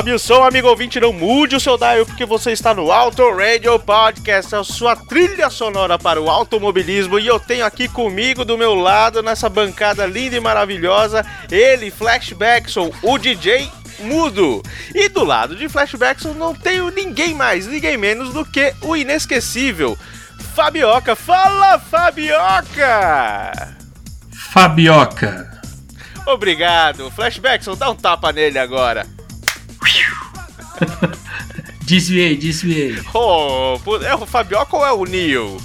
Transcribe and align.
Sobe 0.00 0.12
o 0.14 0.18
som, 0.18 0.42
amigo 0.42 0.66
ouvinte, 0.66 0.98
não 0.98 1.12
mude 1.12 1.54
o 1.56 1.60
seu 1.60 1.76
dial, 1.76 2.06
porque 2.06 2.24
você 2.24 2.52
está 2.52 2.72
no 2.72 2.90
Auto 2.90 3.22
Radio 3.36 3.78
Podcast, 3.78 4.54
a 4.54 4.64
sua 4.64 4.96
trilha 4.96 5.50
sonora 5.50 5.98
para 5.98 6.18
o 6.18 6.30
automobilismo. 6.30 7.18
E 7.18 7.26
eu 7.26 7.38
tenho 7.38 7.66
aqui 7.66 7.86
comigo, 7.86 8.42
do 8.42 8.56
meu 8.56 8.74
lado, 8.74 9.22
nessa 9.22 9.46
bancada 9.50 10.06
linda 10.06 10.36
e 10.36 10.40
maravilhosa, 10.40 11.22
ele, 11.50 11.90
Flashbackson, 11.90 12.90
o 13.02 13.18
DJ 13.18 13.70
mudo. 13.98 14.62
E 14.94 15.06
do 15.10 15.22
lado 15.22 15.54
de 15.54 15.68
Flashbackson 15.68 16.32
não 16.32 16.54
tenho 16.54 16.88
ninguém 16.88 17.34
mais, 17.34 17.66
ninguém 17.66 17.98
menos 17.98 18.32
do 18.32 18.42
que 18.42 18.74
o 18.80 18.96
inesquecível 18.96 19.98
Fabioca. 20.54 21.14
Fala, 21.14 21.78
Fabioca! 21.78 23.76
Fabioca. 24.32 25.60
Obrigado. 26.24 27.10
Flashbackson, 27.10 27.76
dá 27.76 27.90
um 27.90 27.94
tapa 27.94 28.32
nele 28.32 28.58
agora. 28.58 29.19
Desviei, 31.82 32.36
desviei. 32.36 32.98
Oh, 33.12 33.78
é 34.04 34.14
o 34.14 34.26
Fabioca 34.26 34.76
ou 34.76 34.86
é 34.86 34.92
o 34.92 35.04
Neil? 35.04 35.56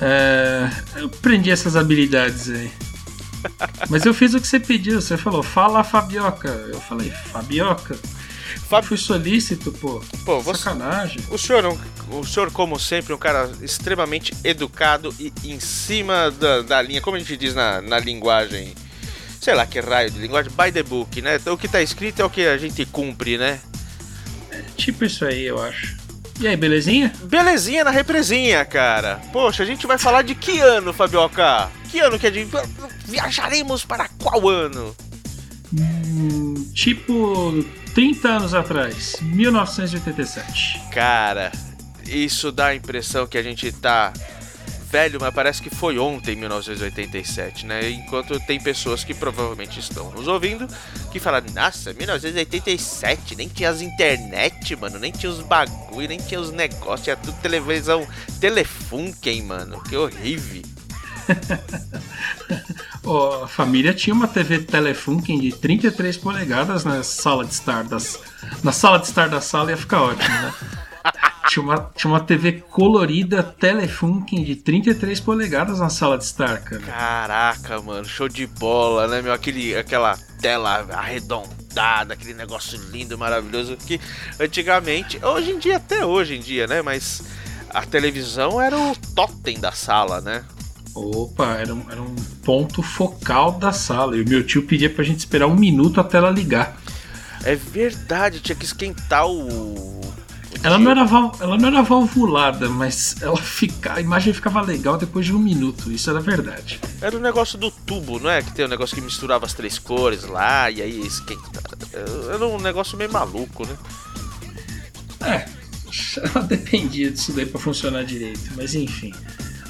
É, 0.00 0.68
eu 0.96 1.06
aprendi 1.06 1.50
essas 1.50 1.76
habilidades 1.76 2.50
aí. 2.50 2.70
Mas 3.88 4.04
eu 4.04 4.12
fiz 4.12 4.34
o 4.34 4.40
que 4.40 4.46
você 4.46 4.58
pediu. 4.58 5.00
Você 5.00 5.16
falou, 5.16 5.42
fala 5.42 5.84
Fabioca. 5.84 6.48
Eu 6.48 6.80
falei, 6.80 7.10
Fabioca? 7.32 7.96
Fab- 8.68 8.84
Fui 8.84 8.96
solícito, 8.96 9.70
pô. 9.72 10.02
Pô, 10.24 10.40
você- 10.40 10.58
Sacanagem. 10.64 11.22
O 11.30 11.38
senhor, 11.38 11.64
é 11.64 12.14
o 12.14 12.24
senhor, 12.24 12.50
como 12.50 12.78
sempre, 12.78 13.12
um 13.14 13.18
cara 13.18 13.50
extremamente 13.62 14.34
educado 14.42 15.14
e 15.20 15.32
em 15.44 15.60
cima 15.60 16.30
da, 16.32 16.62
da 16.62 16.82
linha, 16.82 17.00
como 17.00 17.16
a 17.16 17.20
gente 17.20 17.36
diz 17.36 17.54
na, 17.54 17.80
na 17.80 17.98
linguagem, 18.00 18.74
sei 19.40 19.54
lá 19.54 19.64
que 19.66 19.78
raio 19.78 20.10
de 20.10 20.18
linguagem, 20.18 20.50
by 20.50 20.72
the 20.72 20.82
book, 20.82 21.22
né? 21.22 21.36
Então, 21.36 21.54
o 21.54 21.58
que 21.58 21.68
tá 21.68 21.80
escrito 21.80 22.20
é 22.20 22.24
o 22.24 22.30
que 22.30 22.44
a 22.46 22.58
gente 22.58 22.84
cumpre, 22.86 23.38
né? 23.38 23.60
Tipo 24.76 25.04
isso 25.04 25.24
aí, 25.24 25.44
eu 25.44 25.62
acho. 25.62 25.96
E 26.38 26.46
aí, 26.46 26.56
belezinha? 26.56 27.12
Belezinha 27.24 27.82
na 27.82 27.90
represinha, 27.90 28.64
cara. 28.64 29.20
Poxa, 29.32 29.62
a 29.62 29.66
gente 29.66 29.86
vai 29.86 29.96
falar 29.96 30.22
de 30.22 30.34
que 30.34 30.60
ano, 30.60 30.92
Fabioca? 30.92 31.70
Que 31.90 32.00
ano 32.00 32.18
que 32.18 32.26
a 32.26 32.30
gente. 32.30 32.50
Viajaremos 33.06 33.84
para 33.84 34.08
qual 34.18 34.48
ano? 34.48 34.94
Hum, 35.72 36.70
tipo, 36.74 37.64
30 37.94 38.28
anos 38.28 38.54
atrás, 38.54 39.16
1987. 39.22 40.82
Cara, 40.92 41.50
isso 42.06 42.52
dá 42.52 42.66
a 42.66 42.74
impressão 42.74 43.26
que 43.26 43.38
a 43.38 43.42
gente 43.42 43.72
tá 43.72 44.12
velho, 44.90 45.18
mas 45.20 45.34
parece 45.34 45.60
que 45.60 45.70
foi 45.70 45.98
ontem, 45.98 46.36
1987, 46.36 47.66
né? 47.66 47.90
Enquanto 47.90 48.38
tem 48.40 48.60
pessoas 48.60 49.04
que 49.04 49.12
provavelmente 49.12 49.80
estão 49.80 50.10
nos 50.10 50.28
ouvindo 50.28 50.66
que 51.12 51.18
falam: 51.18 51.42
Nossa, 51.54 51.92
1987, 51.92 53.36
nem 53.36 53.48
tinha 53.48 53.70
as 53.70 53.80
internet, 53.80 54.74
mano, 54.76 54.98
nem 54.98 55.12
tinha 55.12 55.30
os 55.30 55.40
bagulho, 55.40 56.08
nem 56.08 56.18
tinha 56.18 56.40
os 56.40 56.52
negócios, 56.52 57.04
tinha 57.04 57.16
tudo 57.16 57.36
televisão 57.40 58.06
Telefunken, 58.40 59.42
mano, 59.42 59.82
que 59.82 59.96
horrível. 59.96 60.62
Ó, 63.04 63.44
a 63.44 63.48
família 63.48 63.92
tinha 63.92 64.14
uma 64.14 64.28
TV 64.28 64.60
Telefunken 64.60 65.40
de 65.40 65.52
33 65.52 66.16
polegadas 66.16 66.84
na 66.84 67.02
sala 67.02 67.44
de 67.44 67.52
estar 67.52 67.84
das 67.84 68.18
na 68.62 68.72
sala 68.72 68.98
de 68.98 69.06
estar 69.06 69.28
da 69.28 69.40
sala 69.40 69.70
ia 69.70 69.76
ficar 69.76 70.02
ótimo, 70.02 70.28
né? 70.28 70.54
Tinha 71.56 71.64
uma, 71.64 71.90
tinha 71.96 72.12
uma 72.12 72.20
TV 72.20 72.52
colorida 72.70 73.42
Telefunken 73.42 74.44
de 74.44 74.56
33 74.56 75.18
polegadas 75.20 75.78
na 75.78 75.88
sala 75.88 76.18
de 76.18 76.24
estar, 76.24 76.60
cara. 76.60 76.82
Caraca, 76.82 77.80
mano, 77.80 78.04
show 78.04 78.28
de 78.28 78.46
bola, 78.46 79.08
né, 79.08 79.22
meu? 79.22 79.32
Aquele, 79.32 79.74
aquela 79.74 80.18
tela 80.38 80.86
arredondada, 80.92 82.12
aquele 82.12 82.34
negócio 82.34 82.78
lindo, 82.90 83.16
maravilhoso 83.16 83.74
que 83.74 83.98
antigamente, 84.38 85.18
hoje 85.24 85.52
em 85.52 85.58
dia, 85.58 85.78
até 85.78 86.04
hoje 86.04 86.36
em 86.36 86.40
dia, 86.40 86.66
né? 86.66 86.82
Mas 86.82 87.22
a 87.70 87.86
televisão 87.86 88.60
era 88.60 88.76
o 88.76 88.94
totem 89.14 89.58
da 89.58 89.72
sala, 89.72 90.20
né? 90.20 90.44
Opa, 90.94 91.54
era 91.54 91.74
um, 91.74 91.90
era 91.90 92.02
um 92.02 92.14
ponto 92.44 92.82
focal 92.82 93.52
da 93.52 93.72
sala. 93.72 94.14
E 94.14 94.20
o 94.20 94.28
meu 94.28 94.46
tio 94.46 94.66
pedia 94.66 94.90
pra 94.90 95.02
gente 95.02 95.20
esperar 95.20 95.46
um 95.46 95.56
minuto 95.56 96.02
até 96.02 96.18
ela 96.18 96.30
ligar. 96.30 96.76
É 97.44 97.54
verdade, 97.54 98.40
tinha 98.40 98.56
que 98.56 98.66
esquentar 98.66 99.26
o. 99.26 99.96
Ela 100.62 100.78
não, 100.78 100.90
era 100.90 101.04
val- 101.04 101.36
ela 101.40 101.56
não 101.56 101.68
era 101.68 101.82
valvulada, 101.82 102.68
mas 102.68 103.16
ela 103.20 103.36
fica, 103.36 103.94
a 103.94 104.00
imagem 104.00 104.32
ficava 104.32 104.60
legal 104.60 104.96
depois 104.96 105.24
de 105.26 105.32
um 105.34 105.38
minuto. 105.38 105.90
Isso 105.92 106.10
era 106.10 106.20
verdade. 106.20 106.80
Era 107.00 107.16
o 107.16 107.20
negócio 107.20 107.56
do 107.58 107.70
tubo, 107.70 108.18
não 108.18 108.30
é? 108.30 108.42
Que 108.42 108.52
tem 108.52 108.64
um 108.64 108.68
negócio 108.68 108.94
que 108.94 109.00
misturava 109.02 109.46
as 109.46 109.52
três 109.54 109.78
cores 109.78 110.24
lá 110.24 110.70
e 110.70 110.82
aí 110.82 111.06
esquenta. 111.06 111.62
Era 112.32 112.46
um 112.46 112.58
negócio 112.58 112.96
meio 112.98 113.12
maluco, 113.12 113.66
né? 113.66 113.76
É, 115.20 115.46
ela 116.34 116.42
dependia 116.46 117.10
disso 117.10 117.32
daí 117.32 117.46
pra 117.46 117.60
funcionar 117.60 118.04
direito, 118.04 118.50
mas 118.56 118.74
enfim. 118.74 119.12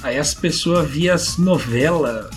Aí 0.03 0.17
as 0.17 0.33
pessoas 0.33 0.89
viam 0.89 1.13
as 1.15 1.37
novelas 1.37 2.27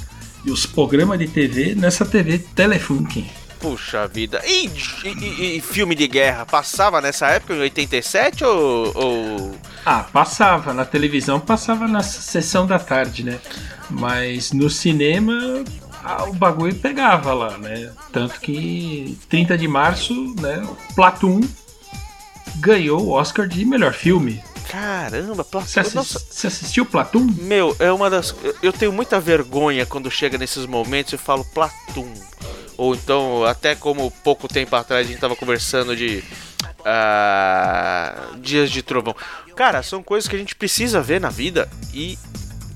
e 0.45 0.51
os 0.51 0.65
programas 0.67 1.19
de 1.19 1.29
TV 1.29 1.75
nessa 1.75 2.05
TV 2.07 2.39
Telefunken. 2.39 3.31
Puxa 3.61 4.09
vida. 4.09 4.41
E, 4.47 4.67
e- 5.05 5.57
e- 5.57 5.61
filme 5.61 5.95
de 5.95 6.09
guerra 6.09 6.47
passava 6.47 7.01
nessa 7.01 7.29
época, 7.29 7.55
em 7.55 7.61
87 7.61 8.43
ou. 8.45 8.93
ou... 8.97 9.55
Ah, 9.85 10.05
passava, 10.13 10.73
na 10.73 10.85
televisão 10.85 11.39
passava 11.39 11.87
na 11.87 12.03
sessão 12.03 12.67
da 12.67 12.79
tarde, 12.79 13.23
né? 13.23 13.39
Mas 13.91 14.53
no 14.53 14.71
cinema 14.71 15.63
ah, 16.03 16.25
o 16.25 16.33
bagulho 16.33 16.75
pegava 16.75 17.35
lá, 17.35 17.59
né? 17.59 17.93
Tanto 18.13 18.41
que 18.41 19.19
30 19.29 19.59
de 19.59 19.69
março, 19.69 20.35
né, 20.41 20.67
Platum 20.95 21.41
ganhou 22.57 23.03
o 23.03 23.11
Oscar 23.11 23.47
de 23.47 23.65
melhor 23.65 23.93
filme. 23.93 24.43
Caramba, 24.69 25.35
Você, 25.43 25.45
Platão. 25.83 26.03
assis- 26.03 26.27
você 26.31 26.47
assistiu 26.47 26.87
Platum? 26.87 27.27
Meu, 27.41 27.75
é 27.81 27.91
uma 27.91 28.09
das. 28.09 28.35
eu- 28.43 28.55
Eu 28.63 28.73
tenho 28.73 28.93
muita 28.93 29.19
vergonha 29.19 29.85
quando 29.85 30.11
chega 30.11 30.39
nesses 30.39 30.65
momentos 30.67 31.13
e 31.13 31.17
falo 31.19 31.45
Platum. 31.45 32.09
Ou 32.81 32.95
então, 32.95 33.45
até 33.45 33.75
como 33.75 34.11
pouco 34.11 34.49
tempo 34.49 34.75
atrás 34.75 35.07
a 35.07 35.11
gente 35.11 35.21
tava 35.21 35.37
conversando 35.37 35.95
de. 35.95 36.25
ah, 36.83 38.31
Dias 38.41 38.71
de 38.71 38.83
Trovão. 38.83 39.15
Cara, 39.55 39.83
são 39.83 40.03
coisas 40.03 40.27
que 40.27 40.35
a 40.35 40.39
gente 40.39 40.55
precisa 40.55 41.03
ver 41.03 41.21
na 41.21 41.29
vida 41.29 41.69
e 41.93 42.19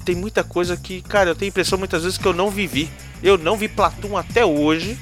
tem 0.04 0.14
muita 0.14 0.44
coisa 0.44 0.76
que, 0.76 1.00
cara, 1.00 1.30
eu 1.30 1.34
tenho 1.34 1.48
a 1.48 1.52
impressão 1.52 1.78
muitas 1.78 2.02
vezes 2.02 2.18
que 2.18 2.26
eu 2.26 2.34
não 2.34 2.50
vivi. 2.50 2.90
Eu 3.22 3.38
não 3.38 3.56
vi 3.56 3.66
Platum 3.66 4.14
até 4.18 4.44
hoje. 4.44 4.98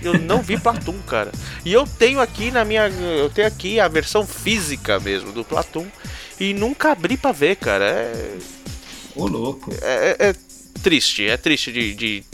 Eu 0.00 0.14
não 0.16 0.40
vi 0.42 0.56
Platum, 0.56 0.96
cara. 1.08 1.32
E 1.64 1.72
eu 1.72 1.84
tenho 1.84 2.20
aqui 2.20 2.52
na 2.52 2.64
minha. 2.64 2.86
Eu 2.88 3.28
tenho 3.30 3.48
aqui 3.48 3.80
a 3.80 3.88
versão 3.88 4.24
física 4.24 5.00
mesmo 5.00 5.32
do 5.32 5.44
Platum. 5.44 5.86
E 6.38 6.54
nunca 6.54 6.92
abri 6.92 7.16
pra 7.16 7.32
ver, 7.32 7.56
cara. 7.56 7.84
É, 7.84 8.36
Ô, 9.16 9.26
louco. 9.26 9.72
é, 9.82 10.16
é- 10.20 10.28
é 10.28 10.34
triste, 10.82 11.26
é 11.26 11.36
triste 11.36 11.72
de, 11.72 11.94
de, 11.94 12.24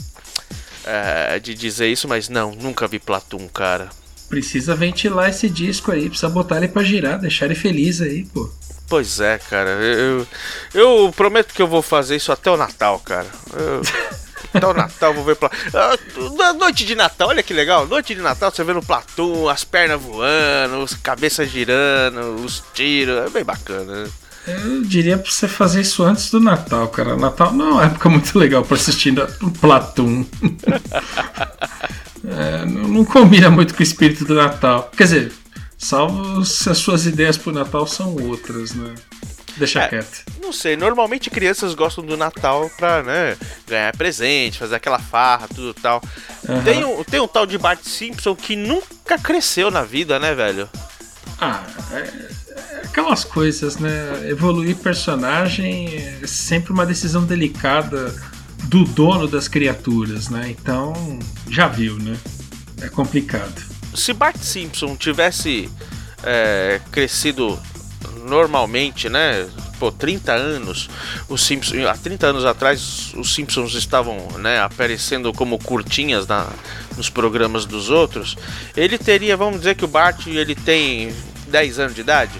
é, 0.84 1.38
de 1.38 1.54
dizer 1.54 1.88
isso, 1.88 2.06
mas 2.08 2.28
não, 2.28 2.52
nunca 2.52 2.86
vi 2.88 2.98
Platum, 2.98 3.46
cara. 3.48 3.88
precisa 4.28 4.74
ventilar 4.74 5.28
esse 5.30 5.48
disco 5.48 5.92
aí, 5.92 6.08
precisa 6.08 6.28
botar 6.28 6.56
ele 6.58 6.68
pra 6.68 6.82
girar, 6.82 7.18
deixar 7.18 7.46
ele 7.46 7.54
feliz 7.54 8.00
aí, 8.00 8.24
pô. 8.24 8.50
Pois 8.88 9.20
é, 9.20 9.38
cara. 9.38 9.70
Eu, 9.70 10.26
eu 10.74 11.12
prometo 11.16 11.54
que 11.54 11.62
eu 11.62 11.66
vou 11.66 11.80
fazer 11.82 12.16
isso 12.16 12.30
até 12.30 12.50
o 12.50 12.56
Natal, 12.58 12.98
cara. 13.00 13.26
Eu- 13.54 13.80
até 14.52 14.66
o 14.66 14.74
Natal 14.74 15.14
vou 15.14 15.24
ver. 15.24 15.36
Pla... 15.36 15.50
Ah, 15.72 16.52
Noite 16.52 16.84
de 16.84 16.94
Natal, 16.94 17.28
olha 17.28 17.42
que 17.42 17.54
legal. 17.54 17.86
Noite 17.86 18.14
de 18.14 18.20
Natal 18.20 18.50
você 18.50 18.62
vê 18.62 18.74
no 18.74 18.82
Platum, 18.84 19.48
as 19.48 19.64
pernas 19.64 19.98
voando, 20.00 20.82
as 20.84 20.92
cabeças 20.94 21.48
girando, 21.50 22.34
os 22.44 22.62
tiros. 22.74 23.26
É 23.26 23.30
bem 23.30 23.44
bacana. 23.44 24.10
Eu 24.46 24.82
diria 24.82 25.16
pra 25.16 25.30
você 25.30 25.46
fazer 25.46 25.82
isso 25.82 26.02
antes 26.02 26.30
do 26.30 26.40
Natal, 26.40 26.88
cara. 26.88 27.16
Natal 27.16 27.52
não 27.52 27.68
é 27.68 27.72
uma 27.72 27.84
época 27.84 28.08
muito 28.08 28.36
legal 28.38 28.64
pra 28.64 28.76
assistir 28.76 29.12
no 29.12 29.50
Platum. 29.50 30.24
É, 32.24 32.64
não, 32.64 33.04
combina 33.04 33.50
muito 33.50 33.74
com 33.74 33.80
o 33.80 33.82
espírito 33.82 34.24
do 34.24 34.34
Natal. 34.34 34.88
Quer 34.96 35.02
dizer, 35.02 35.32
salvo 35.76 36.44
se 36.44 36.70
as 36.70 36.78
suas 36.78 37.04
ideias 37.04 37.36
pro 37.36 37.50
Natal 37.50 37.84
são 37.84 38.14
outras, 38.14 38.72
né? 38.74 38.94
Deixa 39.56 39.80
É. 39.82 39.88
quieto. 39.88 40.22
Não 40.40 40.52
sei, 40.52 40.76
normalmente 40.76 41.28
crianças 41.28 41.74
gostam 41.74 42.04
do 42.04 42.16
Natal 42.16 42.70
pra, 42.76 43.02
né, 43.02 43.36
ganhar 43.66 43.94
presente, 43.96 44.58
fazer 44.58 44.76
aquela 44.76 45.00
farra, 45.00 45.48
tudo 45.48 45.74
tal. 45.74 46.00
Aham. 46.48 46.62
Tem, 46.62 46.84
um, 46.84 47.02
tem 47.04 47.20
um 47.20 47.26
tal 47.28 47.44
de 47.44 47.58
Bart 47.58 47.80
Simpson 47.82 48.36
que 48.36 48.54
nunca 48.54 49.18
cresceu 49.18 49.68
na 49.70 49.82
vida, 49.82 50.18
né, 50.20 50.32
velho? 50.32 50.68
Ah, 51.40 51.64
é 51.90 52.41
aquelas 52.92 53.24
coisas, 53.24 53.78
né? 53.78 54.28
Evoluir 54.28 54.76
personagem 54.76 55.96
é 55.96 56.26
sempre 56.26 56.72
uma 56.72 56.84
decisão 56.84 57.24
delicada 57.24 58.14
do 58.64 58.84
dono 58.84 59.26
das 59.26 59.48
criaturas, 59.48 60.28
né? 60.28 60.50
Então, 60.50 61.18
já 61.48 61.66
viu, 61.66 61.96
né? 61.98 62.16
É 62.82 62.88
complicado. 62.88 63.62
Se 63.94 64.12
Bart 64.12 64.36
Simpson 64.36 64.94
tivesse 64.94 65.70
é, 66.22 66.80
crescido 66.92 67.58
normalmente, 68.26 69.08
né? 69.08 69.48
Pô, 69.78 69.90
30 69.90 70.32
anos, 70.32 70.88
os 71.28 71.44
Simpsons, 71.44 71.84
há 71.86 71.94
30 71.96 72.26
anos 72.26 72.44
atrás, 72.44 73.12
os 73.16 73.34
Simpsons 73.34 73.74
estavam, 73.74 74.28
né, 74.38 74.60
aparecendo 74.60 75.32
como 75.32 75.58
curtinhas 75.58 76.24
na, 76.24 76.48
nos 76.96 77.10
programas 77.10 77.64
dos 77.66 77.90
outros. 77.90 78.36
Ele 78.76 78.96
teria, 78.96 79.36
vamos 79.36 79.58
dizer 79.58 79.74
que 79.74 79.84
o 79.84 79.88
Bart 79.88 80.28
ele 80.28 80.54
tem 80.54 81.12
10 81.48 81.80
anos 81.80 81.94
de 81.96 82.00
idade, 82.00 82.30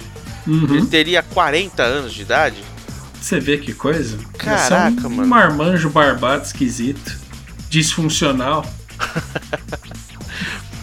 ele 0.46 0.78
Uhum. 0.80 0.86
teria 0.86 1.22
40 1.22 1.82
anos 1.82 2.12
de 2.12 2.22
idade. 2.22 2.56
Você 3.20 3.38
vê 3.38 3.58
que 3.58 3.72
coisa? 3.72 4.18
Caraca, 4.36 4.94
Esse 4.96 5.04
é 5.04 5.08
um 5.08 5.10
mano. 5.10 5.28
marmanjo 5.28 5.88
barbado 5.90 6.44
esquisito, 6.44 7.18
disfuncional. 7.68 8.64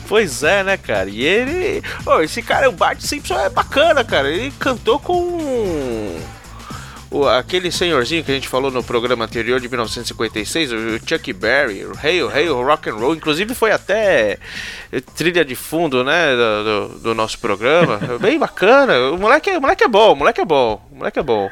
Pois 0.08 0.42
é, 0.42 0.64
né, 0.64 0.76
cara? 0.76 1.08
E 1.08 1.22
ele. 1.22 1.84
Ô, 2.04 2.20
esse 2.22 2.42
cara, 2.42 2.68
o 2.68 2.72
Bart 2.72 3.00
Simpson 3.00 3.40
é 3.40 3.48
bacana, 3.50 4.04
cara. 4.04 4.28
Ele 4.28 4.52
cantou 4.58 5.00
com. 5.00 6.20
O, 7.12 7.28
aquele 7.28 7.72
senhorzinho 7.72 8.24
que 8.24 8.32
a 8.32 8.36
gente 8.36 8.48
falou 8.48 8.70
no 8.70 8.84
programa 8.84 9.26
anterior 9.26 9.60
de 9.60 9.68
1956, 9.68 10.72
o 10.72 10.78
Chuck 11.08 11.34
Berry, 11.34 11.84
o 11.86 11.94
Hail, 12.02 12.30
Hail, 12.30 12.62
Rock 12.64 12.88
and 12.90 12.96
Roll, 12.96 13.16
inclusive 13.16 13.56
foi 13.56 13.72
até 13.72 14.38
trilha 15.16 15.44
de 15.44 15.56
fundo, 15.56 16.04
né, 16.04 16.36
do, 16.36 16.64
do- 16.90 17.00
do 17.00 17.16
nosso 17.16 17.40
programa. 17.40 17.98
Bem 18.22 18.38
bacana. 18.38 18.94
O 19.12 19.18
moleque, 19.18 19.50
é- 19.50 19.58
o 19.58 19.62
moleque 19.62 19.84
é 19.84 19.88
bom, 19.88 20.14
o 20.14 20.16
moleque 20.16 20.40
é 20.42 20.46
bom, 20.46 20.80
o 20.92 20.96
moleque 20.98 21.18
é 21.18 21.24
bom. 21.24 21.50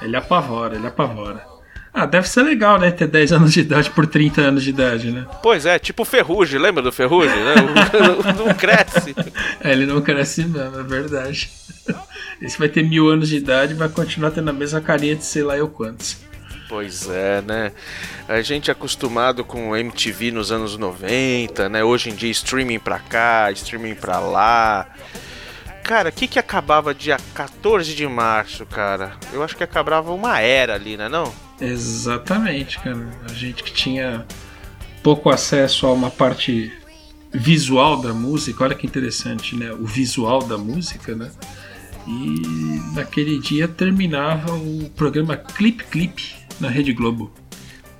Ele 0.00 0.16
apavora, 0.16 0.76
ele 0.76 0.86
apavora. 0.86 1.44
Ah, 1.92 2.06
deve 2.06 2.28
ser 2.28 2.44
legal, 2.44 2.78
né? 2.78 2.92
Ter 2.92 3.08
10 3.08 3.32
anos 3.32 3.52
de 3.52 3.60
idade 3.62 3.90
por 3.90 4.06
30 4.06 4.40
anos 4.42 4.62
de 4.62 4.70
idade, 4.70 5.10
né? 5.10 5.26
Pois 5.42 5.66
é, 5.66 5.76
tipo 5.76 6.04
Ferrugem, 6.04 6.60
lembra 6.60 6.80
do 6.84 6.92
Ferrugem, 6.92 7.34
né? 7.44 7.54
O- 8.16 8.38
Não 8.46 8.54
cresce. 8.54 9.12
É, 9.60 9.72
ele 9.72 9.86
não 9.86 10.00
cresce 10.00 10.44
mesmo, 10.44 10.78
é 10.78 10.82
verdade. 10.84 11.50
Esse 12.40 12.58
vai 12.58 12.68
ter 12.68 12.82
mil 12.82 13.08
anos 13.08 13.28
de 13.28 13.36
idade 13.36 13.72
e 13.72 13.76
vai 13.76 13.88
continuar 13.88 14.30
tendo 14.30 14.48
a 14.48 14.52
mesma 14.52 14.80
carinha 14.80 15.14
de 15.14 15.24
sei 15.24 15.42
lá 15.42 15.56
eu 15.56 15.68
quantos. 15.68 16.18
Pois 16.68 17.08
é, 17.08 17.42
né? 17.42 17.72
A 18.28 18.40
gente 18.42 18.70
é 18.70 18.72
acostumado 18.72 19.44
com 19.44 19.76
MTV 19.76 20.30
nos 20.30 20.52
anos 20.52 20.76
90, 20.78 21.68
né? 21.68 21.82
Hoje 21.82 22.10
em 22.10 22.14
dia 22.14 22.30
streaming 22.30 22.78
pra 22.78 23.00
cá, 23.00 23.50
streaming 23.50 23.96
pra 23.96 24.20
lá. 24.20 24.86
Cara, 25.82 26.10
o 26.10 26.12
que 26.12 26.28
que 26.28 26.38
acabava 26.38 26.94
dia 26.94 27.16
14 27.34 27.92
de 27.94 28.06
março, 28.06 28.64
cara? 28.64 29.16
Eu 29.32 29.42
acho 29.42 29.56
que 29.56 29.64
acabava 29.64 30.12
uma 30.12 30.38
era 30.38 30.74
ali, 30.74 30.96
né 30.96 31.08
não? 31.08 31.32
Exatamente, 31.60 32.78
cara. 32.78 33.08
A 33.28 33.32
gente 33.32 33.64
que 33.64 33.72
tinha 33.72 34.24
pouco 35.02 35.28
acesso 35.28 35.88
a 35.88 35.92
uma 35.92 36.10
parte 36.10 36.72
visual 37.32 38.00
da 38.00 38.14
música, 38.14 38.62
olha 38.62 38.76
que 38.76 38.86
interessante, 38.86 39.56
né? 39.56 39.72
O 39.72 39.84
visual 39.84 40.44
da 40.44 40.56
música, 40.56 41.16
né? 41.16 41.30
E 42.06 42.80
naquele 42.94 43.38
dia 43.38 43.68
terminava 43.68 44.52
o 44.54 44.90
programa 44.96 45.36
Clip 45.36 45.84
Clip 45.84 46.34
na 46.60 46.68
Rede 46.68 46.92
Globo. 46.92 47.30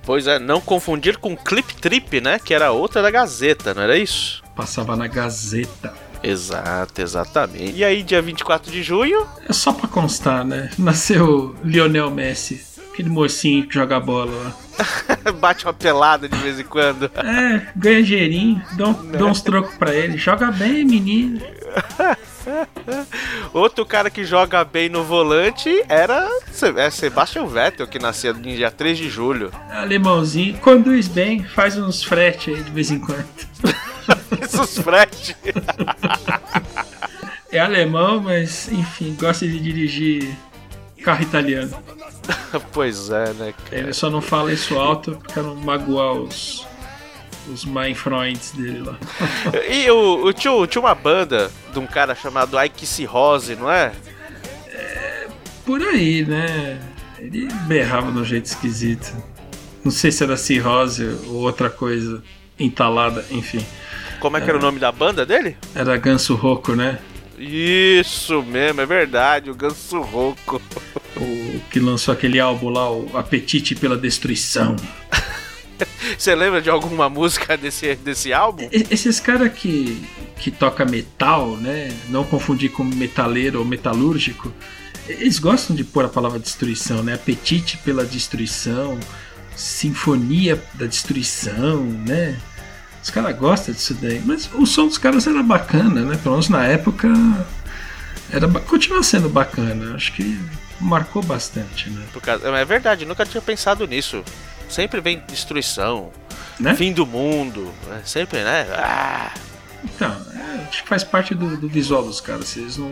Pois 0.03 0.25
é, 0.27 0.39
não 0.39 0.59
confundir 0.59 1.17
com 1.17 1.37
Clip 1.37 1.75
Trip, 1.75 2.19
né? 2.21 2.39
Que 2.39 2.53
era 2.53 2.71
outra 2.71 3.01
da 3.01 3.11
Gazeta, 3.11 3.73
não 3.73 3.83
era 3.83 3.97
isso? 3.97 4.41
Passava 4.55 4.95
na 4.95 5.07
Gazeta. 5.07 5.93
Exato, 6.23 7.01
exatamente. 7.01 7.73
E 7.77 7.83
aí, 7.83 8.03
dia 8.03 8.21
24 8.21 8.71
de 8.71 8.83
junho, 8.83 9.25
É 9.47 9.53
só 9.53 9.71
pra 9.73 9.87
constar, 9.87 10.43
né? 10.45 10.69
Nasceu 10.77 11.55
Lionel 11.63 12.11
Messi, 12.11 12.61
aquele 12.93 13.09
mocinho 13.09 13.67
que 13.67 13.73
joga 13.75 13.99
bola 13.99 14.31
lá. 14.43 15.31
bate 15.39 15.65
uma 15.65 15.73
pelada 15.73 16.27
de 16.27 16.35
vez 16.37 16.59
em 16.59 16.63
quando. 16.63 17.05
É, 17.15 17.67
ganha 17.75 18.03
dinheirinho, 18.03 18.61
dá, 18.73 18.87
um- 18.87 19.11
dá 19.11 19.25
uns 19.25 19.41
trocos 19.41 19.75
pra 19.75 19.93
ele. 19.95 20.17
Joga 20.17 20.51
bem, 20.51 20.83
menino. 20.85 21.39
Outro 23.53 23.85
cara 23.85 24.09
que 24.09 24.23
joga 24.23 24.63
bem 24.63 24.89
no 24.89 25.03
volante 25.03 25.83
era 25.87 26.27
é 26.77 26.89
Sebastian 26.89 27.45
Vettel, 27.45 27.87
que 27.87 27.99
nascia 27.99 28.33
no 28.33 28.41
dia 28.41 28.71
3 28.71 28.97
de 28.97 29.09
julho. 29.09 29.51
Alemãozinho, 29.69 30.57
conduz 30.59 31.07
bem, 31.07 31.43
faz 31.43 31.77
uns 31.77 32.03
frete 32.03 32.51
aí 32.51 32.63
de 32.63 32.71
vez 32.71 32.91
em 32.91 32.99
quando. 32.99 33.25
Esses 34.41 34.77
frete. 34.79 35.35
É 37.51 37.59
alemão, 37.59 38.21
mas 38.21 38.71
enfim, 38.71 39.15
gosta 39.19 39.45
de 39.45 39.59
dirigir 39.59 40.33
carro 41.03 41.23
italiano. 41.23 41.71
pois 42.71 43.09
é, 43.09 43.33
né, 43.33 43.53
cara? 43.65 43.81
Ele 43.81 43.93
só 43.93 44.09
não 44.09 44.21
fala 44.21 44.53
isso 44.53 44.77
alto 44.77 45.21
pra 45.33 45.43
não 45.43 45.55
magoar 45.55 46.13
os, 46.13 46.65
os 47.47 47.63
Freunds 47.97 48.51
dele 48.51 48.79
lá. 48.79 48.97
E 49.69 49.89
o, 49.89 50.25
o 50.25 50.33
tinha, 50.33 50.67
tinha 50.67 50.81
uma 50.81 50.95
banda 50.95 51.51
de 51.71 51.79
um 51.79 51.87
cara 51.87 52.13
chamado 52.15 52.61
Ike 52.61 52.85
Cirrose, 52.85 53.55
não 53.55 53.71
é? 53.71 53.91
Por 55.65 55.81
aí, 55.81 56.25
né? 56.25 56.79
Ele 57.19 57.47
berrava 57.67 58.11
de 58.11 58.17
um 58.17 58.25
jeito 58.25 58.45
esquisito. 58.45 59.15
Não 59.83 59.91
sei 59.91 60.11
se 60.11 60.23
era 60.23 60.35
cirrose 60.35 61.05
ou 61.27 61.35
outra 61.35 61.69
coisa 61.69 62.23
entalada, 62.59 63.25
enfim. 63.31 63.63
Como 64.19 64.37
é 64.37 64.41
que 64.41 64.49
era 64.49 64.57
o 64.57 64.61
nome 64.61 64.79
da 64.79 64.91
banda 64.91 65.25
dele? 65.25 65.55
Era 65.73 65.97
Ganso 65.97 66.35
Roco, 66.35 66.75
né? 66.75 66.99
Isso 67.37 68.43
mesmo, 68.43 68.81
é 68.81 68.85
verdade, 68.85 69.49
o 69.49 69.55
Ganso 69.55 69.99
Roco. 70.01 70.61
O 71.15 71.59
que 71.71 71.79
lançou 71.79 72.13
aquele 72.13 72.39
álbum 72.39 72.69
lá, 72.69 72.91
o 72.91 73.17
Apetite 73.17 73.75
pela 73.75 73.97
Destruição. 73.97 74.75
Você 76.17 76.33
lembra 76.35 76.61
de 76.61 76.69
alguma 76.69 77.09
música 77.09 77.57
desse, 77.57 77.95
desse 77.95 78.33
álbum? 78.33 78.67
Esses 78.71 79.19
caras 79.19 79.51
que, 79.53 80.03
que 80.37 80.51
toca 80.51 80.85
metal, 80.85 81.55
né? 81.57 81.91
Não 82.09 82.23
confundir 82.23 82.71
com 82.71 82.83
metaleiro 82.83 83.59
ou 83.59 83.65
metalúrgico, 83.65 84.51
eles 85.07 85.39
gostam 85.39 85.75
de 85.75 85.83
pôr 85.83 86.05
a 86.05 86.09
palavra 86.09 86.39
destruição, 86.39 87.03
né? 87.03 87.13
Apetite 87.15 87.77
pela 87.79 88.05
destruição, 88.05 88.99
sinfonia 89.55 90.61
da 90.73 90.85
destruição, 90.85 91.83
né? 91.83 92.37
Os 93.03 93.09
caras 93.09 93.35
gostam 93.37 93.73
disso 93.73 93.93
daí. 93.95 94.21
Mas 94.25 94.49
o 94.53 94.65
som 94.65 94.87
dos 94.87 94.97
caras 94.97 95.25
era 95.27 95.41
bacana, 95.41 96.01
né? 96.01 96.17
Pelo 96.21 96.35
menos 96.35 96.49
na 96.49 96.65
época 96.65 97.07
era, 98.31 98.47
continua 98.47 99.03
sendo 99.03 99.27
bacana. 99.29 99.95
Acho 99.95 100.13
que 100.13 100.39
marcou 100.79 101.21
bastante, 101.23 101.89
né? 101.89 102.03
Por 102.13 102.21
causa- 102.21 102.47
É 102.47 102.65
verdade, 102.65 103.05
nunca 103.05 103.25
tinha 103.25 103.41
pensado 103.41 103.87
nisso. 103.87 104.23
Sempre 104.71 105.01
vem 105.01 105.21
destruição, 105.27 106.11
né? 106.59 106.73
fim 106.75 106.93
do 106.93 107.05
mundo, 107.05 107.71
é 107.91 108.01
sempre, 108.05 108.41
né? 108.43 108.65
Ah, 108.71 109.33
Então, 109.83 110.15
é, 110.33 110.67
acho 110.69 110.83
que 110.83 110.89
faz 110.89 111.03
parte 111.03 111.35
do, 111.35 111.57
do 111.57 111.67
visual 111.67 112.03
dos 112.03 112.21
caras. 112.21 112.47
Se 112.47 112.59
eles 112.61 112.77
não 112.77 112.89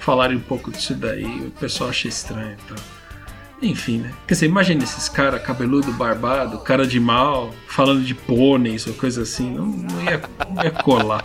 falarem 0.00 0.36
um 0.36 0.40
pouco 0.40 0.70
disso 0.70 0.94
daí, 0.94 1.24
o 1.24 1.50
pessoal 1.52 1.90
acha 1.90 2.06
estranho. 2.06 2.56
Então. 2.64 2.76
Enfim, 3.62 3.98
né? 3.98 4.12
Quer 4.26 4.34
dizer, 4.34 4.46
imagina 4.46 4.82
esses 4.82 5.08
caras 5.08 5.42
cabeludo, 5.42 5.92
barbado, 5.92 6.58
cara 6.60 6.86
de 6.86 6.98
mal, 6.98 7.50
falando 7.66 8.02
de 8.02 8.14
pôneis 8.14 8.86
ou 8.86 8.94
coisa 8.94 9.22
assim. 9.22 9.50
Não, 9.54 9.66
não 9.66 10.02
ia, 10.02 10.20
não 10.54 10.62
ia 10.62 10.70
colar. 10.70 11.24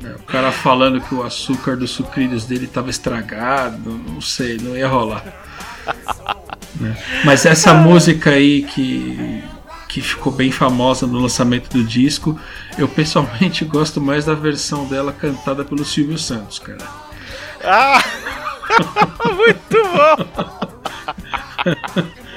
Né, 0.00 0.14
O 0.18 0.22
cara 0.22 0.52
falando 0.52 1.00
que 1.00 1.14
o 1.14 1.22
açúcar 1.22 1.76
dos 1.76 1.90
sucrilhos 1.90 2.44
dele 2.44 2.66
estava 2.66 2.88
estragado, 2.90 3.90
não 3.90 4.20
sei, 4.20 4.56
não 4.58 4.76
ia 4.76 4.88
rolar. 4.88 5.24
Né? 6.80 6.96
Mas 7.24 7.44
essa 7.44 7.74
música 7.74 8.30
aí 8.30 8.62
que, 8.62 9.42
que 9.88 10.00
ficou 10.00 10.32
bem 10.32 10.50
famosa 10.52 11.06
no 11.06 11.18
lançamento 11.18 11.70
do 11.70 11.84
disco. 11.84 12.38
Eu 12.76 12.88
pessoalmente 12.88 13.64
gosto 13.66 14.00
mais 14.00 14.24
da 14.24 14.34
versão 14.34 14.86
dela 14.86 15.12
cantada 15.12 15.64
pelo 15.64 15.84
Silvio 15.84 16.18
Santos, 16.18 16.58
cara. 16.58 16.84
Ah! 17.64 18.02
Muito 19.34 19.76
bom! 19.82 20.48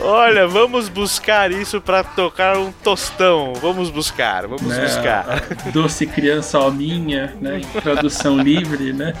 Olha, 0.00 0.46
vamos 0.46 0.88
buscar 0.88 1.50
isso 1.50 1.80
pra 1.80 2.04
tocar 2.04 2.56
um 2.56 2.70
tostão. 2.70 3.52
Vamos 3.54 3.90
buscar, 3.90 4.46
vamos 4.46 4.68
né? 4.68 4.84
buscar. 4.84 5.42
Doce 5.72 6.06
Criança 6.06 6.56
Alminha, 6.58 7.36
né? 7.40 7.60
Tradução 7.82 8.38
livre, 8.38 8.92
né? 8.92 9.12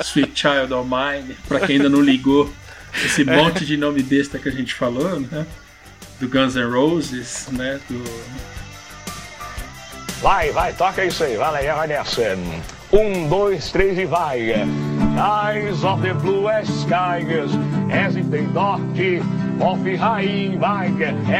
Sweet 0.00 0.32
Child 0.34 0.72
of 0.72 0.88
Mine, 0.88 1.36
pra 1.46 1.60
quem 1.60 1.76
ainda 1.76 1.88
não 1.88 2.00
ligou. 2.00 2.50
Esse 3.02 3.24
monte 3.24 3.64
de 3.64 3.76
nome 3.76 4.02
besta 4.02 4.38
que 4.38 4.48
a 4.48 4.52
gente 4.52 4.74
falou, 4.74 5.20
né? 5.20 5.46
Do 6.20 6.28
Guns 6.28 6.54
N' 6.54 6.70
Roses, 6.70 7.48
né? 7.52 7.80
Do... 7.88 8.04
Vai, 10.20 10.50
vai, 10.52 10.72
toca 10.72 11.04
isso 11.04 11.24
aí, 11.24 11.36
vai, 11.36 11.66
vai 11.66 11.86
nessa. 11.86 12.38
Um, 12.92 13.28
dois, 13.28 13.70
três 13.70 13.98
e 13.98 14.04
vai. 14.04 14.52
Eyes 15.16 15.84
of 15.84 16.02
the 16.02 16.14
bluest 16.14 16.70
skies, 16.70 17.50
as 17.90 18.16
in 18.16 18.30
the 18.30 18.42
dark 18.52 18.80
of 19.60 19.96
high 19.96 20.56
vai, 20.58 20.88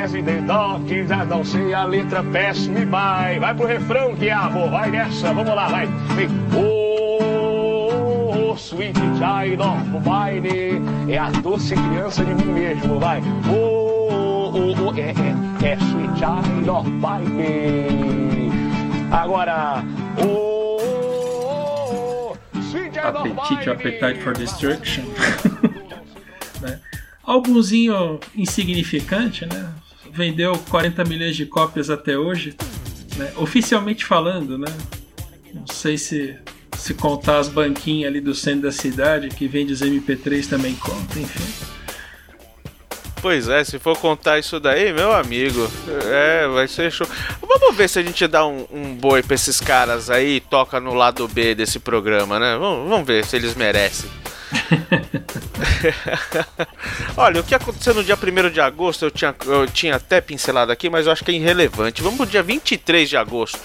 as 0.02 0.14
in 0.14 0.24
the 0.24 0.40
dark, 0.42 0.86
já 1.08 1.24
não 1.24 1.44
sei 1.44 1.72
a 1.72 1.84
letra, 1.84 2.22
pass 2.24 2.66
me 2.66 2.84
by. 2.84 3.38
Vai 3.40 3.54
pro 3.54 3.66
refrão, 3.66 4.14
Quiabo, 4.16 4.68
vai 4.70 4.90
nessa, 4.90 5.32
vamos 5.32 5.54
lá, 5.54 5.68
vai. 5.68 5.86
Vem. 6.16 6.28
Oh, 6.56 7.53
sweet 8.56 8.94
child 9.18 9.60
of 9.60 10.00
mine, 10.04 10.80
é 11.12 11.18
a 11.18 11.30
doce 11.30 11.74
criança 11.74 12.24
de 12.24 12.34
mim 12.34 12.52
mesmo, 12.52 12.98
vai. 12.98 13.22
Oh, 13.48 14.50
oh, 14.54 14.74
oh, 14.86 14.94
é, 14.98 15.10
é, 15.10 15.72
é 15.72 15.76
sweet 15.76 16.18
child 16.18 16.70
of 16.70 16.88
mine. 16.90 18.50
Agora, 19.12 19.84
oh, 20.18 20.78
oh, 20.82 22.32
oh, 22.32 22.60
sweet 22.70 22.94
child 22.94 23.16
of 23.16 23.28
mine. 23.28 23.70
Appetite 23.70 24.20
for 24.22 24.32
Destruction. 24.32 25.04
né? 26.60 26.80
Álbumzinho 27.22 28.20
insignificante, 28.34 29.46
né? 29.46 29.72
Vendeu 30.12 30.56
40 30.70 31.04
milhões 31.04 31.36
de 31.36 31.46
cópias 31.46 31.90
até 31.90 32.16
hoje, 32.16 32.56
né? 33.16 33.32
oficialmente 33.36 34.04
falando, 34.04 34.56
né? 34.56 34.68
Não 35.52 35.66
sei 35.66 35.96
se 35.98 36.36
se 36.84 36.92
contar 36.92 37.38
as 37.38 37.48
banquinhas 37.48 38.10
ali 38.10 38.20
do 38.20 38.34
centro 38.34 38.64
da 38.64 38.70
cidade 38.72 39.30
que 39.30 39.48
vende 39.48 39.72
os 39.72 39.80
MP3 39.80 40.46
também 40.46 40.74
conta, 40.74 41.18
enfim. 41.18 41.64
Pois 43.22 43.48
é, 43.48 43.64
se 43.64 43.78
for 43.78 43.96
contar 43.96 44.38
isso 44.38 44.60
daí, 44.60 44.92
meu 44.92 45.10
amigo, 45.10 45.66
é, 46.12 46.46
vai 46.46 46.68
ser 46.68 46.92
show. 46.92 47.06
Vamos 47.40 47.74
ver 47.74 47.88
se 47.88 48.00
a 48.00 48.02
gente 48.02 48.26
dá 48.26 48.46
um, 48.46 48.66
um 48.70 48.94
boi 48.94 49.22
pra 49.22 49.34
esses 49.34 49.58
caras 49.62 50.10
aí 50.10 50.36
e 50.36 50.40
toca 50.40 50.78
no 50.78 50.92
lado 50.92 51.26
B 51.26 51.54
desse 51.54 51.78
programa, 51.78 52.38
né? 52.38 52.58
Vamos, 52.58 52.86
vamos 52.86 53.06
ver 53.06 53.24
se 53.24 53.34
eles 53.34 53.54
merecem. 53.54 54.10
Olha, 57.16 57.40
o 57.40 57.44
que 57.44 57.54
aconteceu 57.54 57.94
no 57.94 58.04
dia 58.04 58.14
1 58.14 58.50
de 58.50 58.60
agosto 58.60 59.06
eu 59.06 59.10
tinha, 59.10 59.34
eu 59.46 59.66
tinha 59.66 59.96
até 59.96 60.20
pincelado 60.20 60.70
aqui, 60.70 60.90
mas 60.90 61.06
eu 61.06 61.12
acho 61.12 61.24
que 61.24 61.30
é 61.30 61.34
irrelevante. 61.34 62.02
Vamos 62.02 62.18
pro 62.18 62.26
dia 62.26 62.42
23 62.42 63.08
de 63.08 63.16
agosto. 63.16 63.58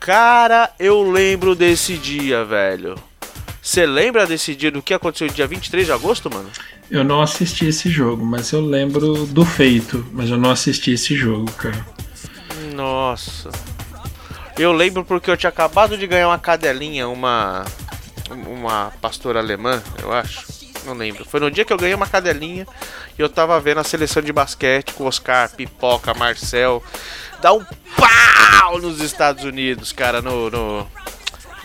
Cara, 0.00 0.70
eu 0.78 1.02
lembro 1.02 1.54
desse 1.54 1.98
dia, 1.98 2.42
velho. 2.42 2.94
Você 3.62 3.84
lembra 3.84 4.26
desse 4.26 4.54
dia 4.54 4.70
do 4.70 4.80
que 4.80 4.94
aconteceu 4.94 5.26
no 5.26 5.34
dia 5.34 5.46
23 5.46 5.84
de 5.86 5.92
agosto, 5.92 6.32
mano? 6.32 6.50
Eu 6.90 7.04
não 7.04 7.20
assisti 7.20 7.66
esse 7.66 7.90
jogo, 7.90 8.24
mas 8.24 8.50
eu 8.50 8.62
lembro 8.62 9.26
do 9.26 9.44
feito, 9.44 10.04
mas 10.12 10.30
eu 10.30 10.38
não 10.38 10.50
assisti 10.50 10.92
esse 10.92 11.14
jogo, 11.14 11.52
cara. 11.52 11.86
Nossa. 12.74 13.50
Eu 14.58 14.72
lembro 14.72 15.04
porque 15.04 15.30
eu 15.30 15.36
tinha 15.36 15.50
acabado 15.50 15.96
de 15.98 16.06
ganhar 16.06 16.28
uma 16.28 16.38
cadelinha, 16.38 17.06
uma 17.06 17.64
uma 18.34 18.92
pastora 19.00 19.38
alemã, 19.38 19.82
eu 20.02 20.12
acho. 20.12 20.46
Não 20.84 20.94
lembro. 20.94 21.24
Foi 21.26 21.40
no 21.40 21.50
dia 21.50 21.64
que 21.64 21.72
eu 21.72 21.76
ganhei 21.76 21.94
uma 21.94 22.06
cadelinha 22.06 22.66
e 23.18 23.20
eu 23.20 23.28
tava 23.28 23.58
vendo 23.60 23.80
a 23.80 23.84
seleção 23.84 24.22
de 24.22 24.32
basquete 24.32 24.94
com 24.94 25.04
Oscar, 25.04 25.50
Pipoca, 25.50 26.14
Marcel. 26.14 26.82
Dá 27.40 27.52
um 27.52 27.64
pau 27.96 28.78
nos 28.78 29.00
Estados 29.00 29.44
Unidos, 29.44 29.92
cara, 29.92 30.20
no. 30.20 30.50
no, 30.50 30.86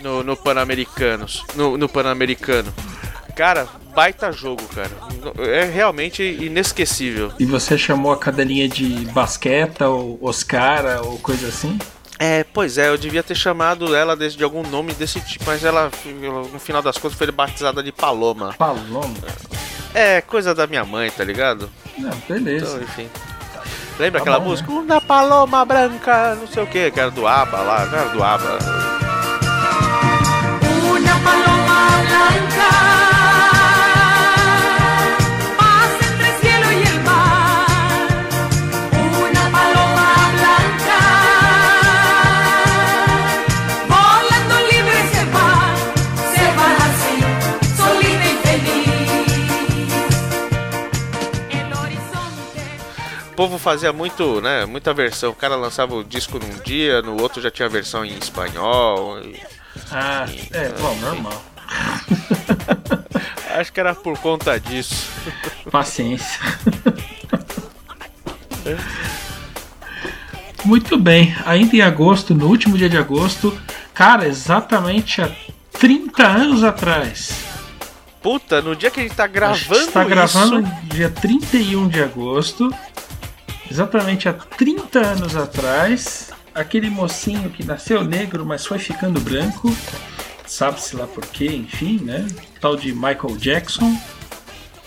no, 0.00 0.22
no 0.22 0.36
Pan-Americanos. 0.36 1.44
No, 1.54 1.76
no 1.76 1.88
Pan-Americano. 1.88 2.72
Cara, 3.34 3.68
baita 3.94 4.32
jogo, 4.32 4.62
cara. 4.74 4.90
É 5.38 5.64
realmente 5.64 6.22
inesquecível. 6.22 7.32
E 7.38 7.44
você 7.44 7.76
chamou 7.76 8.12
a 8.12 8.16
cadelinha 8.16 8.68
de 8.68 9.04
basqueta 9.12 9.88
ou 9.88 10.18
Oscara 10.22 11.02
ou 11.02 11.18
coisa 11.18 11.48
assim? 11.48 11.78
É, 12.18 12.44
pois 12.44 12.78
é, 12.78 12.88
eu 12.88 12.96
devia 12.96 13.22
ter 13.22 13.34
chamado 13.34 13.94
ela 13.94 14.16
de, 14.16 14.36
de 14.36 14.42
algum 14.42 14.62
nome 14.62 14.94
desse 14.94 15.20
tipo, 15.20 15.44
mas 15.46 15.62
ela, 15.64 15.90
no 16.50 16.58
final 16.58 16.80
das 16.80 16.96
contas, 16.96 17.18
foi 17.18 17.30
batizada 17.30 17.82
de 17.82 17.92
Paloma. 17.92 18.54
Paloma? 18.54 19.12
É, 19.94 20.22
coisa 20.22 20.54
da 20.54 20.66
minha 20.66 20.84
mãe, 20.84 21.10
tá 21.10 21.22
ligado? 21.22 21.70
Não, 21.98 22.10
beleza. 22.26 22.66
Então, 22.66 22.82
enfim. 22.82 23.10
Lembra 23.98 24.20
aquela 24.20 24.38
música? 24.38 24.70
Uma 24.70 25.00
paloma 25.00 25.64
branca, 25.64 26.34
não 26.34 26.46
sei 26.46 26.62
o 26.62 26.66
que, 26.66 26.90
que 26.90 27.00
era 27.00 27.10
do 27.10 27.26
ABBA 27.26 27.58
lá, 27.58 27.86
não 27.86 27.98
era 27.98 28.08
do 28.10 28.22
ABBA. 28.22 29.05
Povo 53.36 53.58
fazia 53.58 53.92
muito, 53.92 54.40
né, 54.40 54.64
muita 54.64 54.92
versão. 54.94 55.30
O 55.30 55.34
cara 55.34 55.54
lançava 55.56 55.94
o 55.94 56.02
disco 56.02 56.38
num 56.38 56.58
dia, 56.64 57.02
no 57.02 57.20
outro 57.20 57.40
já 57.42 57.50
tinha 57.50 57.68
versão 57.68 58.04
em 58.04 58.16
espanhol. 58.18 59.20
e- 59.20 59.40
Ah, 59.92 60.26
é, 60.52 60.68
bom, 60.80 60.94
normal. 60.96 61.44
Acho 63.58 63.72
que 63.72 63.80
era 63.80 63.94
por 63.94 64.18
conta 64.18 64.58
disso. 64.58 65.08
Paciência. 65.70 66.40
Muito 70.64 70.98
bem, 70.98 71.34
ainda 71.44 71.76
em 71.76 71.80
agosto, 71.80 72.34
no 72.34 72.46
último 72.48 72.76
dia 72.76 72.88
de 72.88 72.96
agosto, 72.98 73.56
cara, 73.94 74.26
exatamente 74.26 75.22
há 75.22 75.30
30 75.78 76.26
anos 76.26 76.64
atrás. 76.64 77.30
Puta, 78.20 78.60
no 78.60 78.74
dia 78.74 78.90
que 78.90 78.98
a 78.98 79.02
gente 79.04 79.14
tá 79.14 79.26
gravando 79.28 79.76
está 79.86 80.02
gravando 80.02 80.60
isso... 80.60 80.74
no 80.82 80.88
dia 80.88 81.08
31 81.10 81.86
de 81.88 82.02
agosto, 82.02 82.68
exatamente 83.70 84.28
há 84.28 84.32
30 84.32 84.98
anos 84.98 85.36
atrás, 85.36 86.30
aquele 86.54 86.90
mocinho 86.90 87.50
que 87.50 87.64
nasceu 87.64 88.02
negro, 88.02 88.44
mas 88.44 88.66
foi 88.66 88.78
ficando 88.78 89.20
branco, 89.20 89.74
sabe-se 90.46 90.96
lá 90.96 91.06
por 91.06 91.26
quê, 91.26 91.46
enfim, 91.46 92.00
né? 92.02 92.26
Tal 92.60 92.76
de 92.76 92.92
Michael 92.92 93.36
Jackson, 93.36 93.96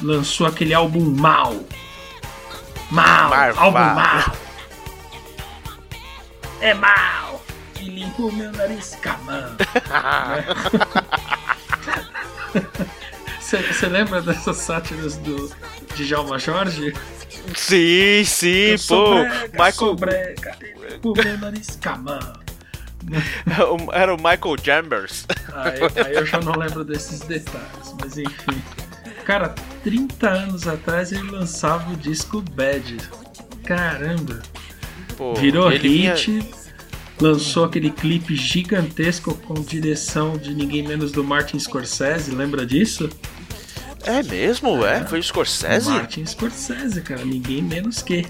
lançou 0.01 0.47
aquele 0.47 0.73
álbum 0.73 1.03
Mal. 1.03 1.55
Mal, 2.91 3.33
álbum 3.57 3.77
Mal. 3.77 4.33
É 6.61 6.73
mal. 6.73 7.41
E 7.79 7.85
limpa 7.85 8.21
o 8.23 8.31
meu 8.31 8.51
nariz 8.51 8.97
com 9.01 9.09
a 9.09 9.17
mão. 9.19 9.55
Você 13.57 13.87
lembra 13.87 14.21
dessas 14.21 14.57
sátiras 14.57 15.17
do 15.17 15.51
Djalma 15.95 16.37
Jorge? 16.37 16.93
Sim, 17.55 18.23
sim, 18.25 18.49
Eu 18.73 18.79
pô. 18.87 19.09
brega, 19.15 19.49
Michael. 19.65 19.95
brega. 19.95 20.57
Era 23.93 24.13
o 24.13 24.17
Michael 24.17 24.55
Chambers. 24.63 25.25
Aí, 25.53 26.03
aí 26.05 26.13
eu 26.15 26.25
já 26.25 26.39
não 26.39 26.53
lembro 26.53 26.83
desses 26.83 27.21
detalhes, 27.21 27.95
mas 27.99 28.17
enfim. 28.17 28.61
Cara, 29.25 29.55
30 29.83 30.29
anos 30.29 30.67
atrás 30.67 31.11
ele 31.11 31.29
lançava 31.31 31.91
o 31.91 31.95
disco 31.95 32.41
Bad. 32.53 32.97
Caramba! 33.65 34.41
Pô, 35.17 35.33
Virou 35.35 35.71
ele 35.71 35.87
vinha- 35.89 36.15
hit, 36.15 36.43
lançou 37.21 37.65
aquele 37.65 37.89
clipe 37.91 38.35
gigantesco 38.35 39.33
com 39.35 39.53
direção 39.55 40.37
de 40.37 40.53
ninguém 40.53 40.85
menos 40.87 41.11
do 41.11 41.23
Martin 41.23 41.59
Scorsese, 41.59 42.31
lembra 42.31 42.65
disso? 42.65 43.09
É 44.03 44.23
mesmo, 44.23 44.85
é? 44.85 45.05
Foi 45.05 45.19
o 45.19 45.23
Scorsese? 45.23 45.89
Martin 45.89 46.25
Scorsese, 46.25 47.01
cara, 47.01 47.23
ninguém 47.25 47.61
menos 47.61 48.01
que. 48.01 48.25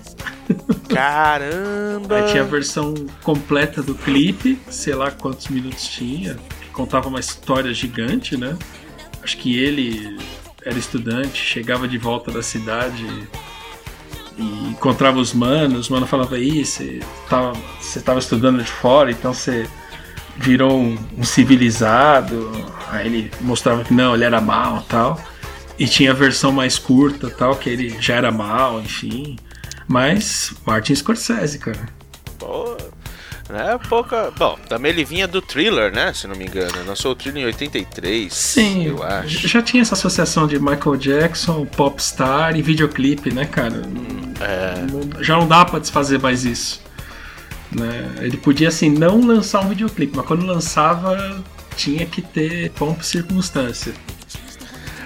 Caramba! 0.90 2.18
Aí 2.18 2.32
tinha 2.32 2.44
a 2.44 2.46
versão 2.46 2.94
completa 3.24 3.82
do 3.82 3.94
clipe, 3.94 4.60
sei 4.70 4.96
lá 4.96 5.12
quantos 5.12 5.48
minutos 5.48 5.88
tinha, 5.88 6.36
que 6.62 6.70
contava 6.70 7.08
uma 7.08 7.20
história 7.20 7.74
gigante, 7.74 8.36
né? 8.36 8.58
Acho 9.22 9.38
que 9.38 9.58
ele 9.58 10.18
era 10.66 10.78
estudante, 10.78 11.42
chegava 11.42 11.88
de 11.88 11.98
volta 11.98 12.32
da 12.32 12.42
cidade 12.42 13.06
e 14.38 14.70
encontrava 14.70 15.20
os 15.20 15.34
manos, 15.34 15.82
os 15.82 15.90
manos 15.90 16.10
falavam, 16.10 16.38
aí, 16.38 16.66
você 16.66 17.00
tava, 17.30 17.54
você 17.80 18.00
tava 18.00 18.20
estudando 18.20 18.64
de 18.64 18.72
fora, 18.72 19.12
então 19.12 19.34
você 19.34 19.68
virou 20.38 20.80
um, 20.80 20.98
um 21.18 21.24
civilizado. 21.24 22.50
Aí 22.90 23.06
ele 23.06 23.32
mostrava 23.42 23.84
que 23.84 23.94
não, 23.94 24.16
ele 24.16 24.24
era 24.24 24.42
mal 24.42 24.84
tal. 24.88 25.20
E 25.80 25.88
tinha 25.88 26.12
a 26.12 26.14
versão 26.14 26.52
mais 26.52 26.78
curta 26.78 27.30
tal, 27.30 27.56
que 27.56 27.70
ele 27.70 27.96
já 28.02 28.16
era 28.16 28.32
mal, 28.32 28.82
enfim. 28.82 29.38
Mas 29.88 30.54
Martin 30.66 30.94
Scorsese, 30.94 31.58
cara. 31.58 31.88
Pô, 32.38 32.76
né? 33.50 33.80
Pouca. 33.88 34.32
Bom, 34.38 34.60
também 34.68 34.92
ele 34.92 35.04
vinha 35.06 35.28
do 35.28 35.42
thriller, 35.42 35.92
né? 35.92 36.14
Se 36.14 36.28
não 36.28 36.36
me 36.36 36.46
engano. 36.46 36.74
Lançou 36.86 37.14
o 37.14 37.16
thriller 37.16 37.44
em 37.44 37.46
83. 37.48 38.32
Sim, 38.32 38.88
eu 38.88 39.02
acho. 39.02 39.48
já 39.48 39.62
tinha 39.62 39.82
essa 39.82 39.96
associação 39.96 40.46
de 40.46 40.60
Michael 40.60 40.98
Jackson, 40.98 41.66
popstar 41.66 42.56
e 42.58 42.62
videoclipe, 42.62 43.34
né, 43.34 43.46
cara? 43.46 43.82
É. 44.42 44.86
Não- 44.92 45.24
Já 45.24 45.38
não 45.38 45.48
dá 45.48 45.64
pra 45.66 45.80
desfazer 45.80 46.20
mais 46.20 46.44
isso. 46.46 46.82
Né? 47.72 48.16
Ele 48.20 48.36
podia, 48.38 48.68
assim, 48.68 48.90
não 48.90 49.22
lançar 49.26 49.62
um 49.64 49.70
videoclipe, 49.70 50.16
mas 50.16 50.26
quando 50.26 50.46
lançava, 50.46 51.42
tinha 51.78 52.06
que 52.06 52.22
ter 52.22 52.72
pompa 52.72 53.02
e 53.02 53.06
circunstância. 53.06 53.94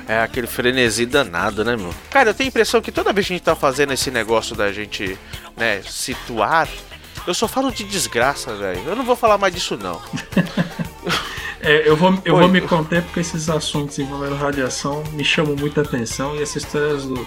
É 0.08 0.20
aquele 0.20 0.48
frenesi 0.48 1.06
danado, 1.06 1.64
né, 1.64 1.76
meu? 1.78 1.94
Cara, 2.10 2.30
eu 2.30 2.34
tenho 2.34 2.48
a 2.48 2.50
impressão 2.50 2.82
que 2.82 2.92
toda 2.92 3.14
vez 3.14 3.26
que 3.26 3.34
a 3.34 3.38
gente 3.38 3.46
tá 3.46 3.56
fazendo 3.56 3.94
esse 3.94 4.12
negócio 4.12 4.56
da 4.56 4.72
gente, 4.72 5.18
né, 5.56 5.82
situar, 5.84 6.68
eu 7.26 7.34
só 7.34 7.48
falo 7.48 7.72
de 7.72 7.84
desgraça, 7.84 8.54
velho. 8.56 8.82
Eu 8.86 8.96
não 8.96 9.06
vou 9.06 9.16
falar 9.16 9.38
mais 9.38 9.54
disso, 9.54 9.78
não. 9.78 10.02
É, 11.66 11.88
eu 11.88 11.96
vou, 11.96 12.22
eu 12.26 12.36
Oi. 12.36 12.42
vou 12.42 12.50
me 12.50 12.60
conter 12.60 13.02
porque 13.04 13.22
esses 13.22 13.50
assuntos 13.50 13.98
envolvendo 13.98 14.36
radiação 14.36 15.02
me 15.14 15.24
chamam 15.24 15.56
muita 15.56 15.80
atenção 15.80 16.36
e 16.36 16.42
essas 16.42 16.64
histórias 16.64 17.06
do, 17.06 17.26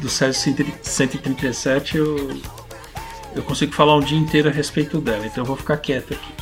do 0.00 0.08
Césio 0.08 0.56
137 0.80 1.98
eu, 1.98 2.40
eu 3.34 3.42
consigo 3.42 3.74
falar 3.74 3.96
um 3.96 4.00
dia 4.00 4.16
inteiro 4.16 4.48
a 4.48 4.50
respeito 4.50 4.98
dela, 4.98 5.26
então 5.26 5.42
eu 5.42 5.46
vou 5.46 5.56
ficar 5.56 5.76
quieto 5.76 6.14
aqui. 6.14 6.32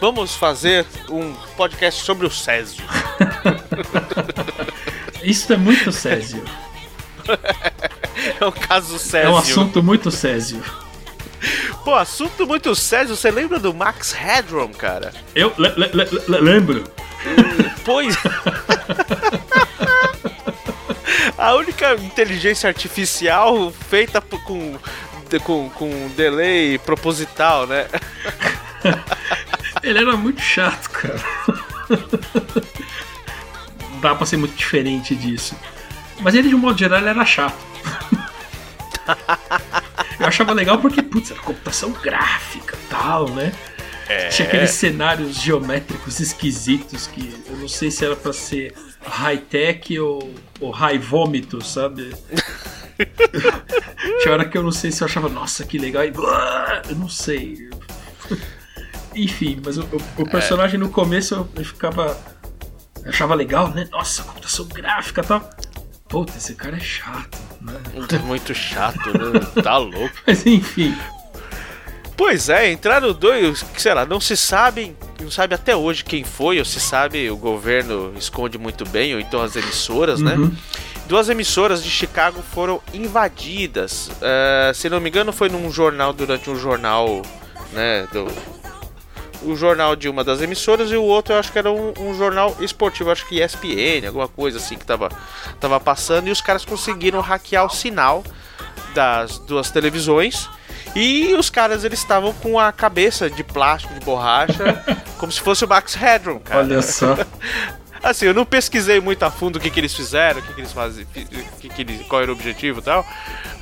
Vamos 0.00 0.36
fazer 0.36 0.86
um 1.10 1.32
podcast 1.56 2.04
sobre 2.04 2.24
o 2.24 2.30
Césio. 2.30 2.84
Isso 5.22 5.52
é 5.52 5.56
muito 5.56 5.92
Césio. 5.92 6.42
É 8.40 8.44
um 8.46 8.50
caso 8.52 8.96
É 8.96 8.98
Césio. 8.98 9.30
um 9.30 9.36
assunto 9.36 9.82
muito 9.82 10.10
Césio. 10.10 10.62
Pô, 11.84 11.94
assunto 11.94 12.46
muito 12.46 12.74
Césio. 12.74 13.16
Você 13.16 13.30
lembra 13.30 13.58
do 13.58 13.72
Max 13.74 14.12
Headroom, 14.12 14.72
cara? 14.72 15.12
Eu 15.34 15.52
le- 15.58 15.72
le- 15.76 15.90
le- 15.92 16.22
le- 16.28 16.38
lembro. 16.40 16.84
Pois. 17.84 18.16
A 21.38 21.54
única 21.54 21.94
inteligência 21.94 22.68
artificial 22.68 23.72
feita 23.88 24.20
com, 24.20 24.78
com, 25.44 25.70
com 25.70 26.08
delay 26.16 26.78
proposital, 26.78 27.66
né? 27.66 27.86
Ele 29.82 29.98
era 29.98 30.16
muito 30.16 30.40
chato, 30.40 30.88
cara. 30.90 31.20
Dá 34.02 34.14
pra 34.14 34.26
ser 34.26 34.36
muito 34.36 34.54
diferente 34.54 35.14
disso. 35.14 35.56
Mas 36.20 36.34
ele, 36.34 36.48
de 36.48 36.54
um 36.54 36.58
modo 36.58 36.78
geral, 36.78 37.06
era 37.06 37.24
chato. 37.24 37.56
Eu 40.20 40.26
achava 40.26 40.52
legal 40.52 40.78
porque, 40.78 41.02
putz, 41.02 41.30
era 41.30 41.40
computação 41.40 41.90
gráfica 41.92 42.76
tal, 42.88 43.28
né? 43.30 43.52
Tinha 44.30 44.46
aqueles 44.46 44.70
cenários 44.70 45.36
geométricos 45.40 46.20
esquisitos 46.20 47.06
que 47.06 47.34
eu 47.48 47.56
não 47.56 47.66
sei 47.68 47.90
se 47.90 48.04
era 48.04 48.14
pra 48.14 48.32
ser 48.32 48.74
high-tech 49.04 49.98
ou, 49.98 50.32
ou 50.60 50.70
high 50.70 50.98
vômito, 50.98 51.64
sabe? 51.64 52.12
Tinha 54.22 54.32
hora 54.34 54.44
que 54.44 54.56
eu 54.58 54.62
não 54.62 54.70
sei 54.70 54.92
se 54.92 55.02
eu 55.02 55.06
achava, 55.06 55.28
nossa, 55.28 55.64
que 55.64 55.78
legal, 55.78 56.04
e 56.04 56.12
eu 56.90 56.96
não 56.96 57.08
sei. 57.08 57.70
Enfim, 59.14 59.60
mas 59.64 59.78
o, 59.78 59.82
o- 59.84 60.22
o 60.22 60.28
personagem 60.30 60.78
no 60.78 60.88
começo 60.90 61.48
eu 61.56 61.64
ficava. 61.64 62.16
Eu 63.04 63.10
achava 63.10 63.34
legal, 63.34 63.68
né? 63.68 63.88
Nossa, 63.90 64.22
computação 64.22 64.64
gráfica 64.66 65.20
e 65.20 65.24
tal. 65.24 65.50
Puta, 66.08 66.32
esse 66.36 66.54
cara 66.54 66.76
é 66.76 66.80
chato, 66.80 67.38
né? 67.60 67.74
É 68.12 68.18
muito 68.18 68.54
chato, 68.54 69.06
né? 69.18 69.40
Tá 69.62 69.76
louco. 69.78 70.14
Mas 70.26 70.44
enfim, 70.46 70.94
Pois 72.16 72.48
é, 72.48 72.70
entraram 72.70 73.12
dois, 73.12 73.64
sei 73.76 73.94
lá, 73.94 74.04
não 74.04 74.20
se 74.20 74.36
sabem, 74.36 74.94
não 75.20 75.30
sabe 75.30 75.54
até 75.54 75.74
hoje 75.74 76.04
quem 76.04 76.22
foi, 76.22 76.58
ou 76.58 76.64
se 76.64 76.78
sabe, 76.78 77.28
o 77.30 77.36
governo 77.36 78.12
esconde 78.16 78.58
muito 78.58 78.84
bem, 78.88 79.14
ou 79.14 79.20
então 79.20 79.42
as 79.42 79.56
emissoras, 79.56 80.20
né? 80.20 80.36
Duas 81.08 81.28
emissoras 81.28 81.82
de 81.82 81.90
Chicago 81.90 82.40
foram 82.52 82.80
invadidas. 82.94 84.10
eh, 84.20 84.72
se 84.74 84.88
não 84.88 85.00
me 85.00 85.08
engano, 85.08 85.32
foi 85.32 85.48
num 85.48 85.70
jornal, 85.72 86.12
durante 86.12 86.48
um 86.48 86.54
jornal, 86.56 87.22
né? 87.72 88.06
Do, 88.12 88.26
o 89.44 89.56
jornal 89.56 89.96
de 89.96 90.08
uma 90.08 90.24
das 90.24 90.40
emissoras 90.40 90.90
e 90.90 90.96
o 90.96 91.02
outro 91.02 91.34
eu 91.34 91.38
acho 91.38 91.52
que 91.52 91.58
era 91.58 91.70
um, 91.70 91.92
um 91.98 92.14
jornal 92.14 92.56
esportivo, 92.60 93.10
acho 93.10 93.26
que 93.26 93.42
ESPN, 93.42 94.06
alguma 94.06 94.28
coisa 94.28 94.58
assim 94.58 94.76
que 94.76 94.84
tava, 94.84 95.08
tava 95.60 95.78
passando, 95.80 96.28
e 96.28 96.30
os 96.30 96.40
caras 96.40 96.64
conseguiram 96.64 97.20
hackear 97.20 97.64
o 97.64 97.70
sinal 97.70 98.22
das 98.94 99.38
duas 99.38 99.70
televisões. 99.70 100.48
E 100.94 101.32
os 101.34 101.48
caras 101.48 101.84
eles 101.84 102.00
estavam 102.00 102.34
com 102.34 102.58
a 102.58 102.70
cabeça 102.70 103.30
de 103.30 103.42
plástico, 103.42 103.94
de 103.94 104.00
borracha, 104.00 104.84
como 105.16 105.32
se 105.32 105.40
fosse 105.40 105.64
o 105.64 105.68
Max 105.68 105.94
Headroom, 105.94 106.38
cara. 106.40 106.60
olha 106.60 106.82
só. 106.82 107.16
Assim, 108.02 108.26
eu 108.26 108.34
não 108.34 108.44
pesquisei 108.44 109.00
muito 109.00 109.22
a 109.22 109.30
fundo 109.30 109.56
o 109.56 109.60
que, 109.60 109.70
que 109.70 109.78
eles 109.78 109.94
fizeram, 109.94 110.40
o 110.40 110.42
que, 110.42 110.54
que 110.54 110.60
eles 110.60 110.72
fazem, 110.72 111.04
o 111.04 111.58
que, 111.60 111.68
que 111.68 111.82
eles, 111.82 112.06
qual 112.06 112.20
era 112.20 112.32
o 112.32 112.34
objetivo 112.34 112.80
e 112.80 112.82
tal. 112.82 113.06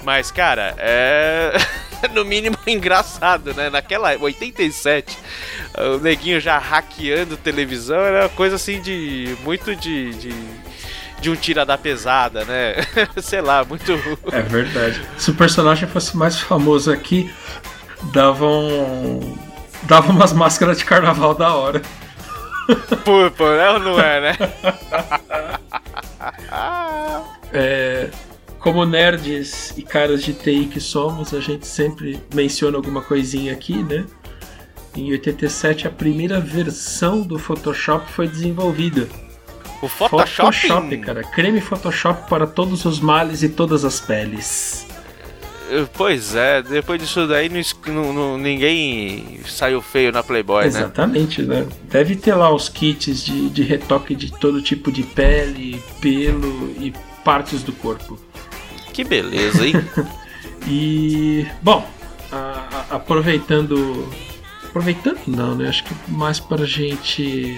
Mas, 0.02 0.30
cara, 0.30 0.74
é 0.78 1.52
no 2.14 2.24
mínimo 2.24 2.56
engraçado, 2.66 3.52
né? 3.54 3.70
Naquela 3.70 4.16
87, 4.18 5.18
o 5.78 5.98
neguinho 5.98 6.40
já 6.40 6.58
hackeando 6.58 7.36
televisão 7.36 7.98
era 8.00 8.28
coisa 8.30 8.56
assim 8.56 8.80
de. 8.80 9.36
muito 9.42 9.74
de. 9.76 10.14
de, 10.14 10.34
de 11.20 11.30
um 11.30 11.36
tira 11.36 11.66
da 11.66 11.76
pesada, 11.76 12.44
né? 12.44 12.74
Sei 13.22 13.40
lá, 13.40 13.64
muito. 13.64 13.92
É 14.32 14.40
verdade. 14.40 15.02
Se 15.18 15.30
o 15.30 15.34
personagem 15.34 15.88
fosse 15.88 16.16
mais 16.16 16.38
famoso 16.40 16.90
aqui, 16.90 17.32
davam. 18.12 19.38
Davam 19.82 20.14
umas 20.14 20.32
máscaras 20.32 20.78
de 20.78 20.84
carnaval 20.84 21.34
da 21.34 21.54
hora. 21.54 21.82
Pô, 23.04 23.52
é 23.52 23.70
ou 23.70 23.78
não 23.78 24.00
é, 24.00 24.20
né? 24.20 24.36
É, 27.52 28.08
como 28.60 28.84
nerds 28.84 29.74
e 29.76 29.82
caras 29.82 30.22
de 30.22 30.32
TI 30.32 30.66
que 30.66 30.78
somos, 30.78 31.34
a 31.34 31.40
gente 31.40 31.66
sempre 31.66 32.22
menciona 32.32 32.76
alguma 32.76 33.02
coisinha 33.02 33.52
aqui, 33.52 33.82
né? 33.82 34.04
Em 34.94 35.10
87, 35.10 35.88
a 35.88 35.90
primeira 35.90 36.40
versão 36.40 37.22
do 37.22 37.38
Photoshop 37.38 38.10
foi 38.12 38.28
desenvolvida. 38.28 39.08
O 39.82 39.88
Photoshop. 39.88 40.54
Photoshop, 40.54 40.98
cara. 40.98 41.22
Creme 41.22 41.60
Photoshop 41.60 42.28
para 42.28 42.46
todos 42.46 42.84
os 42.84 43.00
males 43.00 43.42
e 43.42 43.48
todas 43.48 43.84
as 43.84 43.98
peles. 43.98 44.86
Pois 45.94 46.34
é, 46.34 46.62
depois 46.62 47.00
disso 47.00 47.26
daí 47.26 47.48
não 47.86 48.12
não- 48.12 48.38
ninguém 48.38 49.40
saiu 49.46 49.80
feio 49.80 50.10
na 50.12 50.22
Playboy, 50.22 50.62
né? 50.62 50.68
Exatamente, 50.68 51.42
né? 51.42 51.66
Deve 51.84 52.16
ter 52.16 52.34
lá 52.34 52.52
os 52.52 52.68
kits 52.68 53.24
de, 53.24 53.48
de 53.50 53.62
retoque 53.62 54.14
de 54.14 54.30
todo 54.32 54.60
tipo 54.62 54.90
de 54.90 55.02
pele, 55.02 55.82
pelo 56.00 56.70
e 56.80 56.92
partes 57.24 57.62
do 57.62 57.72
corpo. 57.72 58.18
Que 58.92 59.04
beleza, 59.04 59.66
hein? 59.66 59.74
E, 60.68 61.46
bom, 61.62 61.88
a- 62.30 62.86
a- 62.90 62.96
aproveitando. 62.96 64.08
Aproveitando, 64.64 65.18
não, 65.26 65.54
né? 65.54 65.68
Acho 65.68 65.82
que 65.84 65.94
mais 66.08 66.38
para 66.38 66.62
a 66.62 66.66
gente 66.66 67.56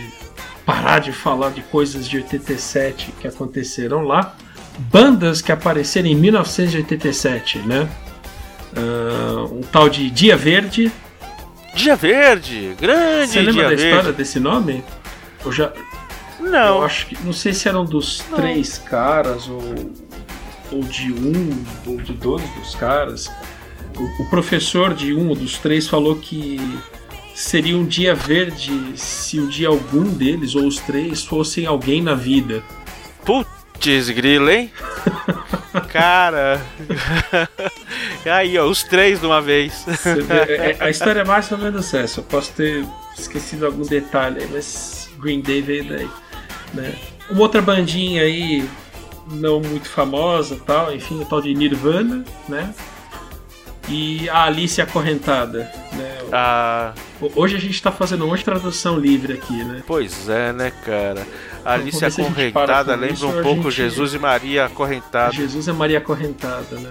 parar 0.65 1.01
de 1.01 1.13
falar 1.13 1.51
de 1.51 1.63
coisas 1.63 2.09
de 2.09 2.19
87 2.19 3.13
que 3.21 3.27
aconteceram 3.27 4.03
lá. 4.05 4.37
Bandas 4.79 5.41
que 5.43 5.53
apareceram 5.53 6.09
em 6.09 6.15
1987, 6.15 7.59
né? 7.61 7.89
Ah, 8.77 9.45
um 9.51 9.61
tal 9.61 9.89
de 9.89 10.11
Dia 10.11 10.37
Verde. 10.37 10.91
Dia 11.75 11.97
Verde, 11.97 12.75
grande 12.79 13.33
Você 13.33 13.41
lembra 13.41 13.53
Dia 13.53 13.63
da 13.63 13.69
Verde. 13.69 13.87
história 13.87 14.13
desse 14.13 14.41
nome? 14.41 14.85
Eu 15.45 15.53
já. 15.53 15.73
Não, 16.41 16.79
Eu 16.79 16.85
acho 16.85 17.07
que. 17.07 17.17
Não 17.25 17.33
sei 17.33 17.53
se 17.53 17.69
eram 17.69 17.85
dos 17.85 18.19
três 18.35 18.79
caras 18.79 19.49
ou, 19.49 19.63
ou 20.71 20.83
de 20.83 21.13
um 21.13 21.65
ou 21.87 21.97
de 21.99 22.13
dois 22.13 22.43
dos 22.51 22.75
caras. 22.75 23.31
O, 23.97 24.23
o 24.23 24.31
professor 24.31 24.95
de 24.95 25.15
um 25.15 25.29
ou 25.29 25.35
dos 25.37 25.59
três 25.59 25.87
falou 25.87 26.17
que 26.17 26.59
seria 27.35 27.77
um 27.77 27.85
dia 27.85 28.15
verde 28.15 28.73
se 28.97 29.39
um 29.41 29.47
dia 29.47 29.69
algum 29.69 30.05
deles 30.05 30.55
ou 30.55 30.67
os 30.67 30.79
três 30.79 31.25
fossem 31.25 31.67
alguém 31.67 32.03
na 32.03 32.15
vida. 32.15 32.63
Putz 33.83 34.11
grilo, 34.11 34.49
hein? 34.49 34.71
Cara. 35.91 36.61
Aí, 38.25 38.57
ó, 38.57 38.67
os 38.67 38.83
três 38.85 39.21
de 39.21 39.27
uma 39.27 39.41
vez. 39.41 39.85
Vê, 40.05 40.55
é- 40.55 40.77
a 40.79 40.89
história 40.89 41.21
é 41.21 41.25
mais 41.25 41.51
ou 41.51 41.59
menos 41.59 41.93
essa. 41.93 42.21
Eu 42.21 42.25
posso 42.25 42.53
ter 42.53 42.85
esquecido 43.19 43.67
algum 43.67 43.83
detalhe 43.83 44.43
aí, 44.43 44.49
mas 44.53 45.11
Green 45.19 45.41
Day 45.41 45.61
veio 45.63 45.85
daí. 45.89 46.09
Né? 46.73 46.95
Uma 47.29 47.41
outra 47.43 47.61
bandinha 47.61 48.23
aí 48.23 48.69
não 49.31 49.61
muito 49.61 49.89
famosa 49.89 50.59
tal, 50.67 50.95
enfim, 50.95 51.21
o 51.21 51.25
tal 51.25 51.41
de 51.41 51.55
Nirvana, 51.55 52.25
né? 52.49 52.73
E 53.89 54.29
a 54.29 54.45
Alice 54.45 54.81
Acorrentada, 54.81 55.71
né? 55.93 56.19
Ah, 56.33 56.93
Hoje 57.37 57.57
a 57.57 57.61
gente 57.61 57.81
tá 57.83 57.93
fazendo 57.93 58.25
uma 58.25 58.39
tradução 58.39 58.99
livre 58.99 59.35
aqui, 59.35 59.63
né? 59.65 59.83
pois 59.87 60.29
é, 60.29 60.53
né, 60.53 60.73
cara? 60.85 61.27
A 61.65 61.75
Alice 61.75 62.05
a 62.05 62.11
para 62.11 62.23
Acorrentada 62.25 62.95
com 62.95 63.01
lembra 63.01 63.15
isso 63.15 63.27
um 63.27 63.33
ou 63.33 63.39
a 63.39 63.43
pouco 63.43 63.63
gente- 63.71 63.75
Jesus 63.75 64.15
e 64.15 64.19
Maria 64.19 64.65
Acorrentada. 64.67 65.33
Jesus 65.33 65.69
é 65.69 65.73
Maria 65.73 65.99
Acorrentada, 65.99 66.77
né? 66.79 66.91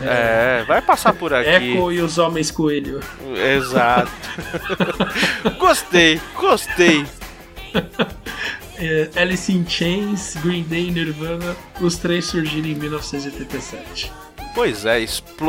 É, 0.00 0.64
vai 0.66 0.82
passar 0.82 1.12
por 1.12 1.32
aqui. 1.32 1.48
Echo 1.48 1.92
e 1.92 2.00
os 2.00 2.18
Homens 2.18 2.50
Coelho. 2.50 3.00
Exato. 3.56 4.10
gostei, 5.58 6.20
gostei. 6.36 7.04
É, 8.76 9.08
Alice 9.14 9.52
in 9.52 9.64
Chains, 9.68 10.34
Green 10.42 10.64
Day 10.64 10.88
e 10.88 10.90
Nirvana, 10.90 11.54
os 11.80 11.96
três 11.96 12.24
surgiram 12.24 12.66
em 12.68 12.74
1987. 12.74 14.10
Pois 14.54 14.84
é, 14.86 15.04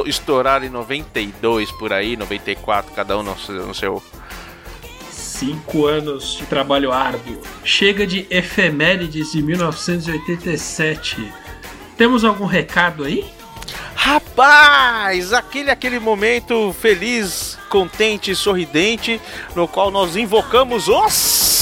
estouraram 0.06 0.66
em 0.66 0.70
92 0.70 1.72
por 1.74 1.94
aí, 1.94 2.18
94, 2.18 2.92
cada 2.94 3.18
um 3.18 3.24
no 3.24 3.38
seu. 3.38 3.68
no 3.68 3.74
seu- 3.76 4.04
Cinco 5.12 5.86
anos 5.86 6.38
de 6.38 6.46
trabalho 6.46 6.92
árduo. 6.94 7.42
Chega 7.64 8.08
de 8.08 8.26
efemérides 8.30 9.32
de 9.34 9.42
1987. 9.42 11.32
Temos 11.98 12.24
algum 12.24 12.46
recado 12.46 13.04
aí? 13.04 13.26
Rapaz, 13.96 15.34
aquele 15.34 15.70
aquele 15.72 16.00
momento 16.00 16.74
feliz, 16.80 17.58
contente, 17.70 18.34
sorridente, 18.36 19.20
no 19.56 19.68
qual 19.68 19.92
nós 19.92 20.16
invocamos 20.16 20.88
os. 20.88 21.55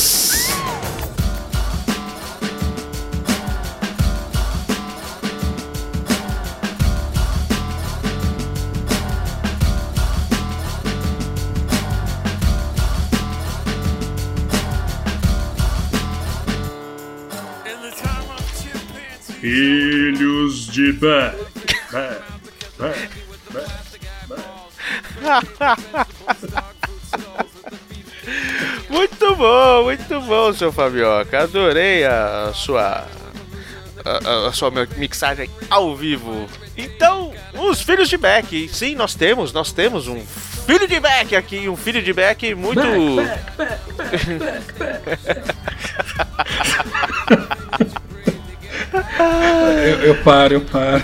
De 20.74 20.92
Bé. 20.94 21.32
Bé. 21.92 22.18
Bé. 22.80 22.94
Muito 28.90 29.36
bom, 29.36 29.84
muito 29.84 30.22
bom, 30.22 30.54
seu 30.54 30.72
Fabioca. 30.72 31.44
Adorei 31.44 32.06
a 32.06 32.52
sua. 32.54 33.06
A, 34.06 34.30
a- 34.30 34.48
a 34.50 34.52
sua 34.52 34.70
mixagem 34.98 35.50
ao 35.70 35.96
vivo. 35.96 36.48
Então, 36.76 37.34
os 37.54 37.82
filhos 37.82 38.10
de 38.10 38.18
Beck. 38.18 38.68
Sim, 38.68 38.96
nós 38.96 39.14
temos, 39.16 39.54
nós 39.54 39.72
temos 39.72 40.08
um 40.08 40.20
filho 40.66 40.88
de 40.88 41.00
Beck 41.00 41.36
aqui, 41.36 41.70
um 41.70 41.78
filho 41.78 42.02
de 42.02 42.12
Beck 42.12 42.54
muito. 42.56 42.82
Eu, 48.94 50.00
eu 50.08 50.16
paro, 50.24 50.54
eu 50.56 50.62
paro. 50.62 51.04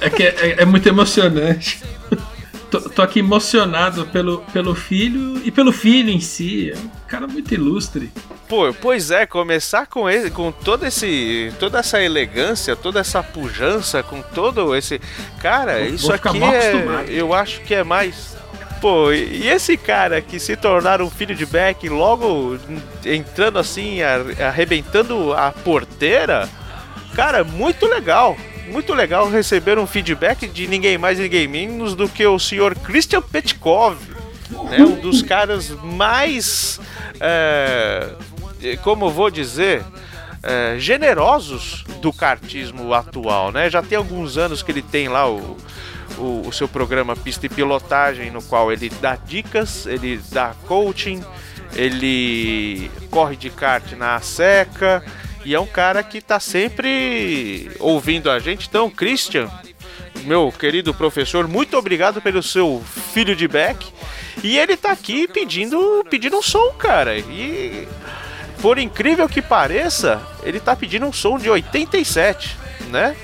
É 0.00 0.10
que 0.10 0.22
é, 0.22 0.56
é 0.62 0.64
muito 0.64 0.88
emocionante. 0.88 1.82
Tô, 2.70 2.80
tô 2.82 3.02
aqui 3.02 3.20
emocionado 3.20 4.06
pelo, 4.06 4.38
pelo 4.52 4.74
filho 4.74 5.40
e 5.44 5.50
pelo 5.50 5.72
filho 5.72 6.10
em 6.10 6.20
si. 6.20 6.70
É 6.70 6.76
um 6.76 6.88
cara 7.08 7.26
muito 7.26 7.52
ilustre. 7.54 8.10
Pô, 8.48 8.72
pois 8.74 9.10
é, 9.10 9.26
começar 9.26 9.86
com 9.86 10.08
ele, 10.08 10.30
com 10.30 10.50
todo 10.52 10.84
esse, 10.86 11.52
toda 11.58 11.78
essa 11.78 12.00
elegância, 12.02 12.74
toda 12.76 13.00
essa 13.00 13.22
pujança, 13.22 14.02
com 14.02 14.22
todo 14.22 14.74
esse, 14.74 15.00
cara, 15.40 15.78
Vou- 15.80 15.94
isso 15.94 16.06
vou 16.06 16.14
aqui 16.14 16.42
é, 16.42 17.04
eu 17.08 17.34
acho 17.34 17.60
que 17.62 17.74
é 17.74 17.84
mais, 17.84 18.36
pô, 18.80 19.12
e 19.12 19.48
esse 19.48 19.76
cara 19.76 20.20
que 20.20 20.38
se 20.38 20.56
tornar 20.56 21.00
um 21.02 21.10
filho 21.10 21.34
de 21.34 21.44
Beck, 21.46 21.88
logo 21.88 22.58
entrando 23.04 23.58
assim, 23.58 24.02
ar- 24.02 24.40
arrebentando 24.48 25.32
a 25.32 25.50
porteira, 25.52 26.48
cara, 27.14 27.42
muito 27.44 27.86
legal. 27.86 28.36
Muito 28.68 28.92
legal 28.92 29.30
receber 29.30 29.78
um 29.78 29.86
feedback 29.86 30.46
de 30.46 30.66
ninguém 30.66 30.98
mais, 30.98 31.18
ninguém 31.18 31.48
menos 31.48 31.94
do 31.94 32.06
que 32.06 32.26
o 32.26 32.38
senhor 32.38 32.74
Christian 32.74 33.22
Petkov, 33.22 33.96
né, 34.68 34.78
um 34.80 34.96
dos 35.00 35.22
caras 35.22 35.70
mais, 35.82 36.78
é, 37.18 38.10
como 38.82 39.10
vou 39.10 39.30
dizer, 39.30 39.82
é, 40.42 40.76
generosos 40.78 41.82
do 42.02 42.12
kartismo 42.12 42.92
atual, 42.92 43.50
né? 43.50 43.70
Já 43.70 43.82
tem 43.82 43.96
alguns 43.96 44.36
anos 44.36 44.62
que 44.62 44.70
ele 44.70 44.82
tem 44.82 45.08
lá 45.08 45.26
o, 45.26 45.56
o, 46.18 46.42
o 46.46 46.52
seu 46.52 46.68
programa 46.68 47.16
Pista 47.16 47.46
e 47.46 47.48
Pilotagem, 47.48 48.30
no 48.30 48.42
qual 48.42 48.72
ele 48.72 48.90
dá 49.00 49.16
dicas, 49.16 49.86
ele 49.86 50.20
dá 50.30 50.54
coaching, 50.66 51.22
ele 51.74 52.90
corre 53.10 53.36
de 53.36 53.50
kart 53.50 53.92
na 53.92 54.20
seca 54.20 55.04
e 55.44 55.54
é 55.54 55.60
um 55.60 55.66
cara 55.66 56.02
que 56.02 56.20
tá 56.20 56.40
sempre 56.40 57.70
ouvindo 57.78 58.30
a 58.30 58.38
gente. 58.38 58.68
Então, 58.68 58.90
Christian, 58.90 59.48
meu 60.24 60.52
querido 60.52 60.92
professor, 60.92 61.46
muito 61.48 61.76
obrigado 61.76 62.20
pelo 62.20 62.42
seu 62.42 62.82
filho 63.12 63.34
de 63.34 63.46
Beck. 63.48 63.86
E 64.42 64.58
ele 64.58 64.76
tá 64.76 64.92
aqui 64.92 65.26
pedindo, 65.26 66.04
pedindo 66.08 66.36
um 66.36 66.42
som, 66.42 66.72
cara. 66.72 67.18
E 67.18 67.88
por 68.60 68.78
incrível 68.78 69.28
que 69.28 69.40
pareça, 69.40 70.20
ele 70.42 70.60
tá 70.60 70.76
pedindo 70.76 71.06
um 71.06 71.12
som 71.12 71.38
de 71.38 71.48
87, 71.48 72.56
né? 72.90 73.16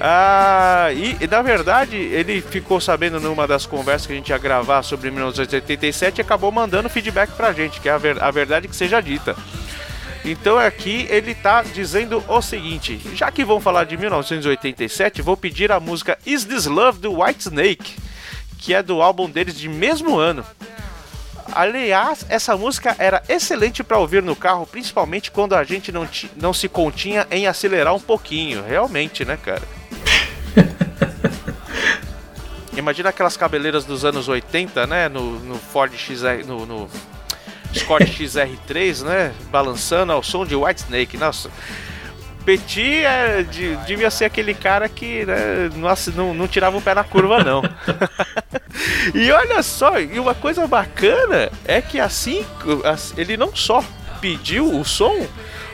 Ah, 0.00 0.88
e, 0.92 1.16
e, 1.20 1.26
na 1.26 1.42
verdade 1.42 1.96
ele 1.96 2.40
ficou 2.40 2.80
sabendo 2.80 3.18
numa 3.18 3.48
das 3.48 3.66
conversas 3.66 4.06
que 4.06 4.12
a 4.12 4.16
gente 4.16 4.28
ia 4.28 4.38
gravar 4.38 4.82
sobre 4.84 5.10
1987 5.10 6.18
e 6.18 6.22
acabou 6.22 6.52
mandando 6.52 6.88
feedback 6.88 7.30
pra 7.32 7.52
gente, 7.52 7.80
que 7.80 7.88
é 7.88 7.92
a, 7.92 7.98
ver- 7.98 8.22
a 8.22 8.30
verdade 8.30 8.68
que 8.68 8.76
seja 8.76 9.00
dita. 9.00 9.34
Então 10.24 10.56
aqui 10.56 11.06
ele 11.10 11.34
tá 11.34 11.62
dizendo 11.62 12.22
o 12.28 12.40
seguinte: 12.42 13.00
já 13.14 13.30
que 13.32 13.44
vão 13.44 13.60
falar 13.60 13.84
de 13.84 13.96
1987, 13.96 15.20
vou 15.22 15.36
pedir 15.36 15.72
a 15.72 15.80
música 15.80 16.16
Is 16.24 16.44
This 16.44 16.66
Love 16.66 17.00
do 17.00 17.20
Whitesnake, 17.20 17.96
que 18.58 18.74
é 18.74 18.82
do 18.82 19.02
álbum 19.02 19.28
deles 19.28 19.58
de 19.58 19.68
mesmo 19.68 20.16
ano. 20.16 20.44
Aliás, 21.52 22.26
essa 22.28 22.56
música 22.56 22.94
era 22.98 23.22
excelente 23.28 23.82
para 23.82 23.96
ouvir 23.98 24.22
no 24.22 24.36
carro, 24.36 24.66
principalmente 24.66 25.30
quando 25.30 25.54
a 25.54 25.64
gente 25.64 25.90
não, 25.90 26.06
não 26.36 26.52
se 26.52 26.68
continha 26.68 27.26
em 27.30 27.46
acelerar 27.46 27.94
um 27.94 28.00
pouquinho. 28.00 28.62
Realmente, 28.62 29.24
né, 29.24 29.36
cara? 29.42 29.62
Imagina 32.78 33.08
aquelas 33.08 33.36
cabeleiras 33.36 33.84
dos 33.84 34.04
anos 34.04 34.28
80, 34.28 34.86
né? 34.86 35.08
No, 35.08 35.38
no 35.40 35.56
Ford 35.56 35.92
XR. 35.92 36.46
No, 36.46 36.64
no 36.64 36.88
Escort 37.72 38.06
XR3, 38.08 39.02
né? 39.04 39.34
Balançando 39.50 40.12
ao 40.12 40.22
som 40.22 40.46
de 40.46 40.54
Whitesnake. 40.54 41.16
Nossa. 41.16 41.50
Petit 42.44 43.04
é, 43.04 43.42
de- 43.42 43.76
devia 43.84 44.10
ser 44.10 44.24
aquele 44.26 44.54
cara 44.54 44.88
que 44.88 45.26
né, 45.26 45.68
não, 46.14 46.32
não 46.32 46.48
tirava 46.48 46.78
o 46.78 46.80
pé 46.80 46.94
na 46.94 47.04
curva, 47.04 47.42
não. 47.44 47.62
e 49.14 49.30
olha 49.30 49.62
só, 49.62 50.00
e 50.00 50.18
uma 50.18 50.34
coisa 50.34 50.66
bacana 50.66 51.50
é 51.66 51.82
que 51.82 52.00
assim, 52.00 52.46
as- 52.84 53.12
ele 53.18 53.36
não 53.36 53.54
só 53.54 53.84
pediu 54.20 54.80
o 54.80 54.82
som, 54.82 55.26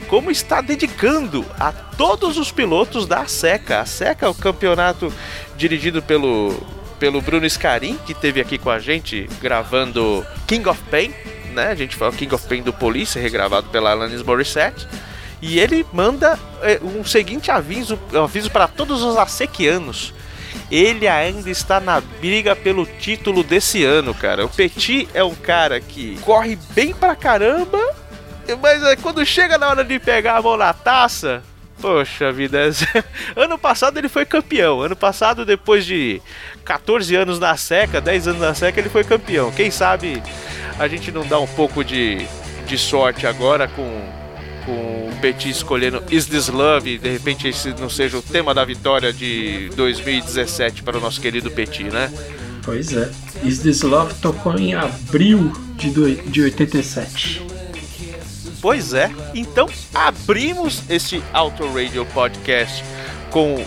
como 0.09 0.33
está 0.33 0.61
dedicando 0.61 1.47
a 1.61 1.71
todos 1.71 2.39
os 2.39 2.51
pilotos 2.51 3.07
da 3.07 3.25
SECA. 3.27 3.81
A 3.81 3.87
SECA 3.87 4.27
é 4.27 4.29
o 4.29 4.35
campeonato 4.35 5.13
dirigido 5.57 6.03
pelo, 6.03 6.57
pelo 6.99 7.21
Bruno 7.21 7.49
Scarin, 7.49 7.99
que 8.07 8.13
esteve 8.13 8.41
aqui 8.41 8.59
com 8.59 8.71
a 8.71 8.79
gente 8.79 9.29
gravando 9.41 10.25
King 10.47 10.69
of 10.69 10.81
Pain, 10.91 11.13
né? 11.53 11.69
A 11.69 11.75
gente 11.75 11.97
fala 11.97 12.13
King 12.13 12.35
of 12.35 12.47
Pain 12.47 12.63
do 12.63 12.73
Police, 12.73 13.19
regravado 13.19 13.69
pela 13.69 13.91
Alanis 13.91 14.23
Morissette. 14.23 14.87
E 15.41 15.59
ele 15.59 15.85
manda 15.93 16.39
é, 16.63 16.81
um 16.83 17.05
seguinte 17.05 17.51
aviso, 17.51 17.99
aviso 18.15 18.51
para 18.51 18.67
todos 18.67 19.03
os 19.03 19.17
asequianos. 19.17 20.15
Ele 20.71 21.07
ainda 21.07 21.51
está 21.51 21.81
na 21.81 22.01
briga 22.01 22.57
pelo 22.57 22.87
título 22.87 23.43
desse 23.43 23.85
ano, 23.85 24.15
cara. 24.15 24.47
O 24.47 24.49
Petit 24.49 25.09
é 25.13 25.23
um 25.23 25.35
cara 25.35 25.81
que 25.81 26.19
corre 26.23 26.59
bem 26.71 26.95
pra 26.95 27.15
caramba, 27.15 27.79
mas 28.61 28.83
é, 28.85 28.97
quando 28.97 29.25
chega 29.27 29.59
na 29.59 29.69
hora 29.69 29.85
de 29.85 29.99
pegar 29.99 30.39
a 30.39 30.43
mão 30.43 30.57
na 30.57 30.73
taça, 30.73 31.43
poxa 31.81 32.33
vida. 32.33 32.59
ano 33.37 33.59
passado 33.59 33.99
ele 33.99 34.09
foi 34.09 34.25
campeão. 34.25 34.81
Ano 34.81 34.97
passado, 34.97 35.45
depois 35.45 35.85
de 35.85 36.21
14 36.65 37.15
anos 37.15 37.39
na 37.39 37.57
seca, 37.57 38.01
10 38.01 38.29
anos 38.29 38.41
na 38.41 38.55
seca, 38.55 38.81
ele 38.81 38.89
foi 38.89 39.05
campeão. 39.05 39.51
Quem 39.53 39.71
sabe 39.71 40.23
a 40.79 40.89
gente 40.89 41.11
não 41.13 41.27
dá 41.27 41.39
um 41.39 41.47
pouco 41.47 41.85
de, 41.85 42.27
de 42.67 42.77
sorte 42.79 43.27
agora 43.27 43.69
com, 43.69 43.83
com 44.67 44.73
o 44.73 45.17
Petit 45.21 45.51
escolhendo 45.51 46.03
Is 46.11 46.27
This 46.27 46.49
Love 46.49 46.99
de 46.99 47.09
repente 47.11 47.47
esse 47.47 47.69
não 47.81 47.89
seja 47.89 48.19
o 48.19 48.23
tema 48.23 48.53
da 48.53 48.65
vitória 48.65 49.13
de 49.13 49.71
2017 49.77 50.83
para 50.83 50.99
o 50.99 51.01
nosso 51.01 51.21
querido 51.21 51.51
Petit, 51.51 51.85
né? 51.85 52.13
Pois 52.65 52.93
é. 52.93 53.11
Is 53.45 53.59
This 53.61 53.83
Love 53.83 54.15
tocou 54.15 54.59
em 54.59 54.75
abril 54.75 55.53
de, 55.77 55.91
doi- 55.91 56.23
de 56.27 56.43
87. 56.43 57.43
Pois 58.65 58.95
é. 58.95 59.11
Então 59.35 59.69
abrimos 59.93 60.85
este 60.89 61.23
Auto 61.35 61.71
Radio 61.71 62.07
Podcast 62.07 62.83
com 63.31 63.63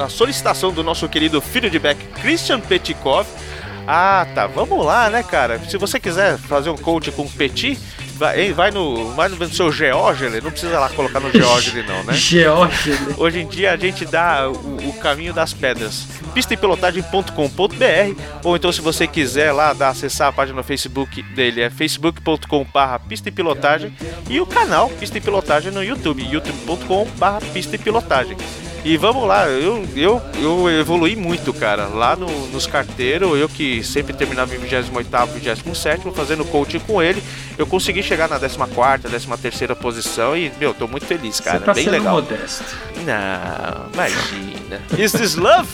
a, 0.00 0.08
solicitação 0.08 0.72
do 0.72 0.82
nosso 0.82 1.06
querido 1.06 1.38
filho 1.38 1.68
de 1.68 1.78
Beck, 1.78 2.02
Christian 2.14 2.58
Petikov. 2.58 3.26
Ah, 3.86 4.26
tá. 4.34 4.46
Vamos 4.46 4.86
lá, 4.86 5.10
né, 5.10 5.22
cara? 5.22 5.58
Se 5.68 5.76
você 5.76 6.00
quiser 6.00 6.38
fazer 6.38 6.70
um 6.70 6.78
coach 6.78 7.12
com 7.12 7.28
Petit, 7.28 7.78
vai, 8.22 8.52
vai 8.52 8.70
no, 8.70 9.10
vai 9.14 9.28
no 9.28 9.52
seu 9.52 9.72
Geógele. 9.72 10.40
Não 10.40 10.50
precisa 10.50 10.78
lá 10.78 10.88
colocar 10.90 11.18
no 11.18 11.30
Geógele, 11.30 11.82
não, 11.82 12.04
né? 12.04 12.12
Né? 12.92 13.14
Hoje 13.18 13.40
em 13.40 13.46
dia 13.48 13.72
a 13.72 13.76
gente 13.76 14.04
dá 14.04 14.48
o, 14.48 14.88
o 14.88 14.92
caminho 15.00 15.32
das 15.32 15.52
pedras. 15.52 16.06
pistapilotagem.com.br 16.32 18.20
ou 18.44 18.56
então 18.56 18.70
se 18.70 18.80
você 18.80 19.06
quiser 19.06 19.52
lá 19.52 19.72
dar, 19.72 19.88
acessar 19.88 20.28
a 20.28 20.32
página 20.32 20.56
no 20.56 20.62
Facebook 20.62 21.22
dele 21.34 21.62
é 21.62 21.70
facebook.com.br 21.70 23.06
pista 23.08 23.28
e 23.28 23.32
pilotagem 23.32 23.92
e 24.30 24.40
o 24.40 24.46
canal 24.46 24.88
Pista 24.88 25.18
e 25.18 25.20
Pilotagem 25.20 25.72
no 25.72 25.82
YouTube, 25.82 26.22
youtube.com.br 26.22 27.44
pista 27.52 27.74
e 27.74 27.78
pilotagem. 27.78 28.36
E 28.84 28.96
vamos 28.96 29.28
lá, 29.28 29.48
eu, 29.48 29.86
eu, 29.94 30.20
eu 30.40 30.68
evolui 30.80 31.14
muito, 31.14 31.52
cara. 31.54 31.86
Lá 31.86 32.16
no, 32.16 32.48
nos 32.48 32.66
carteiros, 32.66 33.38
eu 33.38 33.48
que 33.48 33.82
sempre 33.84 34.12
terminava 34.12 34.52
em 34.54 34.58
28 34.58 34.90
27 35.62 36.10
fazendo 36.12 36.44
coaching 36.44 36.80
com 36.80 37.00
ele, 37.00 37.22
eu 37.56 37.64
consegui 37.64 38.02
chegar 38.02 38.28
na 38.28 38.40
14 38.40 39.02
13 39.38 39.74
posição 39.80 40.36
e, 40.36 40.50
meu, 40.58 40.74
tô 40.74 40.88
muito 40.88 41.06
feliz, 41.06 41.38
cara. 41.38 41.60
Você 41.60 41.64
tá 41.64 41.74
Bem 41.74 41.84
sendo 41.84 41.92
legal. 41.92 42.14
modesto. 42.16 42.64
Não, 43.06 43.86
imagina. 43.94 44.80
Is 44.98 45.12
this 45.12 45.36
love? 45.36 45.68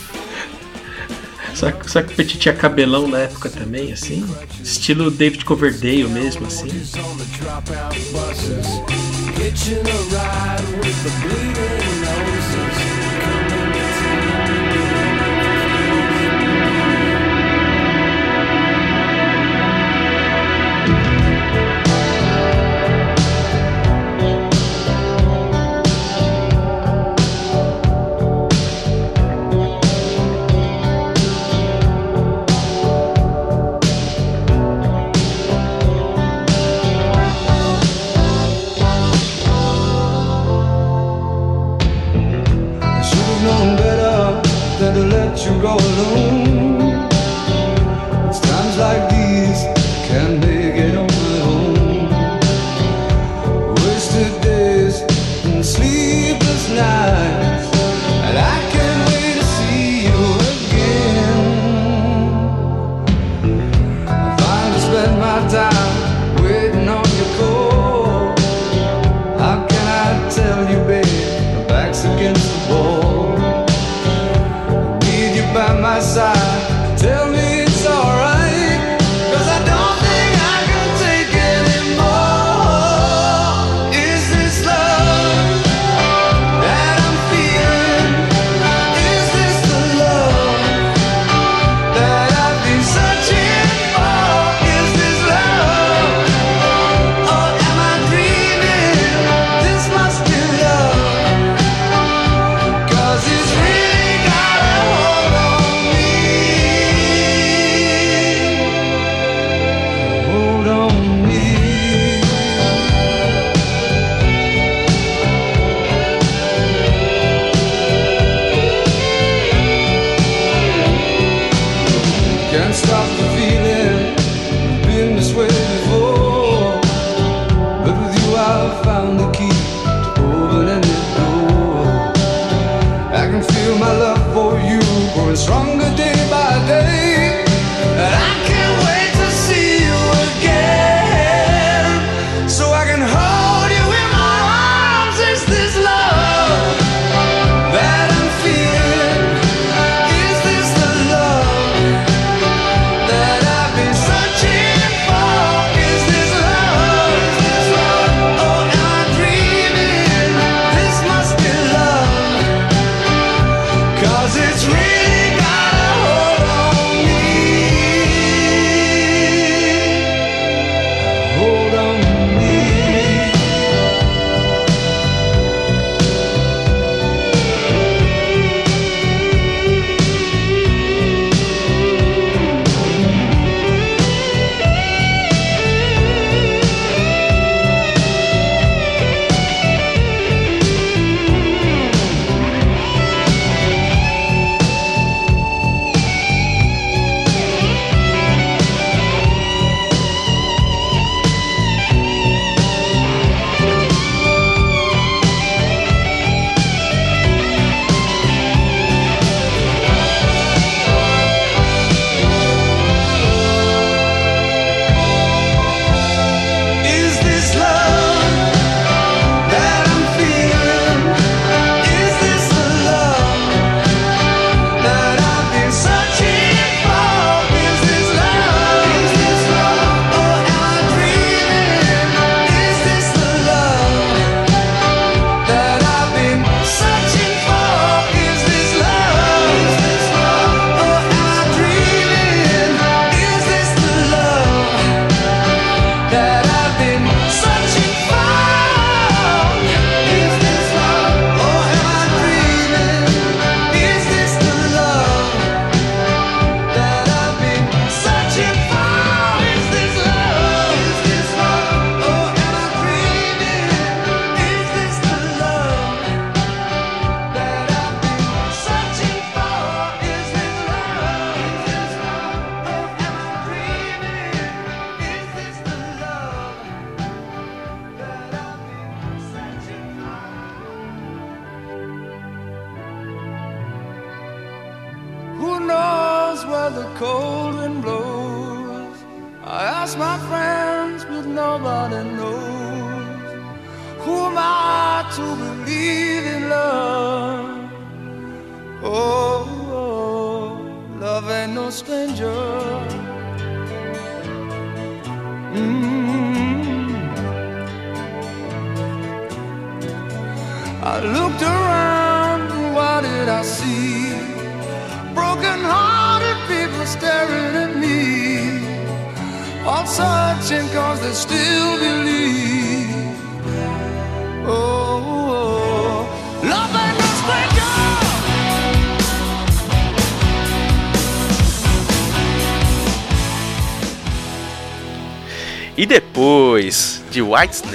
Só, 1.54 1.72
que- 1.72 1.90
só 1.90 2.02
que 2.02 2.12
o 2.12 2.16
Petit 2.16 2.38
tinha 2.38 2.54
cabelão 2.54 3.08
na 3.08 3.20
época 3.20 3.48
também, 3.48 3.90
assim. 3.90 4.22
Estilo 4.62 5.10
David 5.10 5.46
Coverdale 5.46 6.04
mesmo, 6.04 6.46
assim. 6.46 6.68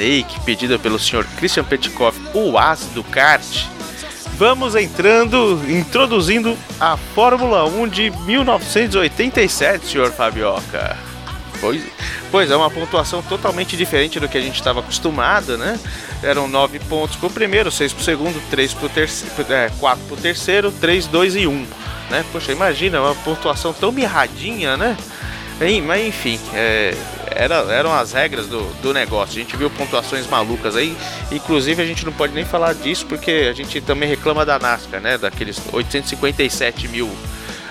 Snake, 0.03 0.39
pedida 0.41 0.77
pelo 0.77 0.99
Sr. 0.99 1.25
Christian 1.37 1.63
Petkoff, 1.63 2.19
o 2.33 2.57
as 2.57 2.81
do 2.87 3.03
kart, 3.05 3.65
vamos 4.37 4.75
entrando, 4.75 5.61
introduzindo 5.69 6.57
a 6.77 6.97
Fórmula 6.97 7.63
1 7.65 7.87
de 7.87 8.09
1987, 8.25 9.85
Sr. 9.87 10.11
Fabioca. 10.11 10.97
Pois, 11.61 11.81
pois 12.29 12.51
é, 12.51 12.55
uma 12.55 12.69
pontuação 12.69 13.21
totalmente 13.21 13.77
diferente 13.77 14.19
do 14.19 14.27
que 14.27 14.37
a 14.37 14.41
gente 14.41 14.55
estava 14.55 14.81
acostumado, 14.81 15.57
né? 15.57 15.79
Eram 16.21 16.49
9 16.49 16.79
pontos 16.79 17.15
pro 17.15 17.29
primeiro, 17.29 17.71
6 17.71 17.93
pro 17.93 18.03
segundo, 18.03 18.41
3 18.49 18.73
pro 18.73 18.89
terceiro, 18.89 19.53
é, 19.53 19.71
4 19.79 20.05
pro 20.05 20.17
terceiro, 20.17 20.69
3, 20.69 21.07
2 21.07 21.35
e 21.37 21.47
1. 21.47 21.67
Né? 22.09 22.25
Poxa, 22.33 22.51
imagina, 22.51 22.99
uma 22.99 23.15
pontuação 23.15 23.71
tão 23.71 23.93
mirradinha, 23.93 24.75
né? 24.75 24.97
Mas 25.85 26.05
enfim, 26.05 26.37
é, 26.53 26.93
era, 27.35 27.55
eram 27.73 27.93
as 27.93 28.11
regras 28.11 28.47
do, 28.47 28.61
do 28.81 28.93
negócio. 28.93 29.39
A 29.39 29.43
gente 29.43 29.55
viu 29.55 29.69
pontuações 29.69 30.27
malucas 30.27 30.75
aí. 30.75 30.95
Inclusive 31.31 31.81
a 31.81 31.85
gente 31.85 32.05
não 32.05 32.13
pode 32.13 32.33
nem 32.33 32.45
falar 32.45 32.73
disso 32.73 33.05
porque 33.05 33.47
a 33.49 33.53
gente 33.53 33.81
também 33.81 34.07
reclama 34.07 34.45
da 34.45 34.59
NASCAR, 34.59 35.01
né? 35.01 35.17
Daqueles 35.17 35.61
857 35.71 36.87
mil 36.87 37.09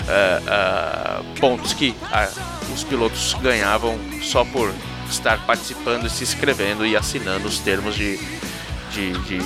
ah, 0.08 0.42
ah, 0.46 1.22
pontos 1.38 1.72
que 1.72 1.94
ah, 2.10 2.28
os 2.74 2.84
pilotos 2.84 3.34
ganhavam 3.40 3.98
só 4.22 4.44
por 4.44 4.72
estar 5.08 5.44
participando, 5.46 6.08
se 6.08 6.24
inscrevendo 6.24 6.86
e 6.86 6.96
assinando 6.96 7.46
os 7.46 7.58
termos 7.58 7.94
de, 7.94 8.18
de, 8.92 9.12
de 9.12 9.40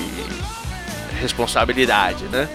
responsabilidade, 1.20 2.24
né? 2.24 2.48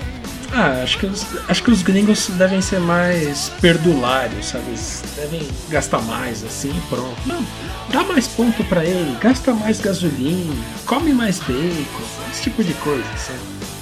Ah, 0.54 0.82
acho 0.84 0.98
que, 0.98 1.06
os, 1.06 1.26
acho 1.48 1.64
que 1.64 1.72
os 1.72 1.82
gringos 1.82 2.28
devem 2.32 2.62
ser 2.62 2.80
mais 2.80 3.50
perdulários, 3.62 4.48
sabe? 4.48 4.66
Eles 4.68 5.02
devem 5.16 5.48
gastar 5.70 6.02
mais 6.02 6.44
assim, 6.44 6.74
pronto. 6.90 7.16
Não, 7.26 7.46
dá 7.90 8.04
mais 8.04 8.28
ponto 8.28 8.62
pra 8.66 8.84
ele, 8.84 9.18
gasta 9.22 9.54
mais 9.54 9.80
gasolina, 9.80 10.54
come 10.86 11.14
mais 11.14 11.40
bacon, 11.40 12.04
esse 12.32 12.44
tipo 12.44 12.64
de 12.64 12.74
coisa, 12.76 13.04
sabe? 13.18 13.40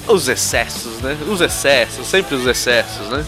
Os 0.07 0.27
excessos, 0.27 0.99
né? 1.01 1.17
Os 1.27 1.41
excessos, 1.41 2.05
sempre 2.07 2.35
os 2.35 2.45
excessos, 2.45 3.09
né? 3.09 3.25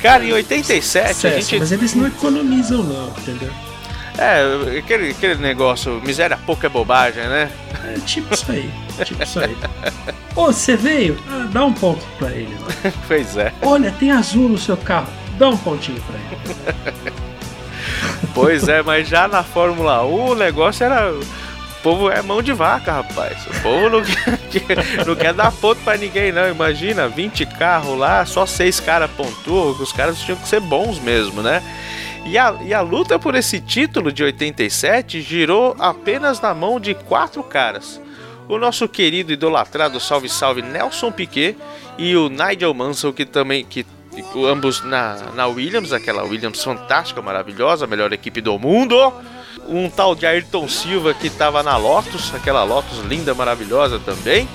Cara, 0.00 0.24
em 0.24 0.32
87 0.32 0.98
a 0.98 1.10
Excesso, 1.10 1.28
gente. 1.28 1.58
Mas 1.58 1.72
eles 1.72 1.94
não 1.94 2.06
economizam 2.06 2.82
não, 2.82 3.08
entendeu? 3.18 3.52
É, 4.18 4.78
aquele, 4.78 5.10
aquele 5.10 5.36
negócio, 5.36 6.00
miséria 6.04 6.36
pouca 6.36 6.66
é 6.66 6.70
bobagem, 6.70 7.22
né? 7.24 7.50
É 7.84 7.98
tipo 8.00 8.34
isso 8.34 8.50
aí, 8.50 8.70
tipo 9.04 9.22
isso 9.22 9.40
aí. 9.40 9.56
Ô, 10.36 10.46
você 10.46 10.76
veio? 10.76 11.18
Ah, 11.28 11.48
dá 11.50 11.64
um 11.64 11.72
ponto 11.72 12.04
pra 12.18 12.30
ele. 12.30 12.54
Lá. 12.54 12.92
Pois 13.08 13.36
é. 13.36 13.52
Olha, 13.62 13.90
tem 13.92 14.10
azul 14.10 14.48
no 14.48 14.58
seu 14.58 14.76
carro, 14.76 15.08
dá 15.38 15.48
um 15.48 15.56
pontinho 15.56 16.00
pra 16.02 16.16
ele. 16.18 17.12
Pois 18.34 18.68
é, 18.68 18.82
mas 18.82 19.08
já 19.08 19.26
na 19.26 19.42
Fórmula 19.42 20.04
1 20.04 20.30
o 20.30 20.34
negócio 20.34 20.84
era. 20.84 21.12
O 21.12 21.82
povo 21.82 22.10
é 22.10 22.20
mão 22.20 22.42
de 22.42 22.52
vaca, 22.52 22.92
rapaz. 22.92 23.38
O 23.46 23.62
povo 23.62 23.88
não 23.88 24.02
quer, 24.02 24.36
não 25.06 25.16
quer 25.16 25.32
dar 25.32 25.50
ponto 25.50 25.80
pra 25.82 25.96
ninguém, 25.96 26.30
não. 26.30 26.48
Imagina, 26.48 27.08
20 27.08 27.46
carros 27.46 27.98
lá, 27.98 28.24
só 28.26 28.44
6 28.44 28.80
caras 28.80 29.10
pontuam. 29.16 29.70
Os 29.70 29.90
caras 29.92 30.20
tinham 30.20 30.38
que 30.38 30.46
ser 30.46 30.60
bons 30.60 30.98
mesmo, 30.98 31.40
né? 31.42 31.62
E 32.24 32.38
a, 32.38 32.54
e 32.62 32.72
a 32.74 32.80
luta 32.80 33.18
por 33.18 33.34
esse 33.34 33.60
título 33.60 34.12
de 34.12 34.22
87 34.22 35.20
girou 35.20 35.74
apenas 35.78 36.40
na 36.40 36.54
mão 36.54 36.78
de 36.78 36.94
quatro 36.94 37.42
caras. 37.42 38.00
O 38.48 38.58
nosso 38.58 38.88
querido 38.88 39.32
idolatrado 39.32 40.00
salve 40.00 40.28
salve 40.28 40.60
Nelson 40.60 41.12
Piquet 41.12 41.56
e 41.96 42.16
o 42.16 42.28
Nigel 42.28 42.74
Mansell, 42.74 43.12
que 43.12 43.24
também 43.24 43.64
que 43.64 43.86
ambos 44.46 44.82
na, 44.84 45.16
na 45.34 45.46
Williams, 45.46 45.92
aquela 45.92 46.24
Williams 46.24 46.62
fantástica, 46.62 47.22
maravilhosa, 47.22 47.86
melhor 47.86 48.12
equipe 48.12 48.40
do 48.40 48.58
mundo. 48.58 49.12
Um 49.68 49.88
tal 49.88 50.14
de 50.14 50.26
Ayrton 50.26 50.68
Silva 50.68 51.14
que 51.14 51.28
estava 51.28 51.62
na 51.62 51.76
Lotus, 51.76 52.34
aquela 52.34 52.64
Lotus 52.64 52.98
linda, 53.00 53.34
maravilhosa 53.34 54.00
também. 54.00 54.48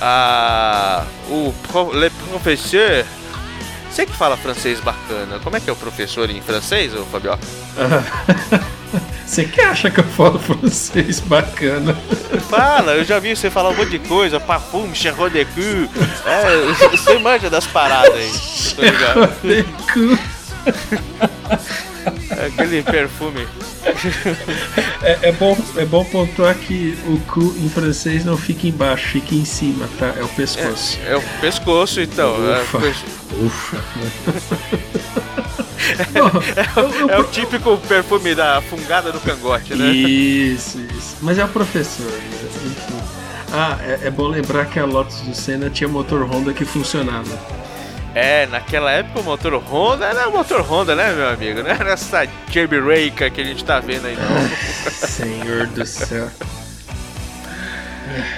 Ah, 0.00 1.06
o 1.28 1.52
Le 1.92 2.10
Professeur, 2.28 3.04
você 3.92 4.06
que 4.06 4.16
fala 4.16 4.38
francês 4.38 4.80
bacana, 4.80 5.38
como 5.40 5.54
é 5.54 5.60
que 5.60 5.68
é 5.68 5.72
o 5.72 5.76
professor 5.76 6.30
em 6.30 6.40
francês, 6.40 6.94
ô 6.94 7.04
Fabio? 7.04 7.38
Você 9.24 9.44
que 9.46 9.62
acha 9.62 9.90
que 9.90 10.00
eu 10.00 10.04
falo 10.04 10.38
francês 10.38 11.20
bacana? 11.20 11.96
Fala, 12.50 12.92
eu 12.92 13.04
já 13.04 13.18
vi 13.18 13.34
você 13.34 13.48
falar 13.50 13.70
um 13.70 13.74
monte 13.74 13.92
de 13.92 13.98
coisa, 14.00 14.38
parfum, 14.38 14.94
cheiro 14.94 15.30
de 15.30 15.46
cul. 15.46 15.88
É, 16.26 16.88
você 16.90 17.18
manja 17.18 17.48
das 17.48 17.66
paradas 17.66 18.14
aí, 18.14 18.30
tô 18.76 18.82
ligado. 18.82 19.28
Cu. 19.94 20.18
Aquele 22.46 22.82
perfume. 22.82 23.46
É, 25.02 25.28
é 25.28 25.32
bom, 25.32 25.56
é 25.76 25.84
bom 25.84 26.04
pontuar 26.04 26.54
que 26.54 26.96
o 27.06 27.18
cu 27.32 27.54
em 27.58 27.68
francês 27.68 28.24
não 28.24 28.36
fica 28.36 28.66
embaixo, 28.66 29.08
fica 29.08 29.34
em 29.34 29.44
cima, 29.44 29.88
tá? 29.98 30.14
É 30.18 30.22
o 30.22 30.28
pescoço. 30.28 30.98
É 31.06 31.16
o 31.16 31.22
pescoço, 31.40 32.00
então. 32.00 32.34
É, 32.52 32.62
Ufa. 32.62 32.78
pois- 32.80 33.04
Ufa. 33.40 33.76
Eu- 36.14 37.08
é 37.08 37.18
o 37.18 37.24
típico 37.24 37.76
perfume 37.88 38.34
da 38.34 38.60
fungada 38.62 39.12
no 39.12 39.20
cangote, 39.20 39.74
né? 39.74 39.86
Isso, 39.90 40.78
isso. 40.96 41.16
Mas 41.20 41.38
é 41.38 41.44
o 41.44 41.48
professor, 41.48 42.06
enfim. 42.64 43.02
Ah, 43.52 43.76
é, 43.82 44.06
é 44.06 44.10
bom 44.10 44.28
lembrar 44.28 44.66
que 44.66 44.78
a 44.78 44.84
Lotus 44.84 45.20
do 45.22 45.34
Senna 45.34 45.68
tinha 45.68 45.88
motor 45.88 46.22
Honda 46.24 46.52
que 46.52 46.64
funcionava. 46.64 47.28
É, 48.14 48.46
naquela 48.46 48.90
época 48.90 49.20
o 49.20 49.22
motor 49.22 49.54
Honda 49.54 50.06
era 50.06 50.28
o 50.28 50.32
motor 50.32 50.60
Honda, 50.60 50.94
né, 50.94 51.12
meu 51.12 51.28
amigo? 51.28 51.62
Não 51.62 51.70
era 51.70 51.92
essa 51.92 52.26
Jamie 52.50 52.80
Rake 52.80 53.30
que 53.30 53.40
a 53.40 53.44
gente 53.44 53.64
tá 53.64 53.80
vendo 53.80 54.06
aí, 54.06 54.16
não. 54.16 54.48
Senhor 54.92 55.66
do 55.68 55.86
céu. 55.86 56.28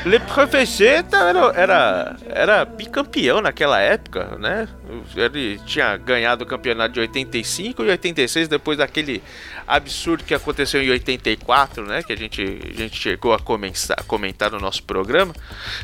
Le 0.04 0.20
Professeur 0.20 1.02
tá- 1.02 1.28
era, 1.28 1.40
era, 1.56 2.16
era 2.28 2.64
bicampeão 2.64 3.40
naquela 3.40 3.80
época, 3.80 4.36
né? 4.38 4.68
Ele 5.16 5.58
tinha 5.66 5.96
ganhado 5.96 6.44
o 6.44 6.46
campeonato 6.46 6.94
de 6.94 7.00
85 7.00 7.82
e 7.82 7.88
86, 7.90 8.46
depois 8.46 8.78
daquele 8.78 9.20
absurdo 9.66 10.24
que 10.24 10.34
aconteceu 10.34 10.82
em 10.82 10.90
84, 10.90 11.84
né? 11.86 12.02
Que 12.02 12.12
a 12.12 12.16
gente, 12.16 12.42
a 12.42 12.76
gente 12.76 13.00
chegou 13.00 13.32
a 13.32 13.38
comentar, 13.38 14.02
comentar 14.04 14.50
no 14.50 14.58
nosso 14.58 14.82
programa. 14.82 15.34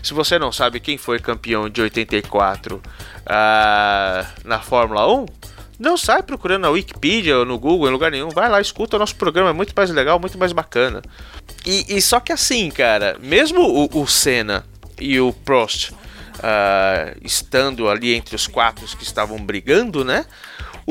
Se 0.03 0.15
você 0.15 0.39
não 0.39 0.53
sabe 0.53 0.81
quem 0.81 0.99
foi 0.99 1.19
campeão 1.19 1.69
de 1.69 1.81
84 1.81 2.83
ah, 3.27 4.27
na 4.45 4.61
Fórmula 4.61 5.13
1, 5.13 5.27
não 5.79 5.97
sai 5.97 6.23
procurando 6.23 6.63
na 6.63 6.71
Wikipedia 6.71 7.39
ou 7.39 7.47
no 7.47 7.59
Google, 7.59 7.89
em 7.89 7.93
lugar 7.93 8.11
nenhum. 8.11 8.29
Vai 8.29 8.49
lá, 8.49 8.61
escuta 8.61 8.97
o 8.97 8.99
nosso 8.99 9.17
programa, 9.17 9.51
é 9.51 9.53
muito 9.55 9.73
mais 9.75 9.91
legal, 9.91 10.19
muito 10.21 10.39
mais 10.39 10.53
bacana. 10.53 11.01
E, 11.65 11.97
e 11.97 12.03
só 12.03 12.21
que 12.21 12.33
assim, 12.33 12.71
cara, 12.71 13.17
mesmo 13.21 13.63
o, 13.63 14.03
o 14.03 14.07
Senna 14.07 14.65
e 15.01 15.19
o 15.19 15.33
Prost 15.33 15.93
ah, 16.43 17.15
estando 17.23 17.89
ali 17.89 18.15
entre 18.15 18.35
os 18.35 18.47
quatro 18.47 18.85
que 18.97 19.05
estavam 19.05 19.39
brigando, 19.39 20.05
né? 20.05 20.27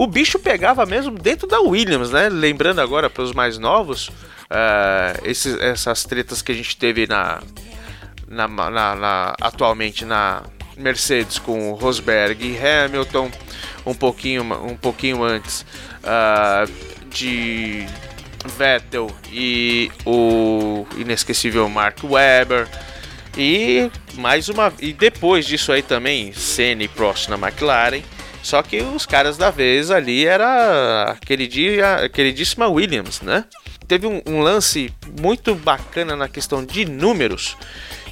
O 0.01 0.07
bicho 0.07 0.39
pegava 0.39 0.85
mesmo 0.85 1.11
dentro 1.11 1.45
da 1.47 1.59
Williams, 1.59 2.09
né? 2.11 2.29
Lembrando 2.29 2.79
agora 2.79 3.09
para 3.09 3.21
os 3.23 3.33
mais 3.33 3.57
novos, 3.57 4.09
ah, 4.49 5.13
esses, 5.23 5.59
essas 5.59 6.05
tretas 6.05 6.41
que 6.41 6.51
a 6.53 6.55
gente 6.55 6.77
teve 6.77 7.05
na, 7.05 7.41
na, 8.27 8.47
na- 8.47 8.95
na- 8.95 9.35
atualmente 9.41 10.05
na 10.05 10.43
Mercedes 10.77 11.37
com 11.37 11.73
Rosberg 11.73 12.41
e 12.45 12.57
Hamilton 12.57 13.29
um 13.85 13.93
pouquinho, 13.93 14.43
um 14.65 14.77
pouquinho 14.77 15.21
antes 15.21 15.65
ah, 16.01 16.63
de 17.09 17.85
Vettel 18.57 19.11
e 19.31 19.91
o 20.05 20.85
inesquecível 20.95 21.67
Mark 21.67 21.97
Webber 22.05 22.69
e 23.37 23.91
mais 24.13 24.47
uma 24.47 24.71
e 24.79 24.93
depois 24.93 25.45
disso 25.45 25.73
aí 25.73 25.81
também 25.81 26.31
Senna 26.31 26.83
e 26.83 26.87
Prost 26.87 27.27
na 27.27 27.35
McLaren 27.35 28.01
Só 28.41 28.61
que 28.63 28.81
os 28.81 29.05
caras 29.05 29.37
da 29.37 29.49
vez 29.51 29.91
ali 29.91 30.25
era 30.25 31.11
aquele 31.11 31.47
dia, 31.47 31.95
a 32.05 32.09
queridíssima 32.09 32.67
Williams, 32.67 33.21
né? 33.21 33.45
Teve 33.87 34.07
um, 34.07 34.21
um 34.25 34.39
lance 34.41 34.93
muito 35.19 35.53
bacana 35.55 36.15
na 36.15 36.27
questão 36.29 36.63
de 36.63 36.85
números, 36.85 37.57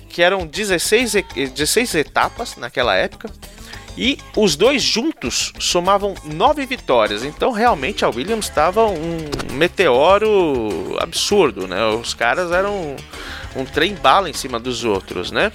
que 0.10 0.22
eram 0.22 0.46
16, 0.46 1.16
e- 1.16 1.48
16 1.48 1.96
etapas 1.96 2.56
naquela 2.58 2.96
época. 2.96 3.30
E 4.00 4.20
os 4.36 4.56
dois 4.56 4.84
juntos 4.84 5.54
somavam 5.60 6.14
nove 6.24 6.66
vitórias. 6.68 7.24
Então, 7.24 7.52
realmente, 7.52 8.06
a 8.06 8.10
Williams 8.10 8.46
estava 8.48 8.86
um 8.86 9.18
meteoro 9.54 10.96
absurdo, 11.00 11.68
né? 11.68 11.84
Os 11.88 12.14
caras 12.14 12.52
eram 12.52 12.76
um, 13.56 13.62
um 13.62 13.66
trem 13.66 13.96
bala 13.96 14.30
em 14.30 14.34
cima 14.34 14.60
dos 14.60 14.84
outros, 14.84 15.32
né? 15.32 15.52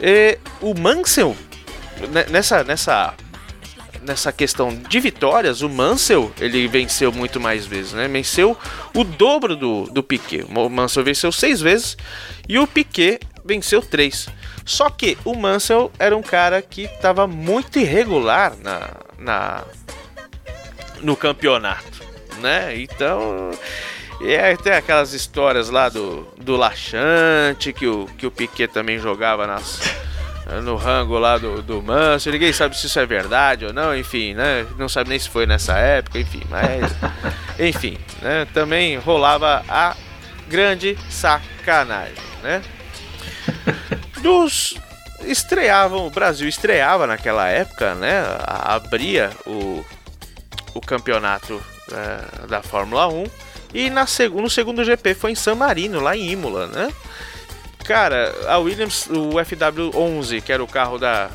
E 0.00 0.38
o 0.60 0.74
Mansell, 0.78 1.36
ne- 2.12 2.26
nessa, 2.30 2.62
nessa, 2.62 3.14
nessa 4.06 4.32
questão 4.32 4.74
de 4.74 5.00
vitórias, 5.00 5.62
o 5.62 5.68
Mansell 5.68 6.32
ele 6.40 6.66
venceu 6.68 7.12
muito 7.12 7.40
mais 7.40 7.66
vezes, 7.66 7.92
né? 7.92 8.08
Venceu 8.08 8.56
o 8.94 9.04
dobro 9.04 9.56
do, 9.56 9.84
do 9.84 10.02
Piquet. 10.02 10.44
O 10.48 10.68
Mansell 10.68 11.04
venceu 11.04 11.32
seis 11.32 11.60
vezes 11.60 11.96
e 12.48 12.58
o 12.58 12.66
Piquet 12.66 13.20
venceu 13.44 13.82
três. 13.82 14.28
Só 14.64 14.88
que 14.88 15.18
o 15.24 15.34
Mansell 15.34 15.92
era 15.98 16.16
um 16.16 16.22
cara 16.22 16.62
que 16.62 16.82
estava 16.82 17.26
muito 17.26 17.78
irregular 17.78 18.54
na, 18.62 18.90
na 19.18 19.64
no 21.02 21.16
campeonato, 21.16 22.02
né? 22.40 22.76
Então 22.78 23.50
é, 24.22 24.56
tem 24.56 24.72
aquelas 24.72 25.12
histórias 25.12 25.68
lá 25.68 25.88
do, 25.88 26.26
do 26.38 26.56
Laxante 26.56 27.72
que 27.72 27.86
o, 27.86 28.06
que 28.16 28.26
o 28.26 28.30
Piquet 28.30 28.68
também 28.68 28.98
jogava 28.98 29.46
nas 29.46 29.80
no 30.62 30.76
rango 30.76 31.18
lá 31.18 31.38
do, 31.38 31.62
do 31.62 31.82
Mansell. 31.82 32.32
Ninguém 32.32 32.52
sabe 32.52 32.76
se 32.76 32.86
isso 32.86 32.98
é 32.98 33.06
verdade 33.06 33.66
ou 33.66 33.72
não, 33.72 33.96
enfim, 33.96 34.34
né? 34.34 34.66
Não 34.78 34.88
sabe 34.88 35.10
nem 35.10 35.18
se 35.18 35.28
foi 35.28 35.46
nessa 35.46 35.76
época, 35.76 36.18
enfim, 36.18 36.42
mas 36.48 36.92
enfim, 37.58 37.98
né? 38.22 38.46
Também 38.54 38.96
rolava 38.96 39.64
a 39.68 39.96
grande 40.48 40.96
sacanagem, 41.10 42.14
né? 42.42 42.62
Dos 44.22 44.76
estreavam, 45.24 46.06
o 46.06 46.10
Brasil 46.10 46.48
estreava 46.48 47.06
naquela 47.06 47.48
época, 47.48 47.94
né? 47.94 48.22
Abria 48.46 49.30
o, 49.46 49.84
o 50.74 50.80
campeonato 50.80 51.60
eh, 51.90 52.46
da 52.46 52.62
Fórmula 52.62 53.08
1 53.08 53.24
e 53.74 53.90
na 53.90 54.06
seg 54.06 54.34
no 54.34 54.48
segundo 54.48 54.84
GP 54.84 55.14
foi 55.14 55.32
em 55.32 55.34
San 55.34 55.54
Marino, 55.54 56.00
lá 56.00 56.16
em 56.16 56.30
Imola, 56.30 56.66
né? 56.66 56.92
Cara, 57.86 58.34
a 58.48 58.58
Williams, 58.58 59.06
o 59.08 59.30
FW11, 59.34 60.42
que 60.42 60.52
era 60.52 60.62
o 60.62 60.66
carro 60.66 60.98
da, 60.98 61.30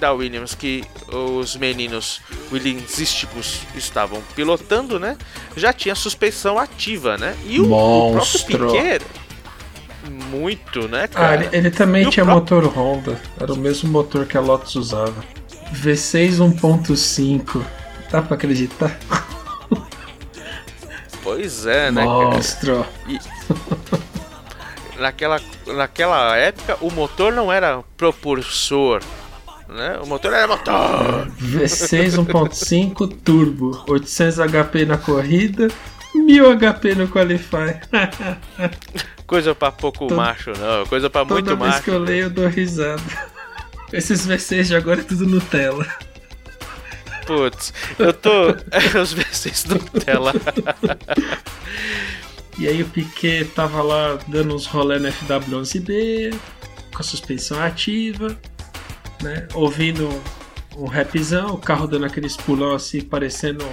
da 0.00 0.12
Williams 0.12 0.54
que 0.54 0.84
os 1.12 1.54
meninos 1.56 2.20
Williamsísticos 2.50 3.60
estavam 3.76 4.20
pilotando, 4.34 4.98
né? 4.98 5.16
Já 5.56 5.72
tinha 5.72 5.94
suspensão 5.94 6.58
ativa, 6.58 7.16
né? 7.16 7.36
E 7.46 7.60
o, 7.60 7.64
o 7.64 7.68
próprio 7.68 8.14
Monstro. 8.16 8.66
Piquet 8.72 9.00
muito, 10.30 10.88
né, 10.88 11.04
Ah, 11.04 11.08
cara? 11.08 11.44
ele, 11.44 11.56
ele 11.56 11.70
também 11.70 12.04
E 12.06 12.10
tinha 12.10 12.24
próprio- 12.24 12.56
motor 12.62 12.76
Honda. 12.76 13.20
Era 13.40 13.52
o 13.52 13.56
mesmo 13.56 13.88
motor 13.88 14.26
que 14.26 14.36
a 14.36 14.40
Lotus 14.40 14.74
usava. 14.74 15.14
V6 15.72 16.38
1.5. 16.40 17.62
Dá 18.10 18.20
pra 18.20 18.34
acreditar? 18.34 18.98
Pois 21.22 21.64
é, 21.66 21.92
né, 21.92 22.02
cara? 22.04 22.12
Monstro. 22.30 22.86
Naquela, 25.02 25.40
naquela 25.66 26.36
época 26.36 26.78
o 26.80 26.90
motor 26.90 27.32
não 27.32 27.52
era 27.52 27.82
propulsor, 27.96 29.02
né? 29.68 29.98
O 30.02 30.06
motor 30.06 30.32
era 30.32 30.46
motor. 30.48 31.28
V6 31.40 32.16
1.5 32.24 33.12
turbo. 33.22 33.84
800 33.88 34.38
HP 34.38 34.84
na 34.86 34.96
corrida. 34.96 35.68
1000 36.14 36.56
HP 36.58 36.94
no 36.94 37.08
Qualify. 37.08 37.80
Coisa 39.26 39.54
pra 39.54 39.72
pouco 39.72 40.06
Toda- 40.08 40.14
macho, 40.16 40.52
não. 40.58 40.84
Coisa 40.86 41.08
pra 41.08 41.22
Toda 41.24 41.34
muito 41.34 41.56
vez 41.56 41.58
macho. 41.70 41.82
que 41.82 41.90
eu 41.90 41.98
leio, 41.98 42.24
eu 42.24 42.30
dou 42.30 42.46
risada. 42.48 43.02
Esses 43.92 44.26
V6 44.26 44.64
de 44.64 44.76
agora 44.76 45.00
é 45.00 45.04
tudo 45.04 45.26
Nutella. 45.26 45.86
Putz, 47.26 47.72
eu 47.98 48.12
tô. 48.12 48.48
Os 49.00 49.14
V6 49.14 49.68
do 49.68 50.00
tela. 50.00 50.32
E 52.62 52.68
aí 52.68 52.80
o 52.80 52.86
Piquet 52.86 53.44
tava 53.46 53.82
lá 53.82 54.16
dando 54.28 54.54
uns 54.54 54.66
rolê 54.66 54.96
no 54.96 55.08
FW11B, 55.08 56.32
com 56.94 57.00
a 57.00 57.02
suspensão 57.02 57.60
ativa, 57.60 58.38
né? 59.20 59.48
Ouvindo 59.52 60.08
um 60.76 60.86
rapzão, 60.86 61.54
o 61.54 61.58
carro 61.58 61.88
dando 61.88 62.06
aqueles 62.06 62.36
pulão 62.36 62.72
assim, 62.72 63.00
parecendo 63.00 63.66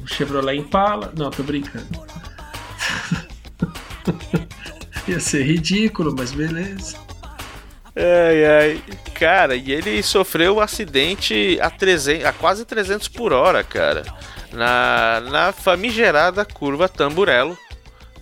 um 0.00 0.06
Chevrolet 0.06 0.56
Impala. 0.56 1.12
Não, 1.14 1.30
tô 1.30 1.42
brincando. 1.42 1.86
Ia 5.06 5.20
ser 5.20 5.42
ridículo, 5.42 6.14
mas 6.16 6.32
beleza. 6.32 6.96
Ai, 7.94 8.44
ai. 8.46 8.82
Cara, 9.12 9.54
e 9.54 9.70
ele 9.70 10.02
sofreu 10.02 10.56
um 10.56 10.60
acidente 10.60 11.58
a, 11.60 11.68
300, 11.68 12.24
a 12.24 12.32
quase 12.32 12.64
300 12.64 13.06
por 13.08 13.34
hora, 13.34 13.62
cara. 13.62 14.02
Na, 14.50 15.20
na 15.30 15.52
famigerada 15.52 16.42
curva 16.46 16.88
Tamburello. 16.88 17.54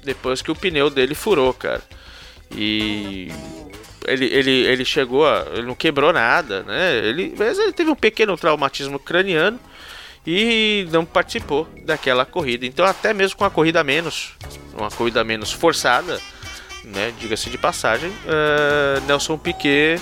Depois 0.02 0.42
que 0.42 0.50
o 0.50 0.56
pneu 0.56 0.90
dele 0.90 1.14
furou, 1.14 1.52
cara. 1.52 1.82
E. 2.52 3.28
Ele, 4.06 4.24
ele, 4.26 4.50
ele 4.50 4.84
chegou 4.84 5.26
a. 5.26 5.46
Ele 5.52 5.66
não 5.66 5.74
quebrou 5.74 6.12
nada, 6.12 6.62
né? 6.62 6.96
Ele, 6.96 7.34
mas 7.36 7.58
ele 7.58 7.72
teve 7.72 7.90
um 7.90 7.94
pequeno 7.94 8.36
traumatismo 8.36 8.98
craniano 8.98 9.58
e 10.26 10.86
não 10.90 11.04
participou 11.04 11.68
daquela 11.84 12.24
corrida. 12.24 12.66
Então, 12.66 12.84
até 12.84 13.12
mesmo 13.12 13.36
com 13.36 13.44
a 13.44 13.50
corrida 13.50 13.82
menos, 13.84 14.32
uma 14.74 14.90
corrida 14.90 15.22
menos 15.24 15.52
forçada, 15.52 16.20
né? 16.84 17.12
Diga-se 17.18 17.50
de 17.50 17.58
passagem, 17.58 18.12
eh, 18.26 19.00
Nelson 19.06 19.38
Piquet 19.38 20.00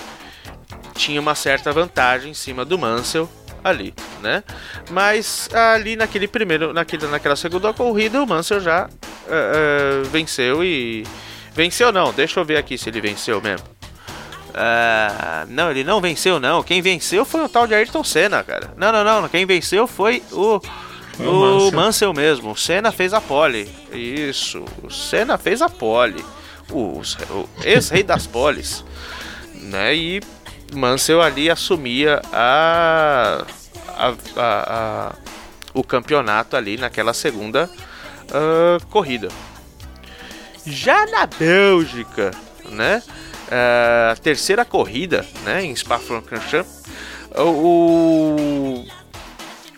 tinha 0.94 1.20
uma 1.20 1.34
certa 1.34 1.72
vantagem 1.72 2.32
em 2.32 2.34
cima 2.34 2.64
do 2.64 2.78
Mansell 2.78 3.28
ali, 3.62 3.94
né? 4.22 4.42
Mas 4.90 5.48
ali 5.52 5.96
naquele 5.96 6.28
primeiro, 6.28 6.72
naquele, 6.72 7.06
naquela 7.06 7.36
segunda 7.36 7.72
corrida, 7.72 8.22
o 8.22 8.26
Mansell 8.26 8.60
já 8.60 8.88
eh, 9.28 9.52
eh, 9.54 10.08
venceu 10.10 10.64
e 10.64 11.04
venceu 11.54 11.92
não. 11.92 12.12
Deixa 12.12 12.40
eu 12.40 12.44
ver 12.44 12.56
aqui 12.56 12.78
se 12.78 12.88
ele 12.88 13.00
venceu 13.00 13.40
mesmo. 13.40 13.66
Ah, 14.54 15.46
não, 15.48 15.70
ele 15.70 15.84
não 15.84 16.00
venceu 16.00 16.40
não. 16.40 16.62
Quem 16.62 16.82
venceu 16.82 17.24
foi 17.24 17.44
o 17.44 17.48
tal 17.48 17.66
de 17.66 17.74
Ayrton 17.74 18.02
Senna, 18.02 18.42
cara. 18.42 18.72
Não, 18.76 18.90
não, 18.90 19.04
não. 19.04 19.28
Quem 19.28 19.46
venceu 19.46 19.86
foi 19.86 20.22
o 20.32 20.60
O 21.20 21.24
o 21.24 21.64
Mansell. 21.70 21.72
Mansell 21.72 22.14
mesmo. 22.14 22.50
O 22.52 22.56
Senna 22.56 22.90
fez 22.92 23.12
a 23.12 23.20
pole. 23.20 23.68
Isso. 23.92 24.64
O 24.82 24.90
Senna 24.90 25.36
fez 25.38 25.62
a 25.62 25.68
pole. 25.68 26.24
O, 26.70 27.00
o 27.30 27.48
ex-rei 27.62 28.02
das 28.02 28.26
poles. 28.26 28.84
Né? 29.54 29.94
E 29.94 30.20
Mansell 30.74 31.20
ali 31.22 31.50
assumia 31.50 32.20
a, 32.32 33.44
a, 33.96 34.14
a- 34.36 35.12
o 35.74 35.82
campeonato 35.84 36.56
ali 36.56 36.76
naquela 36.76 37.12
segunda 37.14 37.70
ah, 38.32 38.78
corrida. 38.90 39.28
Já 40.66 41.06
na 41.06 41.26
Bélgica, 41.26 42.30
né? 42.70 43.02
ah, 43.50 44.10
a 44.12 44.16
terceira 44.16 44.64
corrida, 44.64 45.24
né? 45.44 45.64
Em 45.64 45.74
Spa-Francorchamps, 45.74 46.82
o, 47.36 48.84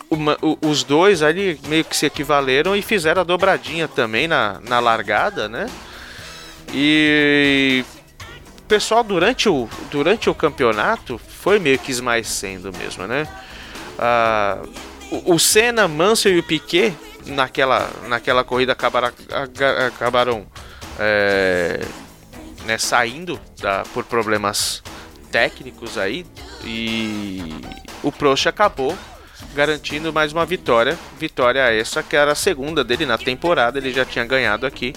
o- 0.09 0.17
o- 0.41 0.57
os 0.69 0.83
dois 0.83 1.21
ali 1.23 1.59
meio 1.67 1.85
que 1.85 1.95
se 1.95 2.05
equivaleram 2.05 2.75
e 2.75 2.81
fizeram 2.81 3.21
a 3.21 3.25
dobradinha 3.25 3.87
também 3.87 4.27
na, 4.27 4.59
na 4.67 4.79
largada, 4.79 5.47
né? 5.47 5.67
E 6.73 7.83
pessoal 8.71 9.03
durante 9.03 9.49
o, 9.49 9.67
durante 9.89 10.29
o 10.29 10.33
campeonato 10.33 11.17
foi 11.17 11.59
meio 11.59 11.77
que 11.77 11.91
esmaecendo 11.91 12.71
mesmo, 12.71 13.05
né? 13.05 13.27
Ah, 13.99 14.59
o, 15.11 15.33
o 15.33 15.39
Senna, 15.39 15.89
Mansell 15.89 16.37
e 16.37 16.39
o 16.39 16.43
Piquet 16.43 16.93
naquela, 17.25 17.91
naquela 18.07 18.45
corrida 18.45 18.71
acabaram, 18.71 19.11
acabaram 19.87 20.47
é, 20.97 21.81
né, 22.63 22.77
saindo 22.77 23.37
da- 23.61 23.83
por 23.93 24.05
problemas 24.05 24.81
técnicos 25.33 25.97
aí 25.97 26.25
e 26.63 27.53
o 28.01 28.09
Prost 28.09 28.47
acabou 28.47 28.97
garantindo 29.53 30.13
mais 30.13 30.31
uma 30.31 30.45
vitória, 30.45 30.97
vitória 31.19 31.59
essa 31.73 32.01
que 32.01 32.15
era 32.15 32.31
a 32.31 32.35
segunda 32.35 32.85
dele 32.85 33.05
na 33.05 33.17
temporada, 33.17 33.77
ele 33.77 33.91
já 33.91 34.05
tinha 34.05 34.23
ganhado 34.23 34.65
aqui, 34.65 34.93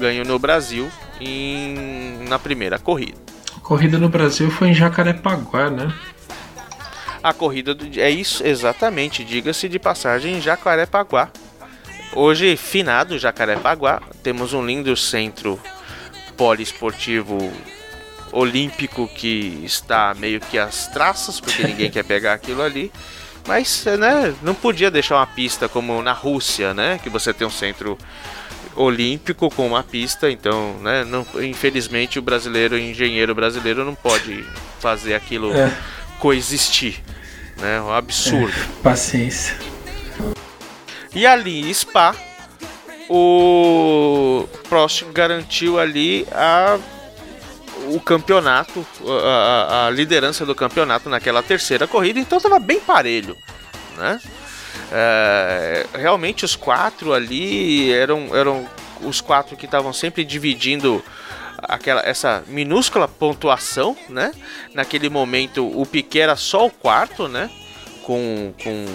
ganhou 0.00 0.24
no 0.24 0.38
Brasil 0.38 0.90
em, 1.20 2.24
na 2.28 2.38
primeira 2.38 2.78
corrida. 2.78 3.18
A 3.56 3.60
corrida 3.60 3.98
no 3.98 4.08
Brasil 4.08 4.50
foi 4.50 4.68
em 4.68 4.74
Jacarepaguá, 4.74 5.70
né? 5.70 5.94
A 7.22 7.34
corrida 7.34 7.74
do, 7.74 8.00
é 8.00 8.10
isso 8.10 8.44
exatamente, 8.44 9.22
diga-se 9.22 9.68
de 9.68 9.78
passagem 9.78 10.38
em 10.38 10.40
Jacarepaguá. 10.40 11.30
Hoje 12.14 12.56
finado 12.56 13.18
Jacarepaguá, 13.18 14.02
temos 14.22 14.52
um 14.52 14.64
lindo 14.64 14.96
centro 14.96 15.60
poliesportivo 16.36 17.52
olímpico 18.32 19.06
que 19.08 19.60
está 19.64 20.14
meio 20.14 20.40
que 20.40 20.58
às 20.58 20.88
traças, 20.88 21.38
porque 21.38 21.62
ninguém 21.62 21.90
quer 21.92 22.04
pegar 22.04 22.32
aquilo 22.32 22.62
ali. 22.62 22.90
Mas, 23.46 23.84
né, 23.98 24.34
não 24.42 24.54
podia 24.54 24.90
deixar 24.90 25.16
uma 25.16 25.26
pista 25.26 25.68
como 25.68 26.02
na 26.02 26.12
Rússia, 26.12 26.72
né? 26.72 26.98
Que 27.02 27.08
você 27.08 27.32
tem 27.32 27.46
um 27.46 27.50
centro 27.50 27.98
olímpico 28.80 29.50
com 29.50 29.66
uma 29.66 29.82
pista, 29.82 30.30
então, 30.30 30.74
né, 30.78 31.04
não, 31.04 31.26
infelizmente 31.42 32.18
o 32.18 32.22
brasileiro, 32.22 32.74
o 32.74 32.78
engenheiro 32.78 33.34
brasileiro 33.34 33.84
não 33.84 33.94
pode 33.94 34.44
fazer 34.78 35.14
aquilo 35.14 35.52
É. 35.54 35.70
coexistir, 36.18 37.00
né? 37.58 37.76
É 37.76 37.80
um 37.80 37.92
absurdo. 37.92 38.52
Paciência. 38.82 39.56
E 41.14 41.26
ali 41.26 41.68
em 41.68 41.74
Spa, 41.74 42.14
o 43.08 44.48
Prost 44.68 45.04
garantiu 45.12 45.78
ali 45.78 46.26
a 46.32 46.78
o 47.92 47.98
campeonato, 47.98 48.86
a, 49.04 49.12
a- 49.12 49.86
a 49.86 49.90
liderança 49.90 50.46
do 50.46 50.54
campeonato 50.54 51.08
naquela 51.08 51.42
terceira 51.42 51.88
corrida, 51.88 52.20
então 52.20 52.36
estava 52.38 52.58
bem 52.60 52.78
parelho, 52.78 53.36
né? 53.96 54.20
É, 54.92 55.86
realmente 55.94 56.44
os 56.44 56.56
quatro 56.56 57.12
ali 57.12 57.92
eram, 57.92 58.34
eram 58.34 58.68
os 59.02 59.20
quatro 59.20 59.56
que 59.56 59.64
estavam 59.64 59.92
sempre 59.92 60.24
dividindo 60.24 61.02
aquela 61.62 62.00
essa 62.02 62.42
minúscula 62.46 63.06
pontuação, 63.06 63.96
né? 64.08 64.32
Naquele 64.74 65.08
momento 65.08 65.66
o 65.66 65.86
Piquet 65.86 66.20
era 66.20 66.36
só 66.36 66.66
o 66.66 66.70
quarto, 66.70 67.28
né? 67.28 67.50
Com, 68.02 68.52
com, 68.62 68.86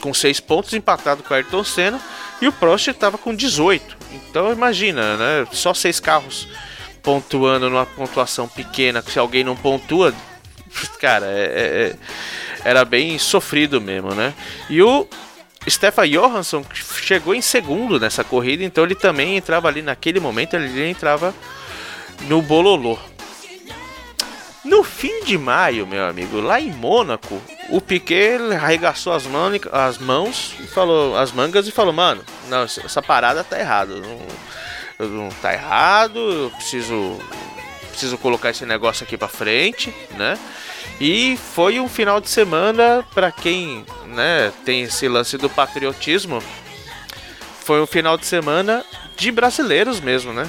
com 0.00 0.14
seis 0.14 0.40
pontos 0.40 0.74
empatado 0.74 1.22
com 1.22 1.32
o 1.32 1.36
Ayrton 1.36 1.64
Senna 1.64 2.00
e 2.42 2.48
o 2.48 2.52
Prost 2.52 2.88
estava 2.88 3.16
com 3.16 3.34
18. 3.34 3.96
Então 4.12 4.52
imagina, 4.52 5.16
né? 5.16 5.46
Só 5.52 5.72
seis 5.72 6.00
carros 6.00 6.48
pontuando 7.02 7.70
numa 7.70 7.86
pontuação 7.86 8.46
pequena, 8.46 9.02
se 9.02 9.18
alguém 9.18 9.42
não 9.42 9.56
pontua, 9.56 10.14
cara, 11.00 11.26
é- 11.26 11.44
é- 11.44 11.86
é- 11.90 11.96
era 12.62 12.84
bem 12.84 13.18
sofrido 13.18 13.80
mesmo, 13.80 14.14
né? 14.14 14.34
E 14.68 14.82
o 14.82 15.06
Stefan 15.68 16.08
Johansson 16.08 16.64
chegou 17.02 17.34
em 17.34 17.42
segundo 17.42 17.98
nessa 17.98 18.22
corrida, 18.24 18.64
então 18.64 18.84
ele 18.84 18.94
também 18.94 19.36
entrava 19.36 19.68
ali 19.68 19.82
naquele 19.82 20.20
momento, 20.20 20.54
ele 20.54 20.88
entrava 20.88 21.34
no 22.22 22.40
bololô. 22.42 22.98
No 24.64 24.84
fim 24.84 25.24
de 25.24 25.38
maio, 25.38 25.86
meu 25.86 26.06
amigo, 26.06 26.38
lá 26.40 26.60
em 26.60 26.70
Mônaco, 26.70 27.40
o 27.70 27.80
Piquet 27.80 28.38
arregaçou 28.54 29.14
as, 29.14 29.24
as 29.72 29.98
mãos 29.98 30.54
e 30.60 30.66
falou, 30.66 31.16
as 31.16 31.32
mangas 31.32 31.66
e 31.66 31.72
falou, 31.72 31.94
mano, 31.94 32.22
não, 32.48 32.62
essa 32.62 33.00
parada 33.00 33.42
tá 33.42 33.58
errado. 33.58 33.96
Não, 34.00 35.08
não 35.08 35.28
tá 35.30 35.54
errado, 35.54 36.18
eu 36.18 36.50
preciso. 36.50 37.18
Preciso 38.00 38.16
colocar 38.16 38.48
esse 38.48 38.64
negócio 38.64 39.04
aqui 39.04 39.18
pra 39.18 39.28
frente, 39.28 39.94
né? 40.16 40.38
E 40.98 41.36
foi 41.54 41.78
um 41.78 41.86
final 41.86 42.18
de 42.18 42.30
semana 42.30 43.04
para 43.12 43.30
quem, 43.30 43.84
né, 44.06 44.50
tem 44.64 44.84
esse 44.84 45.06
lance 45.06 45.36
do 45.36 45.50
patriotismo. 45.50 46.42
Foi 47.62 47.78
um 47.78 47.86
final 47.86 48.16
de 48.16 48.24
semana 48.24 48.82
de 49.18 49.30
brasileiros 49.30 50.00
mesmo, 50.00 50.32
né? 50.32 50.48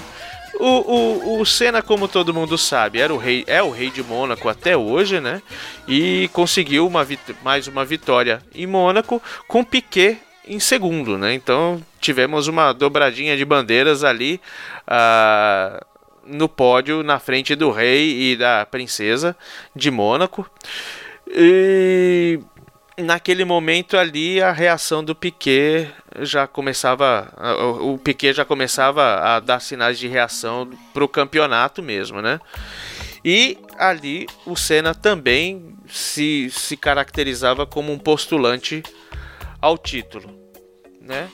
O, 0.54 1.36
o, 1.36 1.42
o 1.42 1.46
Senna, 1.46 1.82
como 1.82 2.08
todo 2.08 2.34
mundo 2.34 2.58
sabe, 2.58 3.02
era 3.02 3.14
o 3.14 3.18
rei, 3.18 3.44
é 3.46 3.62
o 3.62 3.70
rei 3.70 3.90
de 3.90 4.02
Mônaco 4.02 4.48
até 4.48 4.78
hoje, 4.78 5.20
né? 5.20 5.42
E 5.86 6.30
conseguiu 6.32 6.88
uma 6.88 7.06
mais 7.44 7.68
uma 7.68 7.84
vitória 7.84 8.42
em 8.56 8.66
Mônaco 8.66 9.22
com 9.46 9.62
Piquet 9.62 10.18
em 10.48 10.62
segundo, 10.62 11.18
né? 11.18 11.34
Então 11.34 11.84
tivemos 12.00 12.48
uma 12.48 12.72
dobradinha 12.72 13.36
de 13.36 13.44
bandeiras 13.44 14.06
ali 14.06 14.40
ah, 14.88 15.86
no 16.26 16.48
pódio 16.48 17.04
na 17.04 17.20
frente 17.20 17.56
do 17.56 17.72
rei 17.72 18.32
e 18.32 18.36
da 18.36 18.66
princesa 18.66 19.36
de 19.76 19.90
Mônaco. 19.90 20.50
E 21.28 22.40
naquele 22.98 23.46
momento 23.46 23.98
ali 23.98 24.42
a 24.42 24.52
reação 24.52 25.04
do 25.04 25.16
Piquet 25.16 25.90
já 26.20 26.46
começava 26.46 27.34
o 27.80 27.98
Piquet 27.98 28.34
já 28.34 28.46
começava 28.46 29.16
a 29.16 29.40
dar 29.40 29.60
sinais 29.60 29.98
de 29.98 30.08
reação 30.08 30.70
para 30.94 31.04
o 31.04 31.08
campeonato 31.08 31.82
mesmo, 31.82 32.22
né? 32.22 32.40
E 33.24 33.58
ali 33.78 34.28
o 34.46 34.56
Senna 34.56 34.96
também 34.96 35.76
se, 35.88 36.50
se 36.52 36.76
caracterizava 36.76 37.66
como 37.66 37.92
um 37.92 38.00
postulante 38.00 38.84
ao 39.62 39.78
título, 39.78 40.30
né? 41.00 41.30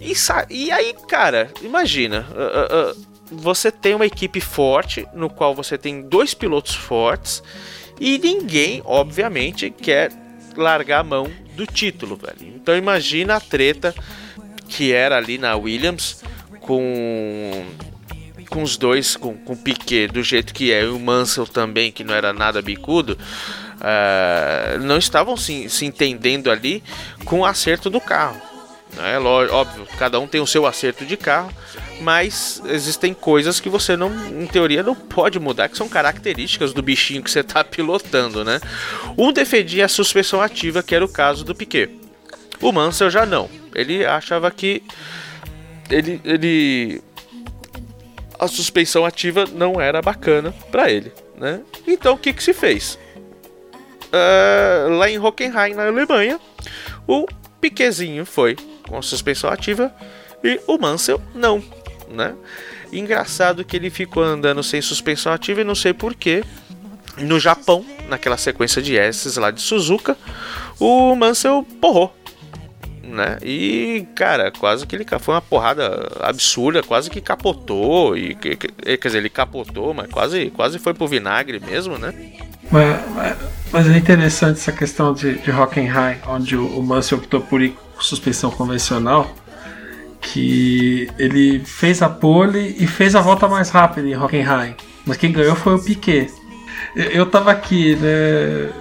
E, 0.00 0.12
e 0.50 0.70
aí, 0.70 0.94
cara, 1.08 1.50
imagina, 1.62 2.26
ah, 2.34 2.68
ah, 2.70 2.94
você 3.30 3.70
tem 3.70 3.94
uma 3.94 4.06
equipe 4.06 4.40
forte, 4.40 5.06
no 5.12 5.28
qual 5.28 5.54
você 5.54 5.76
tem 5.76 6.02
dois 6.02 6.34
pilotos 6.34 6.74
fortes, 6.74 7.42
e 8.00 8.18
ninguém, 8.18 8.82
obviamente, 8.84 9.70
quer 9.70 10.12
largar 10.56 11.00
a 11.00 11.04
mão 11.04 11.30
do 11.54 11.66
título, 11.66 12.16
velho. 12.16 12.54
Então 12.54 12.76
imagina 12.76 13.36
a 13.36 13.40
treta 13.40 13.94
que 14.68 14.92
era 14.92 15.16
ali 15.16 15.38
na 15.38 15.56
Williams 15.56 16.22
com 16.60 17.64
com 18.48 18.62
os 18.62 18.76
dois, 18.76 19.16
com, 19.16 19.36
com 19.36 19.54
o 19.54 19.56
Piquet 19.56 20.06
do 20.06 20.22
jeito 20.22 20.54
que 20.54 20.72
é, 20.72 20.84
e 20.84 20.86
o 20.86 20.98
Mansell 20.98 21.46
também, 21.46 21.90
que 21.90 22.04
não 22.04 22.14
era 22.14 22.32
nada 22.32 22.62
bicudo, 22.62 23.18
ah, 23.80 24.78
não 24.80 24.98
estavam 24.98 25.36
se, 25.36 25.68
se 25.68 25.84
entendendo 25.84 26.50
ali 26.50 26.82
com 27.24 27.40
o 27.40 27.44
acerto 27.44 27.90
do 27.90 28.00
carro. 28.00 28.40
É 28.98 29.18
lógico, 29.18 29.56
óbvio, 29.56 29.86
cada 29.98 30.18
um 30.18 30.26
tem 30.26 30.40
o 30.40 30.46
seu 30.46 30.66
acerto 30.66 31.04
de 31.04 31.16
carro, 31.16 31.52
mas 32.00 32.62
existem 32.66 33.12
coisas 33.12 33.60
que 33.60 33.68
você 33.68 33.96
não, 33.96 34.10
em 34.28 34.46
teoria, 34.46 34.82
não 34.82 34.94
pode 34.94 35.38
mudar, 35.38 35.68
que 35.68 35.76
são 35.76 35.88
características 35.88 36.72
do 36.72 36.82
bichinho 36.82 37.22
que 37.22 37.30
você 37.30 37.40
está 37.40 37.62
pilotando, 37.62 38.44
né? 38.44 38.60
Um 39.16 39.32
defendia 39.32 39.84
a 39.84 39.88
suspensão 39.88 40.40
ativa, 40.40 40.82
que 40.82 40.94
era 40.94 41.04
o 41.04 41.08
caso 41.08 41.44
do 41.44 41.54
Piquet. 41.54 41.90
O 42.60 42.72
Mansell 42.72 43.10
já 43.10 43.26
não. 43.26 43.50
Ele 43.74 44.04
achava 44.04 44.50
que 44.50 44.82
ele, 45.90 46.20
ele 46.24 47.02
a 48.38 48.48
suspensão 48.48 49.04
ativa 49.04 49.44
não 49.52 49.80
era 49.80 50.00
bacana 50.00 50.54
para 50.70 50.90
ele, 50.90 51.12
né? 51.36 51.60
Então 51.86 52.14
o 52.14 52.18
que 52.18 52.32
que 52.32 52.42
se 52.42 52.52
fez? 52.52 52.98
Ah, 54.12 54.86
lá 54.90 55.10
em 55.10 55.18
Hockenheim, 55.18 55.74
na 55.74 55.86
Alemanha, 55.86 56.40
o 57.06 57.26
Piquezinho 57.60 58.24
foi 58.24 58.56
com 58.88 59.00
suspensão 59.02 59.50
ativa 59.50 59.92
e 60.42 60.60
o 60.66 60.78
Mansell 60.78 61.20
não, 61.34 61.62
né? 62.10 62.34
Engraçado 62.92 63.64
que 63.64 63.76
ele 63.76 63.90
ficou 63.90 64.22
andando 64.22 64.62
sem 64.62 64.80
suspensão 64.80 65.32
ativa 65.32 65.60
e 65.60 65.64
não 65.64 65.74
sei 65.74 65.92
porquê. 65.92 66.44
No 67.18 67.40
Japão, 67.40 67.84
naquela 68.08 68.36
sequência 68.36 68.80
de 68.82 68.94
S's 68.96 69.36
lá 69.38 69.50
de 69.50 69.60
Suzuka, 69.62 70.16
o 70.78 71.14
Mansell 71.16 71.66
porrou 71.80 72.14
né? 73.02 73.38
E, 73.42 74.04
cara, 74.16 74.50
quase 74.50 74.84
que 74.86 74.96
ele 74.96 75.06
foi 75.20 75.34
uma 75.34 75.40
porrada 75.40 76.08
absurda, 76.20 76.82
quase 76.82 77.08
que 77.08 77.20
capotou. 77.20 78.16
E, 78.16 78.34
que- 78.34 78.56
que- 78.56 78.68
quer 78.96 79.08
dizer, 79.08 79.18
ele 79.18 79.28
capotou, 79.30 79.94
mas 79.94 80.10
quase, 80.10 80.50
quase 80.50 80.78
foi 80.80 80.92
pro 80.92 81.06
vinagre 81.06 81.60
mesmo, 81.60 81.96
né? 81.96 82.12
Mas, 82.70 83.36
mas- 83.72 83.88
é 83.88 83.96
interessante 83.96 84.58
essa 84.58 84.72
questão 84.72 85.14
de, 85.14 85.34
de 85.38 85.50
Hockenheim, 85.52 86.16
onde 86.26 86.56
o, 86.56 86.66
o 86.66 86.82
Mansell 86.82 87.18
optou 87.18 87.40
por 87.40 87.62
ir 87.62 87.76
suspensão 88.02 88.50
convencional, 88.50 89.34
que 90.20 91.08
ele 91.18 91.60
fez 91.60 92.02
a 92.02 92.08
pole 92.08 92.76
e 92.78 92.86
fez 92.86 93.14
a 93.14 93.20
volta 93.20 93.48
mais 93.48 93.70
rápida 93.70 94.08
em 94.08 94.16
Hockenheim. 94.16 94.74
Mas 95.06 95.16
quem 95.16 95.32
ganhou 95.32 95.54
foi 95.54 95.74
o 95.74 95.82
Piquet. 95.82 96.32
Eu, 96.94 97.26
tava 97.26 97.50
aqui, 97.50 97.94
né? 97.96 98.72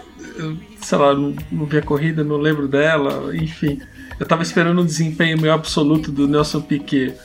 sei 0.82 0.98
lá, 0.98 1.14
não, 1.14 1.34
vi 1.66 1.78
a 1.78 1.82
corrida, 1.82 2.24
não 2.24 2.38
lembro 2.38 2.68
dela, 2.68 3.36
enfim. 3.36 3.82
Eu 4.20 4.26
tava 4.26 4.44
esperando 4.44 4.82
um 4.82 4.86
desempenho 4.86 5.40
meio 5.40 5.54
absoluto 5.54 6.12
do 6.12 6.28
Nelson 6.28 6.62
Piquet 6.62 7.16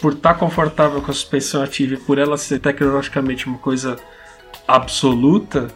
por 0.00 0.12
estar 0.12 0.34
confortável 0.34 1.00
com 1.00 1.10
a 1.10 1.14
suspensão 1.14 1.62
ativa 1.62 1.94
e 1.94 1.96
por 1.96 2.18
ela 2.18 2.36
ser 2.36 2.58
tecnologicamente 2.58 3.46
uma 3.46 3.58
coisa 3.58 3.96
absoluta. 4.68 5.68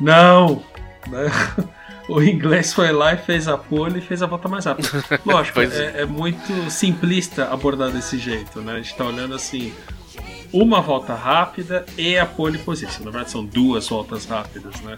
Não! 0.00 0.62
Né? 1.08 1.30
O 2.08 2.20
inglês 2.22 2.72
foi 2.74 2.90
lá 2.92 3.14
e 3.14 3.16
fez 3.18 3.46
a 3.48 3.56
pole 3.56 3.98
e 3.98 4.02
fez 4.02 4.22
a 4.22 4.26
volta 4.26 4.48
mais 4.48 4.64
rápida. 4.64 4.88
Lógico, 5.24 5.60
é, 5.60 6.02
é 6.02 6.04
muito 6.06 6.70
simplista 6.70 7.48
abordar 7.52 7.90
desse 7.90 8.18
jeito, 8.18 8.60
né? 8.60 8.72
A 8.74 8.76
gente 8.76 8.94
tá 8.96 9.04
olhando 9.04 9.34
assim, 9.34 9.72
uma 10.52 10.80
volta 10.80 11.14
rápida 11.14 11.86
e 11.96 12.18
a 12.18 12.26
pole 12.26 12.58
position. 12.58 13.04
Na 13.04 13.10
verdade, 13.10 13.30
são 13.30 13.44
duas 13.44 13.88
voltas 13.88 14.26
rápidas, 14.26 14.80
né? 14.80 14.94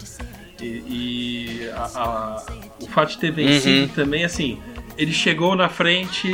E, 0.61 0.65
e 0.65 1.69
a- 1.75 1.91
a- 1.95 2.45
o 2.81 2.87
fato 2.87 3.09
de 3.11 3.17
ter 3.19 3.31
vencido 3.31 3.81
Uhum. 3.81 3.87
também, 3.89 4.23
assim, 4.25 4.57
ele 4.97 5.11
chegou 5.13 5.55
na 5.55 5.69
frente 5.69 6.33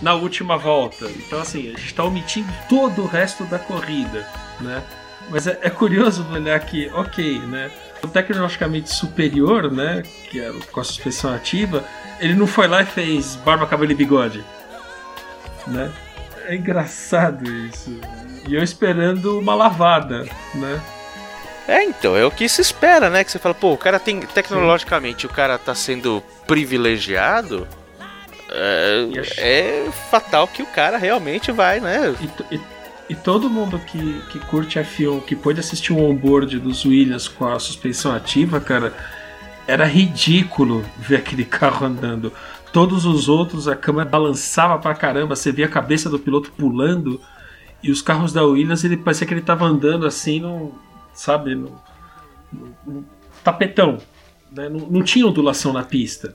na 0.00 0.14
última 0.14 0.56
volta. 0.56 1.06
Então, 1.16 1.40
assim, 1.40 1.60
a 1.68 1.70
gente 1.70 1.86
está 1.86 2.04
omitindo 2.04 2.52
todo 2.68 3.02
o 3.02 3.06
resto 3.06 3.44
da 3.44 3.58
corrida, 3.58 4.26
né? 4.60 4.82
Mas 5.30 5.46
é, 5.46 5.58
é 5.62 5.70
curioso 5.70 6.26
olhar 6.30 6.58
que, 6.60 6.90
ok, 6.94 7.38
né? 7.40 7.70
Tecnologicamente 8.12 8.92
superior, 8.92 9.70
né? 9.70 10.02
Que 10.30 10.40
é 10.40 10.52
com 10.70 10.80
a 10.80 10.84
suspensão 10.84 11.32
ativa, 11.34 11.84
ele 12.20 12.34
não 12.34 12.46
foi 12.46 12.66
lá 12.68 12.82
e 12.82 12.86
fez 12.86 13.36
barba, 13.36 13.66
cabelo 13.66 13.92
e 13.92 13.94
bigode, 13.94 14.44
né? 15.66 15.90
É 16.46 16.54
engraçado 16.56 17.48
isso. 17.50 17.98
E 18.48 18.54
eu 18.54 18.62
esperando 18.62 19.38
uma 19.38 19.54
lavada, 19.54 20.26
né? 20.54 20.80
É, 21.68 21.84
então, 21.84 22.16
é 22.16 22.24
o 22.24 22.30
que 22.30 22.48
se 22.48 22.60
espera, 22.60 23.08
né? 23.08 23.22
Que 23.22 23.30
você 23.30 23.38
fala, 23.38 23.54
pô, 23.54 23.72
o 23.72 23.78
cara 23.78 24.00
tem. 24.00 24.20
Tecnologicamente, 24.20 25.24
o 25.26 25.28
cara 25.28 25.56
tá 25.56 25.74
sendo 25.74 26.20
privilegiado. 26.46 27.68
É, 28.50 29.20
acho- 29.20 29.34
é 29.38 29.84
fatal 30.10 30.46
que 30.48 30.62
o 30.62 30.66
cara 30.66 30.98
realmente 30.98 31.52
vai, 31.52 31.78
né? 31.80 32.14
E, 32.50 32.56
e- 32.56 32.60
e 33.08 33.14
todo 33.14 33.50
mundo 33.50 33.78
que, 33.78 34.20
que 34.30 34.38
curte 34.38 34.78
F1, 34.78 35.22
que 35.24 35.36
pôde 35.36 35.60
assistir 35.60 35.92
um 35.92 36.02
onboard 36.08 36.58
dos 36.58 36.84
Williams 36.84 37.28
com 37.28 37.46
a 37.46 37.58
suspensão 37.58 38.14
ativa, 38.14 38.60
cara, 38.60 38.94
era 39.66 39.84
ridículo 39.84 40.84
ver 40.98 41.16
aquele 41.16 41.44
carro 41.46 41.86
andando. 41.86 42.32
Todos 42.72 43.04
os 43.04 43.28
outros, 43.28 43.68
a 43.68 43.76
câmera 43.76 44.08
balançava 44.08 44.78
pra 44.78 44.94
caramba, 44.94 45.36
você 45.36 45.52
via 45.52 45.66
a 45.66 45.68
cabeça 45.68 46.08
do 46.08 46.18
piloto 46.18 46.50
pulando, 46.52 47.20
e 47.82 47.90
os 47.90 48.00
carros 48.00 48.32
da 48.32 48.42
Williams, 48.44 48.84
ele 48.84 48.96
parecia 48.96 49.26
que 49.26 49.34
ele 49.34 49.40
tava 49.42 49.64
andando 49.66 50.06
assim, 50.06 50.40
no, 50.40 50.72
sabe, 51.12 51.54
no, 51.54 51.72
no- 52.52 52.74
no 52.86 53.04
tapetão. 53.44 53.98
né? 54.50 54.68
Não, 54.68 54.80
não 54.80 55.02
tinha 55.02 55.26
ondulação 55.26 55.72
na 55.72 55.82
pista. 55.82 56.34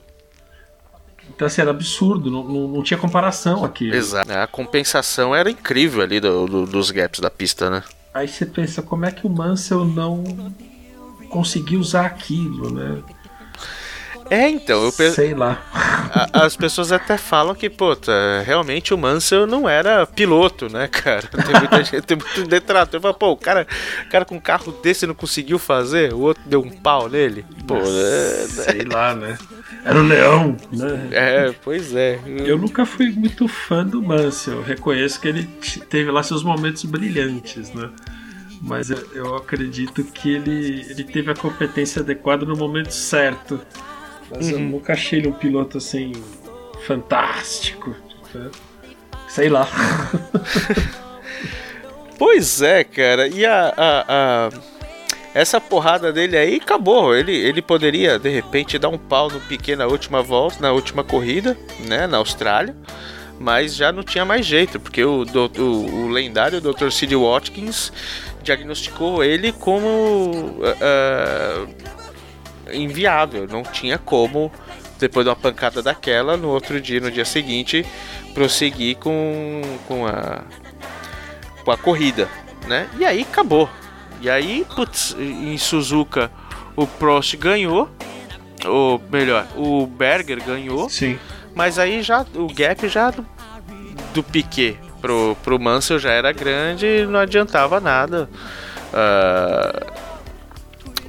Então, 1.28 1.46
assim, 1.46 1.60
era 1.60 1.70
absurdo, 1.70 2.30
não, 2.30 2.42
não, 2.42 2.68
não 2.68 2.82
tinha 2.82 2.98
comparação 2.98 3.64
aqui. 3.64 3.90
Exato. 3.90 4.32
A 4.32 4.46
compensação 4.46 5.34
era 5.34 5.50
incrível 5.50 6.02
ali 6.02 6.18
do- 6.20 6.46
do- 6.46 6.66
dos 6.66 6.90
gaps 6.90 7.20
da 7.20 7.30
pista, 7.30 7.70
né? 7.70 7.82
Aí 8.12 8.26
você 8.26 8.44
pensa, 8.44 8.82
como 8.82 9.04
é 9.04 9.10
que 9.12 9.26
o 9.26 9.30
Mansell 9.30 9.84
não 9.84 10.24
conseguiu 11.28 11.78
usar 11.78 12.06
aquilo, 12.06 12.72
né? 12.72 13.02
É, 14.30 14.48
então, 14.48 14.84
eu 14.84 14.92
pe- 14.92 15.10
Sei 15.10 15.32
lá. 15.34 15.62
a- 15.72 16.44
as 16.44 16.54
pessoas 16.54 16.92
até 16.92 17.16
falam 17.16 17.54
que, 17.54 17.70
pô, 17.70 17.96
tá, 17.96 18.12
realmente 18.44 18.92
o 18.92 18.98
Mansell 18.98 19.46
não 19.46 19.66
era 19.66 20.06
piloto, 20.06 20.68
né, 20.70 20.86
cara? 20.86 21.22
Tem 21.26 21.54
muita 21.58 21.82
gente, 21.82 22.02
tem 22.02 22.16
muito 22.18 22.44
detrator. 22.46 23.00
Fala, 23.00 23.14
pô, 23.14 23.30
o 23.30 23.36
cara, 23.36 23.66
cara 24.10 24.24
com 24.26 24.34
um 24.36 24.40
carro 24.40 24.70
desse 24.82 25.06
não 25.06 25.14
conseguiu 25.14 25.58
fazer, 25.58 26.12
o 26.12 26.20
outro 26.20 26.42
deu 26.46 26.60
um 26.60 26.68
pau 26.70 27.08
nele. 27.08 27.44
Pô, 27.66 27.76
é, 27.78 28.46
Sei 28.48 28.82
lá, 28.84 29.14
né? 29.14 29.38
Era 29.84 29.98
o 29.98 30.02
leão, 30.02 30.56
né? 30.72 31.08
é, 31.10 31.54
pois 31.64 31.94
é. 31.94 32.20
Eu 32.26 32.58
nunca 32.58 32.84
fui 32.84 33.10
muito 33.10 33.48
fã 33.48 33.82
do 33.84 34.02
Mansell. 34.02 34.60
Reconheço 34.62 35.18
que 35.20 35.28
ele 35.28 35.44
teve 35.88 36.10
lá 36.10 36.22
seus 36.22 36.42
momentos 36.42 36.84
brilhantes, 36.84 37.72
né? 37.72 37.88
Mas 38.60 38.90
eu, 38.90 38.98
eu 39.14 39.36
acredito 39.36 40.02
que 40.04 40.34
ele, 40.34 40.84
ele 40.90 41.04
teve 41.04 41.30
a 41.30 41.34
competência 41.34 42.02
adequada 42.02 42.44
no 42.44 42.56
momento 42.56 42.90
certo. 42.90 43.60
Mas 44.30 44.50
eu 44.50 44.58
nunca 44.58 44.92
achei 44.92 45.18
ele 45.18 45.28
um 45.28 45.32
piloto 45.32 45.78
assim 45.78 46.12
fantástico. 46.86 47.94
né? 48.34 48.50
Sei 49.28 49.48
lá. 49.48 49.66
Pois 52.18 52.60
é, 52.62 52.82
cara. 52.82 53.28
E 53.28 53.46
a, 53.46 53.72
a- 53.76 54.04
a- 54.08 54.50
essa 55.34 55.60
porrada 55.60 56.12
dele 56.12 56.36
aí 56.36 56.56
acabou. 56.56 57.14
Ele, 57.14 57.32
ele 57.32 57.62
poderia 57.62 58.18
de 58.18 58.28
repente 58.28 58.76
dar 58.78 58.88
um 58.88 58.98
pau 58.98 59.30
no 59.30 59.38
Piquet 59.40 59.76
na 59.76 59.86
última 59.86 60.20
volta, 60.20 60.56
na 60.60 60.72
última 60.72 61.04
corrida, 61.04 61.56
né, 61.86 62.06
na 62.08 62.16
Austrália. 62.16 62.74
Mas 63.38 63.76
já 63.76 63.92
não 63.92 64.02
tinha 64.02 64.24
mais 64.24 64.44
jeito, 64.44 64.80
porque 64.80 65.04
o, 65.04 65.22
o, 65.22 65.62
o 65.62 66.08
lendário 66.08 66.60
Dr. 66.60 66.90
Sid 66.90 67.14
Watkins 67.14 67.92
diagnosticou 68.42 69.22
ele 69.22 69.52
como 69.52 70.56
ah, 70.82 71.66
inviável. 72.72 73.46
Não 73.48 73.62
tinha 73.62 73.98
como, 73.98 74.52
depois 74.98 75.24
de 75.24 75.30
uma 75.30 75.36
pancada 75.36 75.82
daquela, 75.82 76.36
no 76.36 76.48
outro 76.48 76.80
dia, 76.80 77.00
no 77.00 77.10
dia 77.10 77.24
seguinte, 77.24 77.84
prosseguir 78.34 78.96
com, 78.96 79.62
com 79.86 80.06
a, 80.06 80.42
com 81.64 81.70
a 81.70 81.76
corrida, 81.76 82.28
né? 82.66 82.88
E 82.98 83.04
aí 83.04 83.22
acabou. 83.22 83.68
E 84.20 84.28
aí, 84.28 84.66
putz, 84.74 85.14
em 85.18 85.56
Suzuka 85.58 86.30
o 86.74 86.86
Prost 86.86 87.36
ganhou, 87.36 87.88
ou 88.64 89.00
melhor, 89.10 89.46
o 89.56 89.86
Berger 89.86 90.42
ganhou, 90.44 90.88
Sim. 90.88 91.18
mas 91.54 91.78
aí 91.78 92.02
já 92.02 92.24
o 92.34 92.46
gap 92.52 92.88
já 92.88 93.10
do, 93.10 93.26
do 94.14 94.22
Piquet 94.22 94.78
pro, 95.00 95.36
pro 95.42 95.58
Mansell 95.58 95.98
já 95.98 96.10
era 96.10 96.32
grande 96.32 96.86
e 96.86 97.06
não 97.06 97.20
adiantava 97.20 97.80
nada. 97.80 98.28
Ah, 98.92 99.86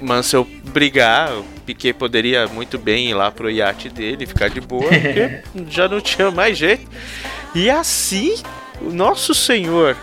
Mansell 0.02 0.48
brigar, 0.66 1.34
o 1.34 1.44
Piquet 1.66 1.94
poderia 1.94 2.48
muito 2.48 2.78
bem 2.78 3.10
ir 3.10 3.14
lá 3.14 3.32
pro 3.32 3.50
iate 3.50 3.90
dele, 3.90 4.26
ficar 4.26 4.50
de 4.50 4.62
boa, 4.62 4.90
porque 4.90 5.42
já 5.70 5.88
não 5.88 6.02
tinha 6.02 6.32
mais 6.32 6.58
jeito. 6.58 6.90
E 7.54 7.70
assim, 7.70 8.36
o 8.82 8.92
nosso 8.92 9.34
senhor 9.34 9.98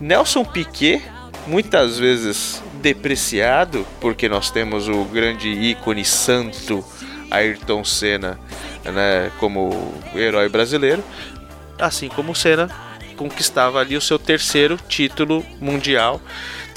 Nelson 0.00 0.44
Piquet, 0.44 1.02
muitas 1.46 1.98
vezes 1.98 2.62
depreciado, 2.80 3.86
porque 4.00 4.28
nós 4.28 4.50
temos 4.50 4.88
o 4.88 5.04
grande 5.04 5.48
ícone 5.48 6.04
santo 6.04 6.84
Ayrton 7.30 7.84
Senna 7.84 8.38
né, 8.84 9.30
como 9.38 9.94
herói 10.14 10.48
brasileiro, 10.48 11.04
assim 11.78 12.08
como 12.08 12.34
Senna 12.34 12.68
conquistava 13.16 13.78
ali 13.78 13.98
o 13.98 14.00
seu 14.00 14.18
terceiro 14.18 14.78
título 14.88 15.44
mundial. 15.60 16.18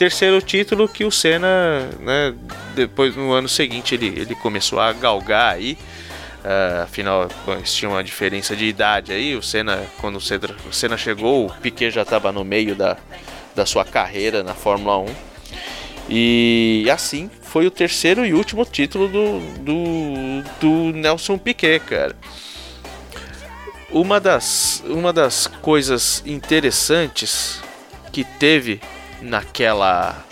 Terceiro 0.03 0.41
título 0.41 0.85
que 0.89 1.05
o 1.05 1.09
Senna, 1.09 1.89
né, 2.01 2.35
depois 2.75 3.15
no 3.15 3.31
ano 3.31 3.47
seguinte 3.47 3.95
ele, 3.95 4.07
ele 4.07 4.35
começou 4.35 4.77
a 4.77 4.91
galgar 4.91 5.53
aí. 5.53 5.77
Ah, 6.43 6.81
afinal, 6.83 7.29
eles 7.47 7.73
tinham 7.73 7.93
uma 7.93 8.03
diferença 8.03 8.53
de 8.53 8.65
idade 8.65 9.13
aí. 9.13 9.33
O 9.33 9.41
Senna, 9.41 9.81
quando 10.01 10.17
o 10.17 10.19
Senna, 10.19 10.49
o 10.69 10.73
Senna 10.73 10.97
chegou, 10.97 11.45
o 11.45 11.53
Piquet 11.53 11.89
já 11.89 12.01
estava 12.01 12.33
no 12.33 12.43
meio 12.43 12.75
da, 12.75 12.97
da 13.55 13.65
sua 13.65 13.85
carreira 13.85 14.43
na 14.43 14.53
Fórmula 14.53 14.97
1. 14.97 15.05
E 16.09 16.85
assim 16.91 17.31
foi 17.41 17.65
o 17.65 17.71
terceiro 17.71 18.25
e 18.25 18.33
último 18.33 18.65
título 18.65 19.07
do, 19.07 19.39
do, 19.61 20.43
do 20.59 20.97
Nelson 20.97 21.37
Piquet, 21.37 21.79
cara. 21.79 22.13
Uma 23.89 24.19
das, 24.19 24.83
uma 24.85 25.13
das 25.13 25.47
coisas 25.47 26.21
interessantes 26.25 27.61
que 28.11 28.25
teve 28.25 28.81
naquela, 29.23 30.23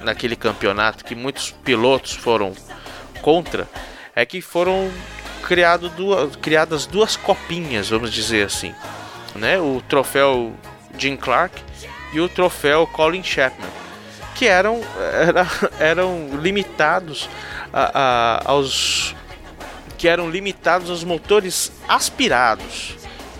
naquele 0.00 0.34
campeonato 0.34 1.04
que 1.04 1.14
muitos 1.14 1.50
pilotos 1.50 2.12
foram 2.14 2.52
contra 3.22 3.68
é 4.16 4.24
que 4.26 4.40
foram 4.40 4.90
criado 5.42 5.88
duas, 5.90 6.34
criadas 6.36 6.86
duas 6.86 7.16
copinhas, 7.16 7.88
vamos 7.90 8.12
dizer 8.12 8.46
assim, 8.46 8.74
né? 9.34 9.58
O 9.58 9.82
troféu 9.88 10.52
Jim 10.98 11.16
Clark 11.16 11.54
e 12.12 12.20
o 12.20 12.28
troféu 12.28 12.86
Colin 12.86 13.22
Chapman, 13.22 13.68
que 14.34 14.46
eram, 14.46 14.80
era, 15.12 15.46
eram 15.78 16.28
limitados 16.40 17.28
a- 17.72 17.90
a- 17.94 18.42
aos 18.50 19.14
que 19.96 20.06
eram 20.08 20.30
limitados 20.30 20.90
aos 20.90 21.02
motores 21.04 21.72
aspirados, 21.88 22.94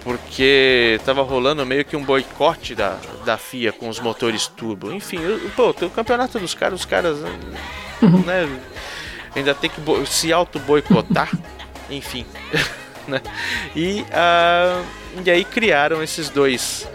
porque 0.08 0.96
estava 0.98 1.20
rolando 1.20 1.66
meio 1.66 1.84
que 1.84 1.94
um 1.94 2.02
boicote 2.02 2.74
da, 2.74 2.96
da 3.26 3.36
FIA 3.36 3.72
com 3.72 3.90
os 3.90 4.00
motores 4.00 4.46
turbo. 4.46 4.90
Enfim, 4.90 5.20
eu- 5.20 5.50
pô, 5.54 5.74
tem 5.74 5.86
o 5.86 5.90
campeonato 5.90 6.38
dos 6.38 6.54
caras, 6.54 6.80
os 6.80 6.86
caras 6.86 7.18
né, 8.24 8.48
ainda 9.36 9.54
tem 9.54 9.68
que 9.68 9.82
se 10.06 10.32
auto 10.32 10.58
boicotar, 10.60 11.30
enfim, 11.90 12.24
né? 13.06 13.20
E, 13.76 14.02
ah, 14.10 14.82
e 15.26 15.30
aí 15.30 15.44
criaram 15.44 16.02
esses 16.02 16.30
dois 16.30 16.88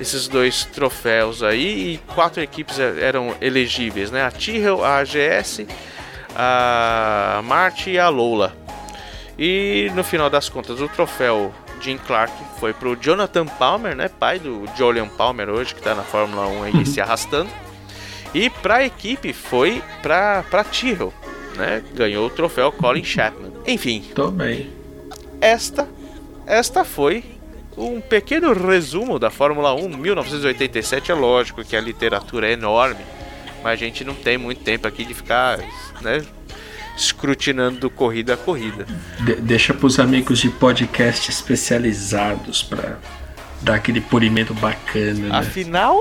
esses 0.00 0.26
dois 0.26 0.64
troféus 0.64 1.44
aí 1.44 1.94
e 1.94 1.98
quatro 2.14 2.42
equipes 2.42 2.80
eram 2.80 3.36
elegíveis, 3.40 4.10
né? 4.10 4.24
A 4.24 4.30
Tyrrell, 4.32 4.84
a 4.84 4.98
AGS, 4.98 5.66
a 6.34 7.40
Marti 7.44 7.90
e 7.92 7.98
a 7.98 8.08
Lola. 8.08 8.56
E 9.38 9.88
no 9.94 10.02
final 10.02 10.28
das 10.28 10.48
contas, 10.48 10.80
o 10.80 10.88
troféu 10.88 11.54
Jim 11.80 11.98
Clark 11.98 12.32
foi 12.58 12.72
pro 12.72 12.96
Jonathan 12.96 13.46
Palmer, 13.46 13.94
né? 13.94 14.08
Pai 14.08 14.38
do 14.38 14.64
Julian 14.76 15.08
Palmer 15.08 15.48
hoje, 15.50 15.74
que 15.74 15.82
tá 15.82 15.94
na 15.94 16.02
Fórmula 16.02 16.46
1 16.46 16.62
aí 16.62 16.86
se 16.86 17.00
arrastando. 17.00 17.50
E 18.34 18.50
pra 18.50 18.84
equipe 18.84 19.32
foi 19.32 19.82
pra, 20.02 20.44
pra 20.50 20.64
Tyrrell, 20.64 21.12
né? 21.56 21.82
Ganhou 21.94 22.26
o 22.26 22.30
troféu 22.30 22.70
Colin 22.72 23.04
Chapman. 23.04 23.52
Enfim, 23.66 24.04
Tô 24.14 24.30
bem. 24.30 24.70
esta, 25.40 25.88
esta 26.46 26.84
foi 26.84 27.24
um 27.76 28.00
pequeno 28.00 28.52
resumo 28.52 29.18
da 29.18 29.30
Fórmula 29.30 29.74
1 29.74 29.88
1987. 29.96 31.12
É 31.12 31.14
lógico 31.14 31.64
que 31.64 31.76
a 31.76 31.80
literatura 31.80 32.48
é 32.48 32.52
enorme, 32.52 33.04
mas 33.62 33.72
a 33.74 33.76
gente 33.76 34.04
não 34.04 34.14
tem 34.14 34.36
muito 34.38 34.62
tempo 34.62 34.86
aqui 34.88 35.04
de 35.04 35.14
ficar, 35.14 35.58
né, 36.00 36.24
escrutinando 36.96 37.90
corrida 37.90 38.34
a 38.34 38.36
corrida. 38.36 38.86
De- 39.20 39.36
deixa 39.36 39.74
pros 39.74 39.98
amigos 39.98 40.38
de 40.38 40.48
podcast 40.48 41.30
especializados 41.30 42.62
pra 42.62 42.96
dar 43.60 43.74
aquele 43.74 44.00
polimento 44.00 44.54
bacana, 44.54 45.28
né? 45.28 45.38
Afinal, 45.38 45.98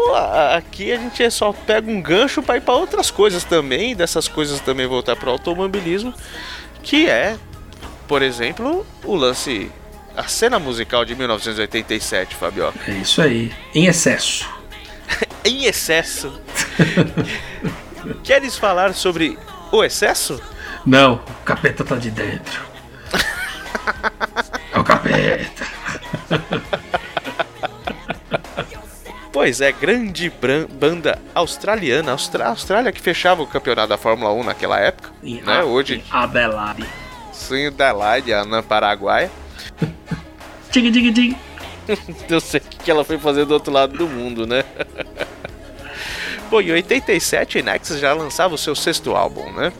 aqui 0.55 0.91
a 0.91 0.97
gente 0.97 1.29
só 1.31 1.51
pega 1.53 1.89
um 1.89 2.01
gancho 2.01 2.41
para 2.43 2.57
ir 2.57 2.61
para 2.61 2.73
outras 2.73 3.09
coisas 3.09 3.43
também, 3.43 3.95
dessas 3.95 4.27
coisas 4.27 4.59
também 4.59 4.85
voltar 4.87 5.15
para 5.15 5.29
o 5.29 5.31
automobilismo, 5.31 6.13
que 6.83 7.07
é, 7.09 7.37
por 8.07 8.21
exemplo, 8.21 8.85
o 9.03 9.15
lance, 9.15 9.71
a 10.15 10.23
cena 10.27 10.59
musical 10.59 11.03
de 11.05 11.15
1987, 11.15 12.35
Fabioca. 12.35 12.79
É 12.87 12.91
isso 12.91 13.21
aí. 13.21 13.51
Em 13.73 13.85
excesso. 13.87 14.47
em 15.43 15.65
excesso. 15.65 16.39
Queres 18.23 18.57
falar 18.57 18.93
sobre 18.93 19.37
o 19.71 19.83
excesso? 19.83 20.39
Não, 20.85 21.15
o 21.15 21.43
capeta 21.43 21.83
tá 21.83 21.95
de 21.95 22.11
dentro. 22.11 22.61
É 24.73 24.79
o 24.79 24.83
capeta. 24.83 25.65
Pois 29.31 29.59
é, 29.59 29.71
grande 29.71 30.31
banda 30.79 31.19
australiana, 31.33 32.11
Austra 32.13 32.47
Austrália 32.47 32.91
que 32.91 33.01
fechava 33.01 33.41
o 33.43 33.47
campeonato 33.47 33.89
da 33.89 33.97
Fórmula 33.97 34.31
1 34.31 34.43
naquela 34.45 34.79
época, 34.79 35.11
Em 35.21 35.41
né? 35.41 35.59
A- 35.59 35.65
Hoje, 35.65 35.95
em 35.95 36.03
Adelaide. 36.09 36.85
sim, 37.33 37.67
Adelaide, 37.67 38.31
na 38.47 38.63
Paraguai. 38.63 39.29
Dig, 40.71 40.89
dig, 40.91 41.11
dig. 41.11 41.37
Eu 42.29 42.39
sei 42.39 42.61
o 42.61 42.63
que 42.63 42.89
ela 42.89 43.03
foi 43.03 43.17
fazer 43.19 43.45
do 43.45 43.53
outro 43.53 43.73
lado 43.73 43.97
do 43.97 44.07
mundo, 44.07 44.47
né? 44.47 44.63
Pô, 46.49 46.61
em 46.61 46.71
87 46.71 47.59
a 47.59 47.61
Nexus 47.63 47.99
já 47.99 48.13
lançava 48.13 48.55
o 48.55 48.57
seu 48.57 48.73
sexto 48.75 49.15
álbum, 49.15 49.51
né? 49.51 49.73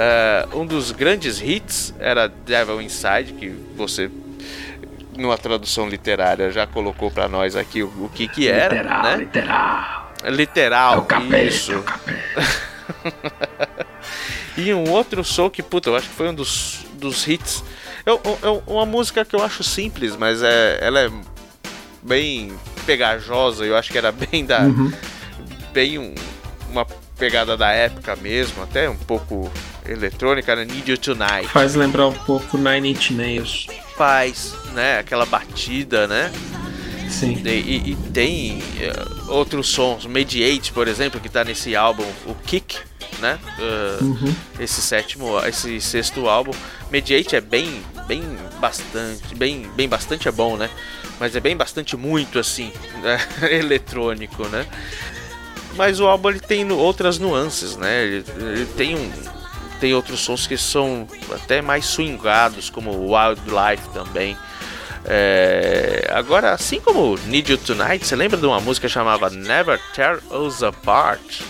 Eh, 0.00 0.46
um 0.54 0.64
dos 0.64 0.92
grandes 0.92 1.40
hits 1.42 1.92
era 1.98 2.28
Devil 2.28 2.80
Inside, 2.80 3.32
que 3.32 3.48
você, 3.76 4.08
numa 5.16 5.36
tradução 5.36 5.88
literária, 5.88 6.52
já 6.52 6.68
colocou 6.68 7.10
pra 7.10 7.26
nós 7.26 7.56
aqui 7.56 7.82
o, 7.82 7.88
o 8.04 8.08
que 8.14 8.28
que 8.28 8.46
era, 8.48 8.74
literal, 8.76 9.02
né? 9.02 9.16
literal. 9.16 10.12
Literal, 10.24 10.94
É 10.94 10.98
o 10.98 11.02
capeta, 11.02 11.42
isso. 11.42 11.72
é 11.72 11.76
o. 11.76 11.84
E 14.56 14.74
um 14.74 14.90
outro 14.90 15.22
som 15.22 15.48
que, 15.48 15.62
puta, 15.62 15.88
eu 15.90 15.96
acho 15.96 16.08
que 16.08 16.14
foi 16.16 16.28
um 16.30 16.34
dos, 16.34 16.84
dos 16.94 17.26
hits. 17.28 17.62
É, 18.04 18.10
é 18.10 18.48
um- 18.50 18.62
uma 18.66 18.84
música 18.84 19.24
que 19.24 19.36
eu 19.36 19.42
acho 19.42 19.62
simples, 19.62 20.16
mas 20.16 20.42
é, 20.42 20.78
ela 20.80 20.98
é 21.00 21.10
bem 22.02 22.52
pegajosa. 22.84 23.64
Eu 23.64 23.76
acho 23.76 23.92
que 23.92 23.98
era 23.98 24.10
bem 24.10 24.44
da. 24.44 24.62
Bem 25.72 25.98
um- 25.98 26.14
uma 26.72 26.84
pegada 27.16 27.56
da 27.56 27.70
época 27.70 28.16
mesmo, 28.16 28.60
até 28.62 28.90
um 28.90 28.96
pouco 28.96 29.48
eletrônica, 29.88 30.54
né? 30.54 30.64
Need 30.64 30.90
You 30.90 30.98
Tonight. 30.98 31.48
Faz 31.48 31.74
lembrar 31.74 32.06
um 32.08 32.12
pouco 32.12 32.56
Nine 32.58 32.90
Inch 32.90 33.10
Nails. 33.10 33.66
Faz, 33.96 34.54
né? 34.74 34.98
Aquela 34.98 35.26
batida, 35.26 36.06
né? 36.06 36.30
Sim. 37.10 37.40
E, 37.44 37.48
e- 37.48 37.90
e 37.92 37.96
tem 38.12 38.62
eh, 38.80 38.92
outros 39.28 39.68
sons, 39.68 40.04
Mediate, 40.06 40.72
por 40.72 40.86
exemplo, 40.86 41.18
que 41.20 41.28
tá 41.28 41.42
nesse 41.42 41.74
álbum, 41.74 42.04
o 42.26 42.34
Kick, 42.34 42.76
né? 43.18 43.38
Eh, 43.58 44.62
Esse 44.62 44.80
sétimo, 44.82 45.38
esse 45.46 45.80
sexto 45.80 46.28
álbum. 46.28 46.52
Mediate 46.90 47.34
é 47.34 47.40
bem, 47.40 47.82
bem 48.06 48.22
bastante, 48.60 49.34
bem, 49.34 49.68
bem 49.74 49.88
bastante 49.88 50.28
é 50.28 50.32
bom, 50.32 50.56
né? 50.56 50.68
Mas 51.18 51.34
é 51.34 51.40
bem 51.40 51.56
bastante 51.56 51.96
muito 51.96 52.38
assim, 52.38 52.70
né? 53.02 53.18
eletrônico, 53.50 54.46
né? 54.48 54.66
Mas 55.76 56.00
o 56.00 56.06
álbum 56.06 56.30
ele 56.30 56.40
tem 56.40 56.70
outras 56.72 57.18
nuances, 57.18 57.76
né? 57.76 58.04
Ele, 58.04 58.24
ele 58.38 58.66
tem 58.76 58.94
um 58.96 59.10
tem 59.78 59.94
outros 59.94 60.20
sons 60.20 60.46
que 60.46 60.56
são 60.56 61.06
até 61.34 61.62
mais 61.62 61.86
swingados, 61.86 62.70
como 62.70 62.90
Wildlife 62.90 63.88
também. 63.92 64.36
É, 65.04 66.10
agora, 66.12 66.52
assim 66.52 66.80
como 66.80 67.18
Need 67.26 67.52
You 67.52 67.58
Tonight, 67.58 68.06
você 68.06 68.14
lembra 68.14 68.36
de 68.36 68.44
uma 68.44 68.60
música 68.60 68.88
chamada 68.88 69.30
Never 69.30 69.80
Tear 69.94 70.20
Us 70.30 70.62
Apart? 70.62 71.40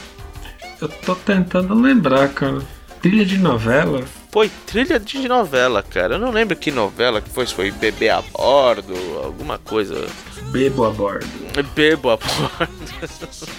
Eu 0.81 0.89
tô 0.89 1.14
tentando 1.16 1.74
lembrar, 1.74 2.29
cara. 2.29 2.61
Trilha 3.03 3.24
de 3.24 3.39
novela. 3.39 4.05
Foi 4.31 4.51
trilha 4.66 5.01
de 5.01 5.26
novela, 5.26 5.83
cara. 5.83 6.14
Eu 6.14 6.18
não 6.18 6.31
lembro 6.31 6.57
que 6.57 6.70
novela 6.70 7.20
que 7.20 7.31
foi, 7.31 7.47
se 7.47 7.55
foi 7.55 7.70
Bebê 7.70 8.11
a 8.11 8.20
Bordo, 8.20 8.95
alguma 9.24 9.59
coisa. 9.59 10.07
Bebo 10.51 10.85
a 10.85 10.91
bordo. 10.91 11.26
Bebo 11.74 12.11
a 12.11 12.16
Bordo. 12.16 12.68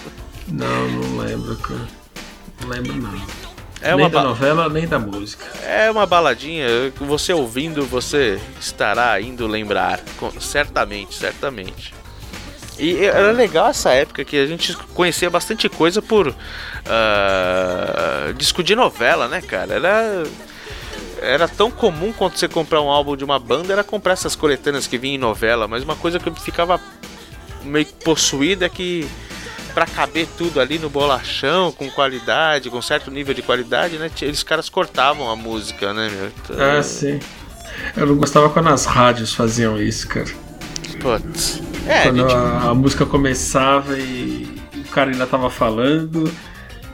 Não, 0.48 0.88
não 0.88 1.18
lembro, 1.18 1.56
cara. 1.58 1.86
Não 2.60 2.68
lembro, 2.70 2.92
não. 2.94 3.49
É 3.82 3.96
nem 3.96 4.10
da 4.10 4.22
novela, 4.22 4.68
nem 4.68 4.86
da 4.86 4.98
música. 4.98 5.46
é 5.64 5.90
uma 5.90 6.04
baladinha, 6.04 6.66
que 6.96 7.02
você 7.02 7.32
ouvindo, 7.32 7.84
você 7.86 8.38
estará 8.60 9.20
indo 9.20 9.46
lembrar. 9.46 10.00
Certamente, 10.38 11.14
certamente. 11.14 11.94
E 12.78 13.04
era 13.04 13.30
legal 13.30 13.68
essa 13.68 13.92
época 13.92 14.24
que 14.24 14.36
a 14.38 14.46
gente 14.46 14.74
conhecia 14.94 15.28
bastante 15.28 15.68
coisa 15.68 16.00
por 16.00 16.34
ah, 16.86 18.32
disco 18.36 18.62
de 18.62 18.74
novela, 18.74 19.28
né, 19.28 19.42
cara? 19.42 19.74
Era, 19.74 20.22
era 21.20 21.48
tão 21.48 21.70
comum 21.70 22.12
quando 22.12 22.36
você 22.36 22.48
comprar 22.48 22.80
um 22.80 22.88
álbum 22.88 23.16
de 23.16 23.24
uma 23.24 23.38
banda 23.38 23.72
era 23.72 23.84
comprar 23.84 24.14
essas 24.14 24.34
coletâneas 24.34 24.86
que 24.86 24.96
vinham 24.96 25.16
em 25.16 25.18
novela, 25.18 25.68
mas 25.68 25.84
uma 25.84 25.94
coisa 25.94 26.18
que 26.18 26.28
eu 26.28 26.34
ficava 26.34 26.80
meio 27.62 27.86
possuída 28.02 28.64
é 28.64 28.68
que 28.68 29.06
pra 29.70 29.86
caber 29.86 30.26
tudo 30.36 30.60
ali 30.60 30.78
no 30.78 30.90
bolachão, 30.90 31.72
com 31.72 31.90
qualidade, 31.90 32.68
com 32.70 32.80
certo 32.82 33.10
nível 33.10 33.32
de 33.34 33.42
qualidade, 33.42 33.96
né? 33.98 34.10
Eles 34.22 34.42
caras 34.42 34.68
cortavam 34.68 35.30
a 35.30 35.36
música, 35.36 35.92
né, 35.94 36.08
meu? 36.10 36.26
Então, 36.26 36.56
Ah, 36.78 36.82
sim. 36.82 37.18
Eu 37.96 38.06
não 38.06 38.16
gostava 38.16 38.50
quando 38.50 38.68
as 38.68 38.84
rádios 38.84 39.34
faziam 39.34 39.80
isso, 39.80 40.06
cara. 40.08 40.26
Putz. 41.00 41.60
É, 41.86 42.00
a 42.00 42.02
quando 42.04 42.16
gente- 42.20 42.34
a, 42.34 42.60
a 42.70 42.74
música 42.74 43.06
começava 43.06 43.98
e 43.98 44.54
o 44.76 44.84
cara 44.90 45.10
ainda 45.10 45.26
tava 45.26 45.48
falando 45.48 46.30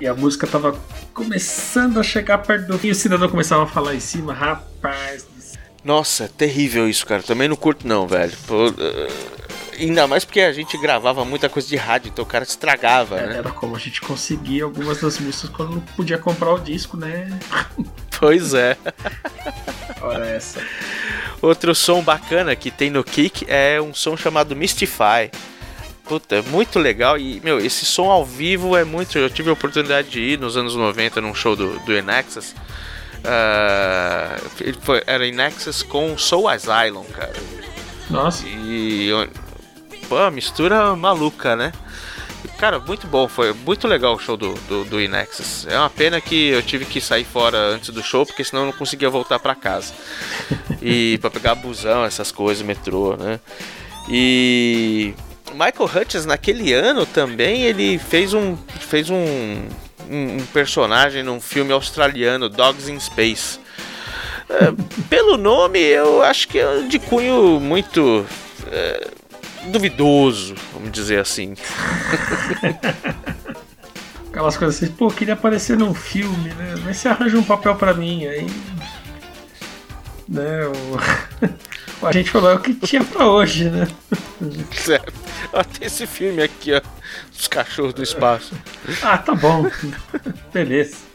e 0.01 0.07
a 0.07 0.14
música 0.14 0.47
tava 0.47 0.79
começando 1.12 1.99
a 1.99 2.03
chegar 2.03 2.39
perto 2.39 2.66
do 2.68 2.79
fim 2.79 2.89
e 2.89 2.91
o 2.91 2.95
cidadão 2.95 3.29
começava 3.29 3.64
a 3.64 3.66
falar 3.66 3.95
em 3.95 4.01
cima, 4.01 4.33
rapaz. 4.33 5.27
Nossa, 5.83 6.24
é 6.24 6.29
terrível 6.29 6.89
isso, 6.89 7.07
cara. 7.07 7.22
Também 7.22 7.49
não 7.49 7.57
curto 7.57 7.87
não, 7.89 8.07
velho. 8.07 8.33
Pô, 8.47 8.66
eh, 8.79 9.09
ainda 9.79 10.07
mais 10.07 10.24
porque 10.24 10.41
a 10.41 10.53
gente 10.53 10.77
gravava 10.79 11.24
muita 11.24 11.49
coisa 11.49 11.68
de 11.68 11.77
rádio, 11.77 12.09
então 12.09 12.24
o 12.24 12.29
cara 12.29 12.45
estragava, 12.45 13.16
né? 13.16 13.39
Era 13.39 13.51
como 13.51 13.77
a 13.77 13.79
gente 13.79 14.01
conseguia 14.01 14.64
algumas 14.64 15.01
das 15.01 15.18
músicas 15.18 15.51
quando 15.51 15.74
não 15.77 15.81
podia 15.81 16.18
comprar 16.18 16.53
o 16.53 16.59
disco, 16.59 16.97
né? 16.97 17.39
Pois 18.18 18.55
é. 18.55 18.77
Ora 20.01 20.27
essa. 20.27 20.61
Outro 21.43 21.74
som 21.74 22.03
bacana 22.03 22.57
que 22.57 22.70
tem 22.70 22.91
no 22.91 23.05
Kick 23.05 23.45
é 23.47 23.81
um 23.81 23.93
som 23.93 24.16
chamado 24.16 24.57
Mystify. 24.57 25.31
Puta, 26.05 26.37
é 26.37 26.43
muito 26.43 26.79
legal 26.79 27.18
e, 27.18 27.41
meu, 27.43 27.59
esse 27.59 27.85
som 27.85 28.11
ao 28.11 28.24
vivo 28.24 28.77
é 28.77 28.85
muito. 28.85 29.18
Eu 29.18 29.29
tive 29.29 29.51
a 29.51 29.53
oportunidade 29.53 30.09
de 30.09 30.20
ir 30.20 30.39
nos 30.39 30.57
anos 30.57 30.74
90 30.74 31.20
num 31.20 31.35
show 31.35 31.55
do, 31.55 31.79
do 31.81 31.93
Enexus. 31.93 32.55
Ah, 33.24 34.37
ele 34.61 34.79
foi, 34.81 35.03
era 35.07 35.27
Enexus 35.27 35.83
com 35.83 36.16
Soul 36.16 36.49
Asylum, 36.49 37.05
cara. 37.05 37.35
Nossa, 38.09 38.47
E. 38.47 39.11
Pô, 40.09 40.31
mistura 40.31 40.95
maluca, 40.95 41.57
né? 41.57 41.73
Cara, 42.59 42.79
muito 42.79 43.07
bom, 43.07 43.29
foi 43.29 43.53
muito 43.53 43.89
legal 43.89 44.15
o 44.15 44.19
show 44.19 44.37
do, 44.37 44.55
do, 44.69 44.85
do 44.85 45.01
Inexus. 45.01 45.67
É 45.67 45.79
uma 45.79 45.91
pena 45.91 46.21
que 46.21 46.49
eu 46.49 46.63
tive 46.63 46.85
que 46.85 47.01
sair 47.01 47.25
fora 47.25 47.59
antes 47.59 47.91
do 47.91 48.03
show, 48.03 48.25
porque 48.25 48.45
senão 48.45 48.63
eu 48.63 48.67
não 48.67 48.73
conseguia 48.73 49.11
voltar 49.11 49.39
pra 49.39 49.55
casa. 49.55 49.93
E 50.81 51.19
pra 51.21 51.29
pegar 51.29 51.55
busão, 51.57 52.05
essas 52.05 52.31
coisas, 52.31 52.65
metrô, 52.65 53.17
né? 53.17 53.41
E 54.09 55.13
Michael 55.53 55.91
Hutchins 55.95 56.25
naquele 56.25 56.73
ano 56.73 57.05
também 57.05 57.63
ele 57.63 57.99
fez 57.99 58.33
um 58.33 58.57
fez 58.79 59.11
um, 59.11 59.17
um, 60.09 60.37
um 60.37 60.47
personagem 60.53 61.23
num 61.23 61.41
filme 61.41 61.73
australiano, 61.73 62.49
Dogs 62.49 62.91
in 62.91 63.01
Space. 63.01 63.59
É, 64.49 64.73
pelo 65.11 65.37
nome, 65.37 65.81
eu 65.81 66.23
acho 66.23 66.47
que 66.47 66.59
é 66.59 66.83
de 66.83 67.01
cunho 67.01 67.59
muito 67.59 68.25
é, 68.71 69.09
duvidoso, 69.71 70.55
vamos 70.73 70.93
dizer 70.93 71.21
assim. 71.21 71.55
aquelas 74.37 74.57
coisas 74.59 74.77
assim, 74.77 74.93
pô, 74.93 75.09
queria 75.09 75.33
aparecer 75.33 75.79
num 75.79 75.95
filme, 75.95 76.51
né? 76.51 76.75
Mas 76.85 76.99
você 76.99 77.09
arranja 77.09 77.39
um 77.39 77.43
papel 77.43 77.75
pra 77.75 77.95
mim, 77.95 78.27
aí. 78.27 78.47
Né, 80.29 80.67
o... 80.67 82.05
a 82.07 82.12
gente 82.12 82.31
falou 82.31 82.51
é 82.51 82.55
o 82.55 82.61
que 82.61 82.75
tinha 82.75 83.03
pra 83.03 83.29
hoje, 83.29 83.71
né? 83.71 83.89
Certo. 84.73 85.14
Ó, 85.55 85.64
tem 85.64 85.87
esse 85.87 86.07
filme 86.07 86.43
aqui, 86.43 86.75
ó. 86.75 86.83
Os 87.33 87.49
cachorros 87.49 87.95
do 87.95 88.03
espaço. 88.03 88.55
Ah, 89.03 89.17
tá 89.17 89.35
bom. 89.35 89.71
Beleza. 90.53 91.06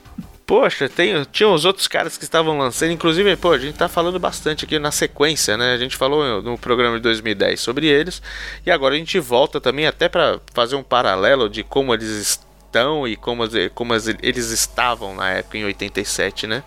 Poxa, 0.52 0.90
tem, 0.90 1.14
tinha 1.32 1.48
os 1.48 1.64
outros 1.64 1.88
caras 1.88 2.18
que 2.18 2.26
estavam 2.26 2.58
lançando, 2.58 2.92
inclusive, 2.92 3.38
pô, 3.38 3.54
a 3.54 3.58
gente 3.58 3.78
tá 3.78 3.88
falando 3.88 4.20
bastante 4.20 4.66
aqui 4.66 4.78
na 4.78 4.92
sequência, 4.92 5.56
né? 5.56 5.74
A 5.74 5.78
gente 5.78 5.96
falou 5.96 6.42
no 6.42 6.58
programa 6.58 6.98
de 6.98 7.04
2010 7.04 7.58
sobre 7.58 7.88
eles, 7.88 8.22
e 8.66 8.70
agora 8.70 8.94
a 8.94 8.98
gente 8.98 9.18
volta 9.18 9.62
também 9.62 9.88
até 9.88 10.10
pra 10.10 10.42
fazer 10.54 10.76
um 10.76 10.84
paralelo 10.84 11.48
de 11.48 11.64
como 11.64 11.94
eles 11.94 12.10
estão 12.10 13.08
e 13.08 13.16
como, 13.16 13.44
como 13.74 13.94
eles 13.94 14.52
estavam 14.52 15.16
na 15.16 15.30
época 15.30 15.58
em 15.58 15.64
87, 15.64 16.48
né? 16.48 16.66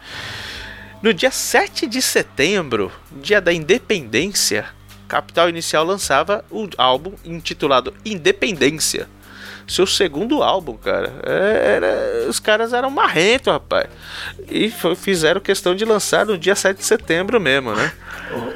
No 1.03 1.13
dia 1.13 1.31
7 1.31 1.87
de 1.87 2.01
setembro, 2.01 2.91
dia 3.13 3.39
da 3.39 3.53
independência, 3.53 4.65
Capital 5.07 5.51
Inicial 5.51 5.85
lançava 5.85 6.43
o 6.51 6.67
álbum 6.79 7.13
intitulado 7.23 7.93
Independência. 8.03 9.07
Seu 9.67 9.87
segundo 9.87 10.43
álbum, 10.43 10.77
cara. 10.77 11.13
É, 11.25 11.75
Era, 11.77 12.29
os 12.29 12.39
caras 12.39 12.73
eram 12.73 12.91
marrento, 12.91 13.51
rapaz. 13.51 13.89
E 14.51 14.73
fizeram 14.97 15.41
questão 15.41 15.75
de 15.75 15.85
lançar 15.85 16.27
no 16.27 16.37
dia 16.37 16.55
7 16.55 16.79
de 16.79 16.85
setembro 16.85 17.41
mesmo, 17.41 17.75
né? 17.75 17.93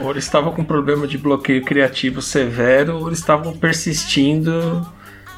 Ou, 0.01 0.11
eles 0.11 0.25
estavam 0.25 0.53
com 0.53 0.65
problema 0.65 1.07
de 1.07 1.19
bloqueio 1.19 1.65
criativo 1.65 2.21
severo, 2.21 2.99
ou 2.99 3.07
eles 3.09 3.19
estavam 3.19 3.57
persistindo 3.57 4.87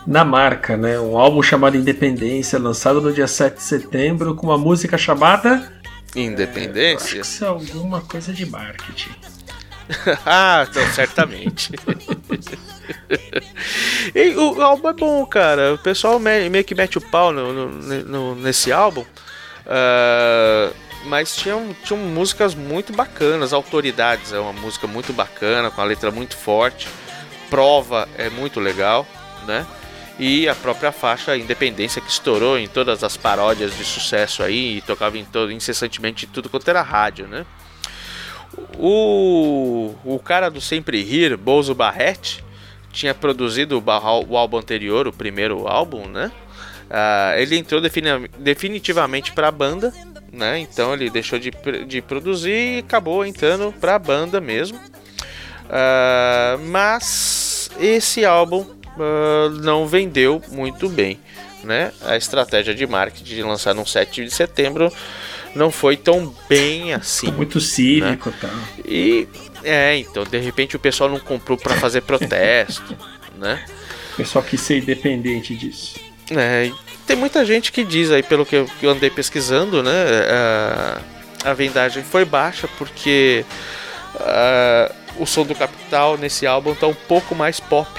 na 0.07 0.25
marca, 0.25 0.77
né? 0.77 0.99
Um 0.99 1.17
álbum 1.19 1.43
chamado 1.43 1.77
Independência, 1.77 2.59
lançado 2.59 3.01
no 3.01 3.13
dia 3.13 3.27
7 3.27 3.57
de 3.57 3.63
setembro, 3.63 4.35
com 4.35 4.47
uma 4.47 4.59
música 4.59 4.97
chamada. 4.99 5.73
Independência? 6.17 7.21
que 7.21 7.27
isso 7.27 7.45
é 7.45 7.49
alguma 7.49 8.01
coisa 8.01 8.33
de 8.33 8.45
marketing. 8.47 9.11
ah, 10.27 10.67
então, 10.69 10.85
certamente. 10.93 11.71
e 14.15 14.31
o, 14.37 14.61
álbum 14.63 14.89
é 14.89 14.93
bom, 14.93 15.27
cara. 15.27 15.75
O 15.75 15.79
pessoal 15.79 16.19
me- 16.19 16.49
meio 16.49 16.65
que 16.65 16.75
mete 16.75 16.99
o 16.99 17.01
pau 17.01 17.33
no, 17.33 17.53
no- 17.53 18.05
no- 18.05 18.35
nesse 18.37 18.73
álbum. 18.73 19.05
Ah, 19.67 20.71
mas 21.07 21.35
tinham, 21.35 21.75
tinham 21.85 22.01
músicas 22.03 22.55
muito 22.55 22.93
bacanas. 22.93 23.53
Autoridades 23.53 24.33
é 24.33 24.39
uma 24.39 24.53
música 24.53 24.87
muito 24.87 25.13
bacana, 25.13 25.71
com 25.71 25.81
a 25.81 25.85
letra 25.85 26.11
muito 26.11 26.37
forte. 26.37 26.89
Prova 27.49 28.09
é 28.17 28.29
muito 28.31 28.61
legal, 28.61 29.07
né? 29.47 29.67
E 30.19 30.47
a 30.49 30.55
própria 30.55 30.93
faixa 30.93 31.37
Independência 31.37 32.01
que 32.03 32.11
estourou 32.11 32.59
em 32.59 32.69
todas 32.69 33.03
as 33.03 33.17
paródias 33.17 33.75
de 33.77 33.85
sucesso 33.85 34.43
aí 34.43 34.77
e 34.77 34.81
tocava 34.83 35.17
em 35.17 35.25
todo, 35.25 35.51
incessantemente 35.51 36.27
em 36.27 36.29
tudo 36.29 36.51
quanto 36.51 36.69
era 36.69 36.83
rádio, 36.83 37.27
né? 37.27 37.47
O, 38.79 39.95
o 40.05 40.19
cara 40.19 40.51
do 40.51 40.61
Sempre 40.61 41.03
Rir, 41.03 41.37
Bozo 41.37 41.75
Barrett, 41.75 42.43
tinha 42.93 43.15
produzido 43.15 43.79
o, 43.79 43.85
o 44.29 44.37
álbum 44.37 44.59
anterior, 44.59 45.07
o 45.07 45.13
primeiro 45.13 45.67
álbum, 45.69 46.07
né? 46.07 46.33
Ah, 46.89 47.35
ele 47.37 47.57
entrou 47.57 47.81
defini- 47.81 48.29
definitivamente 48.39 49.33
para 49.33 49.49
a 49.49 49.53
banda, 49.53 49.93
né? 50.33 50.59
Então 50.59 50.93
ele 50.93 51.09
deixou 51.09 51.39
de, 51.39 51.53
de 51.87 52.03
produzir 52.03 52.77
e 52.77 52.79
acabou 52.81 53.25
entrando 53.25 53.73
para 53.81 53.95
a 53.95 53.99
banda 53.99 54.41
mesmo. 54.41 54.81
Ah, 55.69 56.59
mas 56.67 57.71
esse 57.79 58.25
álbum 58.25 58.67
ah, 58.99 59.49
não 59.63 59.87
vendeu 59.87 60.43
muito 60.51 60.89
bem, 60.89 61.21
né? 61.63 61.93
A 62.05 62.17
estratégia 62.17 62.75
de 62.75 62.87
marketing 62.87 63.35
de 63.37 63.43
lançar 63.43 63.73
no 63.75 63.87
7 63.87 64.25
de 64.25 64.31
setembro 64.33 64.93
não 65.55 65.71
foi 65.71 65.97
tão 65.97 66.35
bem 66.49 66.95
assim. 66.95 67.31
Muito 67.31 67.61
cívico 67.61 68.31
e 68.31 68.33
tal. 68.33 68.51
E 68.85 69.29
é, 69.63 69.97
então, 69.97 70.25
de 70.25 70.39
repente 70.39 70.77
o 70.77 70.79
pessoal 70.79 71.09
não 71.11 71.19
comprou 71.19 71.59
pra 71.59 71.77
fazer 71.77 72.03
protesto, 72.03 72.97
né? 73.39 73.65
O 74.13 74.17
pessoal 74.17 74.45
quis 74.45 74.61
ser 74.61 74.79
independente 74.79 75.55
disso. 75.55 75.99
É, 76.31 76.71
tem 77.07 77.17
muita 77.17 77.45
gente 77.45 77.73
que 77.73 77.85
diz 77.85 78.11
aí, 78.11 78.23
pelo 78.23 78.47
que 78.47 78.55
eu, 78.55 78.91
andei 78.91 79.11
pesquisando, 79.11 79.83
né? 79.83 79.91
A, 80.31 81.51
a 81.51 81.55
vendagem 81.55 82.05
foi 82.05 82.25
baixa 82.25 82.69
porque 82.79 83.45
ah, 84.17 84.93
o 85.17 85.27
som 85.27 85.45
do 85.45 85.55
Capital 85.55 86.17
nesse 86.17 86.47
álbum 86.47 86.75
tá 86.75 86.87
um 86.87 86.95
pouco 86.95 87.35
mais 87.35 87.61
pop, 87.61 87.91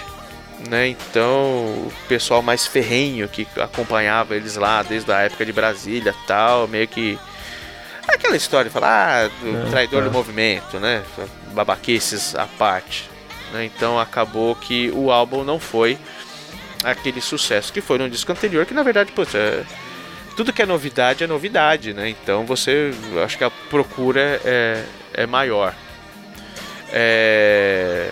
né? 0.69 0.87
Então 0.87 1.33
o 1.33 1.91
pessoal 2.07 2.41
mais 2.41 2.65
ferrenho 2.65 3.27
que 3.27 3.47
acompanhava 3.57 4.35
eles 4.35 4.55
lá 4.55 4.83
desde 4.83 5.11
a 5.11 5.21
época 5.21 5.45
de 5.45 5.53
Brasília 5.53 6.15
e 6.17 6.27
tal, 6.27 6.67
meio 6.67 6.87
que. 6.87 7.17
Aquela 8.13 8.35
história 8.35 8.69
de 8.69 8.73
falar, 8.73 9.25
ah, 9.25 9.27
do 9.27 9.67
É, 9.67 9.69
traidor 9.69 10.03
do 10.03 10.11
movimento, 10.11 10.79
né? 10.79 11.03
Babaquices 11.53 12.35
à 12.35 12.45
parte. 12.45 13.09
Né? 13.51 13.65
Então 13.65 13.99
acabou 13.99 14.55
que 14.55 14.91
o 14.91 15.11
álbum 15.11 15.43
não 15.43 15.59
foi 15.59 15.97
aquele 16.83 17.21
sucesso 17.21 17.71
que 17.71 17.81
foi 17.81 17.97
no 17.97 18.09
disco 18.09 18.31
anterior, 18.31 18.65
que 18.65 18.73
na 18.73 18.83
verdade, 18.83 19.11
putz, 19.11 19.35
é, 19.35 19.63
tudo 20.35 20.53
que 20.53 20.61
é 20.61 20.65
novidade 20.65 21.23
é 21.23 21.27
novidade, 21.27 21.93
né? 21.93 22.09
Então 22.09 22.45
você, 22.45 22.91
acho 23.23 23.37
que 23.37 23.43
a 23.43 23.51
procura 23.69 24.39
é, 24.43 24.83
é 25.13 25.25
maior. 25.25 25.75
É, 26.91 28.11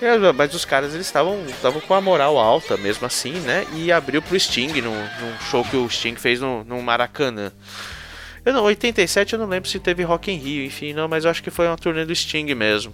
é, 0.00 0.32
mas 0.32 0.54
os 0.54 0.64
caras 0.64 0.94
eles 0.94 1.06
estavam 1.06 1.44
estavam 1.46 1.80
com 1.80 1.94
a 1.94 2.00
moral 2.00 2.38
alta 2.38 2.76
mesmo 2.76 3.06
assim, 3.06 3.32
né? 3.32 3.66
E 3.74 3.92
abriu 3.92 4.22
pro 4.22 4.38
Sting 4.38 4.80
num, 4.80 4.94
num 4.94 5.38
show 5.50 5.64
que 5.64 5.76
o 5.76 5.88
Sting 5.88 6.16
fez 6.16 6.40
no, 6.40 6.64
no 6.64 6.80
Maracanã. 6.82 7.52
Eu 8.44 8.52
não, 8.52 8.64
87 8.64 9.34
eu 9.34 9.38
não 9.38 9.46
lembro 9.46 9.68
se 9.68 9.78
teve 9.78 10.02
Rock 10.02 10.30
in 10.30 10.36
Rio, 10.36 10.64
enfim, 10.64 10.92
não, 10.92 11.08
mas 11.08 11.24
eu 11.24 11.30
acho 11.30 11.42
que 11.42 11.50
foi 11.50 11.66
uma 11.66 11.76
turnê 11.76 12.04
do 12.04 12.14
Sting 12.14 12.54
mesmo. 12.54 12.92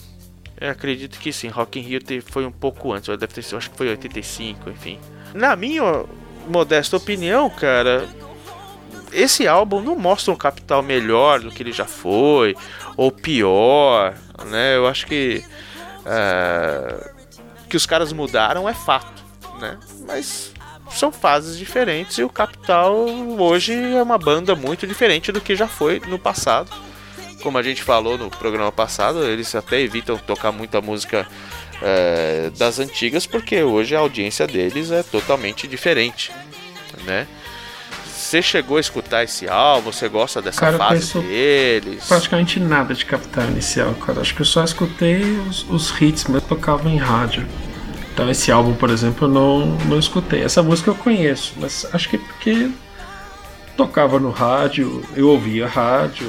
Eu 0.61 0.71
acredito 0.71 1.19
que 1.19 1.33
sim, 1.33 1.49
Rock 1.49 1.79
in 1.79 1.83
Rio 1.83 2.01
foi 2.25 2.45
um 2.47 2.53
pouco 2.53 2.93
antes, 2.93 3.09
deve 3.09 3.33
ter 3.33 3.43
sido, 3.43 3.59
acho 3.59 3.71
que 3.71 3.77
foi 3.77 3.89
85, 3.89 4.71
enfim. 4.71 4.99
Na 5.35 5.55
minha 5.55 6.05
modesta 6.49 6.97
opinião, 6.97 7.51
cara, 7.51 8.09
esse 9.13 9.47
álbum 9.47 9.81
não 9.81 9.97
mostra 9.97 10.33
um 10.33 10.37
Capital 10.37 10.83
melhor 10.83 11.41
do 11.41 11.51
que 11.51 11.63
ele 11.63 11.73
já 11.73 11.85
foi, 11.85 12.57
ou 12.97 13.13
pior, 13.13 14.15
né? 14.47 14.77
Eu 14.77 14.87
acho 14.87 15.07
que 15.07 15.45
ah, 16.07 17.11
que 17.69 17.77
os 17.77 17.85
caras 17.85 18.13
mudaram 18.13 18.69
é 18.69 18.75
fato, 18.75 19.25
né? 19.61 19.79
Mas 20.07 20.53
são 20.91 21.13
fases 21.13 21.59
diferentes 21.59 22.19
e 22.19 22.23
o 22.23 22.29
Capital 22.29 22.95
hoje 23.39 23.73
é 23.73 24.03
uma 24.03 24.19
banda 24.19 24.55
muito 24.55 24.87
diferente 24.87 25.33
do 25.33 25.41
que 25.41 25.57
já 25.57 25.67
foi 25.67 26.01
no 26.07 26.19
passado. 26.19 26.71
Como 27.43 27.59
a 27.59 27.63
gente 27.63 27.83
falou 27.83 28.17
no 28.19 28.31
programa 28.31 28.73
passado, 28.73 29.25
eles 29.25 29.55
até 29.55 29.81
evitam 29.81 30.17
tocar 30.17 30.51
muita 30.53 30.81
música 30.81 31.27
eh, 31.83 32.51
das 32.59 32.79
antigas 32.79 33.27
porque 33.27 33.63
hoje 33.63 33.95
a 33.95 33.99
audiência 34.01 34.47
deles 34.47 34.91
é 34.91 35.03
totalmente 35.03 35.69
diferente, 35.69 36.33
né? 37.05 37.27
Você 38.27 38.43
chegou 38.43 38.79
a 38.79 38.81
escutar 38.81 39.23
esse 39.23 39.49
álbum? 39.49 39.93
Você 39.93 40.09
gosta 40.09 40.43
dessa 40.43 40.59
Cara, 40.59 40.79
fase 40.79 41.21
deles? 41.21 42.05
Praticamente 42.09 42.59
nada 42.59 42.93
de 42.93 43.05
Capital 43.05 43.45
Inicial, 43.45 43.95
cara. 43.95 44.21
Acho 44.21 44.35
que 44.35 44.41
eu 44.41 44.47
só 44.47 44.65
escutei 44.65 45.23
os, 45.49 45.65
os 45.69 46.01
hits, 46.01 46.25
mas 46.25 46.43
tocava 46.43 46.89
em 46.89 46.97
rádio. 46.97 47.47
Então 48.17 48.31
esse 48.31 48.51
álbum, 48.51 48.73
por 48.73 48.89
exemplo, 48.89 49.29
eu 49.29 49.31
não, 49.31 49.67
não 49.85 49.99
escutei. 49.99 50.43
Essa 50.43 50.63
música 50.63 50.89
eu 50.89 50.95
conheço, 50.95 51.53
mas 51.59 51.87
acho 51.93 52.09
que 52.09 52.17
é 52.17 52.19
porque 52.19 52.71
tocava 53.77 54.19
no 54.19 54.31
rádio, 54.31 55.05
eu 55.15 55.29
ouvia 55.29 55.69
rádio. 55.69 56.27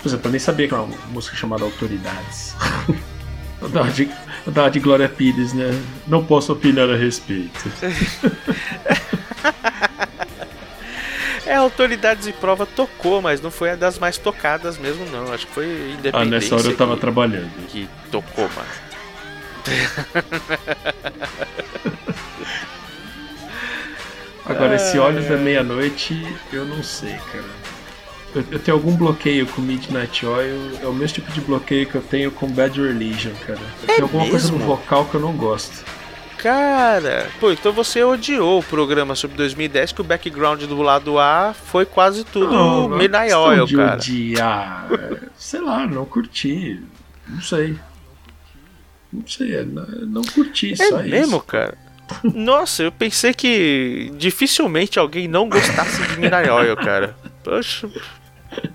Por 0.00 0.06
exemplo, 0.06 0.28
eu 0.28 0.30
nem 0.30 0.38
sabia 0.38 0.68
que 0.68 0.74
era 0.74 0.84
uma 0.84 0.96
música 1.08 1.36
chamada 1.36 1.64
Autoridades. 1.64 2.54
eu, 3.60 3.68
dava 3.68 3.90
de, 3.90 4.08
eu 4.46 4.52
dava 4.52 4.70
de 4.70 4.78
Glória 4.78 5.08
Pires, 5.08 5.52
né? 5.52 5.76
Não 6.06 6.24
posso 6.24 6.52
opinar 6.52 6.88
a 6.88 6.94
respeito. 6.94 7.68
É, 11.46 11.54
Autoridades 11.54 12.26
e 12.26 12.32
Prova 12.32 12.66
tocou, 12.66 13.22
mas 13.22 13.40
não 13.40 13.50
foi 13.50 13.70
a 13.70 13.74
das 13.74 13.98
mais 13.98 14.18
tocadas 14.18 14.76
mesmo, 14.76 15.06
não. 15.06 15.32
Acho 15.32 15.46
que 15.46 15.54
foi 15.54 15.94
Independência. 15.98 16.20
Ah, 16.20 16.24
nessa 16.26 16.54
hora 16.56 16.66
eu 16.66 16.76
tava 16.76 16.94
que, 16.94 17.00
trabalhando. 17.00 17.50
que 17.68 17.88
tocou, 18.10 18.44
mano. 18.50 18.68
Agora, 24.44 24.76
esse 24.76 24.98
Olhos 24.98 25.26
da 25.26 25.36
Meia-Noite, 25.36 26.26
eu 26.52 26.64
não 26.64 26.82
sei, 26.82 27.14
cara. 27.32 27.44
Eu, 28.34 28.44
eu 28.50 28.58
tenho 28.58 28.76
algum 28.76 28.94
bloqueio 28.96 29.46
com 29.46 29.60
Midnight 29.60 30.24
Oil, 30.24 30.70
é 30.82 30.86
o 30.86 30.92
mesmo 30.92 31.16
tipo 31.16 31.30
de 31.32 31.40
bloqueio 31.40 31.86
que 31.86 31.94
eu 31.94 32.02
tenho 32.02 32.30
com 32.30 32.46
Bad 32.48 32.80
Religion, 32.80 33.32
cara. 33.46 33.58
Tem 33.86 34.00
alguma 34.00 34.28
coisa 34.28 34.48
no 34.48 34.56
É 34.56 34.58
mesmo? 34.58 34.76
vocal 34.76 35.04
que 35.06 35.14
eu 35.14 35.20
não 35.20 35.32
gosto. 35.32 35.84
Cara, 36.38 37.28
pô, 37.40 37.50
então 37.50 37.72
você 37.72 38.02
odiou 38.04 38.60
o 38.60 38.62
programa 38.62 39.14
sobre 39.16 39.36
2010 39.36 39.92
que 39.92 40.00
o 40.00 40.04
background 40.04 40.62
do 40.64 40.80
lado 40.80 41.18
A 41.18 41.52
foi 41.52 41.84
quase 41.84 42.22
tudo 42.24 42.52
Não, 42.52 42.88
não 42.88 42.96
é 42.96 42.98
Midnight 43.00 43.34
Oil, 43.34 43.66
de 43.66 43.76
cara. 43.76 43.94
odiar. 43.96 44.86
Sei 45.36 45.60
lá, 45.60 45.86
não 45.86 46.04
curti. 46.04 46.80
Não 47.26 47.42
sei. 47.42 47.76
Não 49.12 49.26
sei, 49.26 49.56
é, 49.56 49.64
não, 49.64 49.86
não 50.06 50.22
curti 50.22 50.72
É 50.72 50.76
só 50.76 51.02
mesmo, 51.02 51.36
isso. 51.36 51.44
cara? 51.46 51.76
Nossa, 52.22 52.82
eu 52.82 52.92
pensei 52.92 53.34
que 53.34 54.10
dificilmente 54.16 54.98
alguém 54.98 55.28
não 55.28 55.48
gostasse 55.48 56.00
de 56.08 56.18
Midnight 56.20 56.48
Oil, 56.48 56.76
cara. 56.76 57.14
Poxa, 57.44 57.88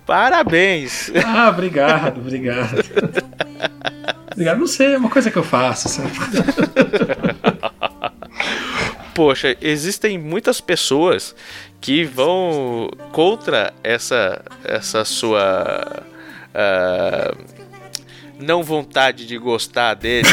parabéns. 0.06 1.10
Ah, 1.24 1.48
obrigado, 1.50 2.18
obrigado. 2.20 2.78
obrigado, 4.32 4.58
não 4.58 4.66
sei, 4.66 4.94
é 4.94 4.98
uma 4.98 5.10
coisa 5.10 5.30
que 5.30 5.36
eu 5.36 5.42
faço, 5.42 5.88
sabe? 5.88 6.10
Poxa, 9.14 9.56
existem 9.60 10.18
muitas 10.18 10.60
pessoas 10.60 11.34
que 11.80 12.02
vão 12.04 12.90
contra 13.12 13.72
essa 13.82 14.42
essa 14.64 15.04
sua 15.04 16.02
ah, 16.54 17.34
não 18.38 18.62
vontade 18.62 19.26
de 19.26 19.38
gostar 19.38 19.94
deles, 19.94 20.30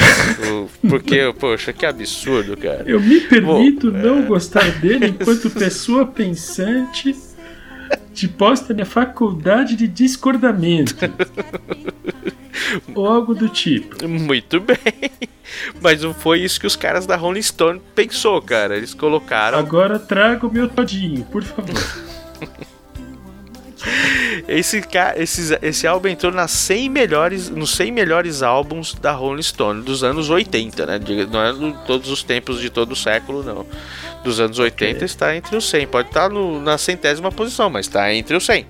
porque 0.88 1.34
poxa, 1.40 1.72
que 1.72 1.86
absurdo, 1.86 2.58
cara. 2.58 2.84
Eu 2.86 3.00
me 3.00 3.22
permito 3.22 3.92
Bom, 3.92 3.98
é. 3.98 4.02
não 4.02 4.22
gostar 4.24 4.70
dele 4.80 5.08
enquanto 5.20 5.50
pessoa 5.50 6.06
pensante 6.06 7.16
de 8.14 8.28
posta 8.28 8.74
na 8.74 8.86
faculdade 8.86 9.76
de 9.76 9.88
discordamento. 9.88 10.96
Ou 12.96 13.06
algo 13.06 13.34
do 13.34 13.50
tipo. 13.50 14.08
Muito 14.08 14.60
bem. 14.60 14.78
Mas 15.82 16.02
não 16.04 16.14
foi 16.14 16.40
isso 16.40 16.60
que 16.60 16.68
os 16.68 16.76
caras 16.76 17.06
da 17.06 17.16
Rolling 17.16 17.42
Stone 17.42 17.82
pensou, 17.94 18.42
cara. 18.42 18.78
Eles 18.78 18.94
colocaram 18.94 19.58
Agora 19.58 20.00
traga 20.00 20.48
o 20.48 20.52
meu 20.52 20.70
todinho, 20.70 21.24
por 21.26 21.44
favor. 21.44 21.76
Esse, 24.48 24.82
esses- 25.18 25.52
esse 25.62 25.88
álbum 25.88 26.08
entrou 26.08 26.32
nas 26.32 26.52
100 26.52 26.90
melhores, 26.90 27.50
nos 27.50 27.72
100 27.76 27.92
melhores 27.92 28.42
álbuns 28.44 28.94
da 28.96 29.12
Rolling 29.12 29.42
Stone 29.42 29.82
dos 29.84 30.04
anos 30.04 30.30
80, 30.30 30.86
né? 30.86 31.00
Não 31.32 31.42
é 31.44 31.54
de 31.54 31.78
todos 31.86 32.10
os 32.10 32.24
tempos 32.24 32.60
de 32.60 32.70
todo 32.70 32.92
o 32.92 32.96
século, 32.96 33.44
não. 33.44 33.66
Dos 34.24 34.40
anos 34.40 34.60
80 34.60 35.04
está 35.06 35.36
entre 35.36 35.56
os 35.56 35.70
100. 35.70 35.88
Pode 35.88 36.10
estar 36.10 36.30
no- 36.30 36.62
na 36.62 36.78
centésima 36.78 37.32
posição, 37.32 37.70
mas 37.70 37.86
está 37.88 38.14
entre 38.14 38.36
os 38.36 38.46
100. 38.46 38.66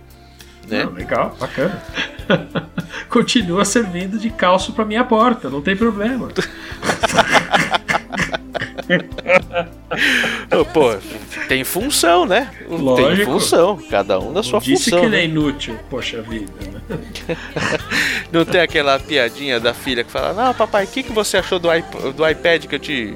Né? 0.68 0.84
Não, 0.84 0.92
legal, 0.94 1.36
bacana. 1.40 1.82
Continua 3.10 3.66
servindo 3.66 4.18
de 4.18 4.30
calço 4.30 4.74
pra 4.74 4.86
minha 4.86 5.04
porta, 5.04 5.50
não 5.50 5.62
tem 5.62 5.76
problema. 5.76 6.30
Pô, 10.74 10.96
tem 11.48 11.64
função, 11.64 12.26
né? 12.26 12.50
Tem 12.68 12.78
Lógico. 12.78 13.32
função. 13.32 13.78
Cada 13.90 14.20
um 14.20 14.34
da 14.34 14.44
sua 14.44 14.60
Disse 14.60 14.86
função. 14.86 15.00
que 15.00 15.06
ele 15.06 15.16
né? 15.16 15.22
é 15.22 15.26
inútil, 15.26 15.78
poxa 15.90 16.22
vida. 16.22 16.52
Né? 16.90 16.98
Não 18.32 18.46
tem 18.46 18.62
aquela 18.62 19.00
piadinha 19.00 19.60
da 19.60 19.74
filha 19.74 20.04
que 20.04 20.12
fala: 20.12 20.34
Não, 20.34 20.54
papai, 20.54 20.86
o 20.86 20.88
que, 20.88 21.04
que 21.04 21.12
você 21.12 21.38
achou 21.38 21.60
do, 21.60 21.74
iP- 21.74 22.14
do 22.16 22.28
iPad 22.28 22.66
que 22.66 22.76
eu 22.76 22.80
te. 22.80 23.14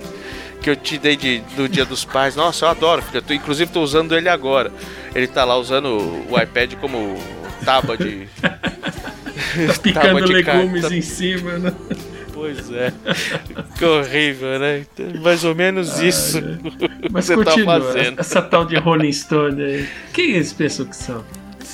Que 0.61 0.69
eu 0.71 0.75
te 0.75 0.97
dei 0.97 1.15
de, 1.15 1.39
do 1.55 1.69
dia 1.69 1.85
dos 1.85 2.03
pais. 2.03 2.35
Nossa, 2.35 2.65
eu 2.65 2.69
adoro, 2.69 3.01
filha. 3.01 3.21
Tô, 3.21 3.33
inclusive 3.33 3.71
tô 3.71 3.81
usando 3.81 4.15
ele 4.17 4.27
agora. 4.29 4.71
Ele 5.13 5.27
tá 5.27 5.43
lá 5.45 5.55
usando 5.57 5.87
o 6.29 6.41
iPad 6.41 6.73
como 6.75 7.15
tábua 7.63 7.95
de. 7.97 8.27
Tá 8.41 8.49
tábua 8.57 9.75
picando 9.81 10.25
de 10.25 10.33
legumes 10.33 10.81
carne. 10.81 10.97
em 10.97 11.01
cima, 11.01 11.57
né? 11.59 11.73
Pois 12.53 12.71
é. 12.71 12.93
Que 13.77 13.85
horrível, 13.85 14.59
né? 14.59 14.85
Mais 15.21 15.43
ou 15.43 15.55
menos 15.55 15.99
isso 15.99 16.41
Mas 17.11 17.27
que 17.27 17.35
você 17.35 17.43
tá 17.43 17.51
continua, 17.51 17.81
fazendo. 17.81 18.19
essa 18.19 18.41
tal 18.41 18.65
de 18.65 18.75
Rolling 18.77 19.11
Stone 19.11 19.61
aí. 19.63 19.89
Quem 20.13 20.31
eles 20.35 20.53
pensam 20.53 20.85
que 20.85 20.95
são? 20.95 21.23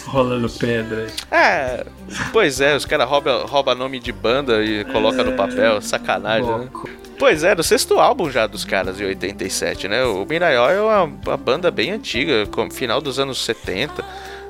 Rolando 0.06 0.50
pedra 0.50 1.06
aí. 1.06 1.38
É, 1.40 1.86
pois 2.34 2.60
é, 2.60 2.76
os 2.76 2.86
caras 2.86 3.08
roubam 3.08 3.46
rouba 3.46 3.76
nome 3.76 4.00
de 4.00 4.12
banda 4.12 4.64
e 4.64 4.84
coloca 4.86 5.24
no 5.24 5.34
papel, 5.34 5.82
sacanagem, 5.82 6.50
né? 6.50 6.58
Louco. 6.72 6.90
Pois 7.20 7.44
é, 7.44 7.54
no 7.54 7.62
sexto 7.62 8.00
álbum 8.00 8.32
já 8.32 8.48
dos 8.48 8.66
caras 8.66 8.98
de 8.98 9.06
87, 9.06 9.88
né? 9.88 10.04
O 10.06 10.26
Mirai 10.26 10.58
Oil 10.58 10.90
é 10.90 11.02
uma, 11.04 11.04
uma 11.28 11.38
banda 11.38 11.70
bem 11.70 11.92
antiga, 11.92 12.48
com- 12.48 12.72
final 12.72 13.00
dos 13.00 13.20
anos 13.20 13.44
70, 13.46 14.04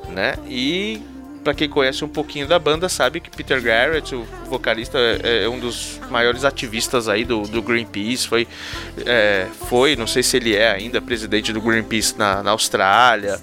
né? 0.09 0.35
E 0.47 1.01
pra 1.43 1.53
quem 1.53 1.67
conhece 1.69 2.03
um 2.05 2.07
pouquinho 2.07 2.47
da 2.47 2.59
banda 2.59 2.87
sabe 2.87 3.19
que 3.19 3.29
Peter 3.29 3.61
Garrett, 3.61 4.13
o 4.15 4.23
vocalista, 4.47 4.97
é, 5.23 5.43
é 5.45 5.49
um 5.49 5.59
dos 5.59 5.99
maiores 6.09 6.43
ativistas 6.45 7.07
aí 7.09 7.23
do, 7.25 7.41
do 7.43 7.61
Greenpeace, 7.61 8.27
foi, 8.27 8.47
é, 9.05 9.47
foi, 9.67 9.95
não 9.95 10.05
sei 10.07 10.21
se 10.23 10.37
ele 10.37 10.55
é 10.55 10.71
ainda, 10.71 11.01
presidente 11.01 11.51
do 11.51 11.59
Greenpeace 11.61 12.17
na, 12.17 12.43
na 12.43 12.51
Austrália. 12.51 13.39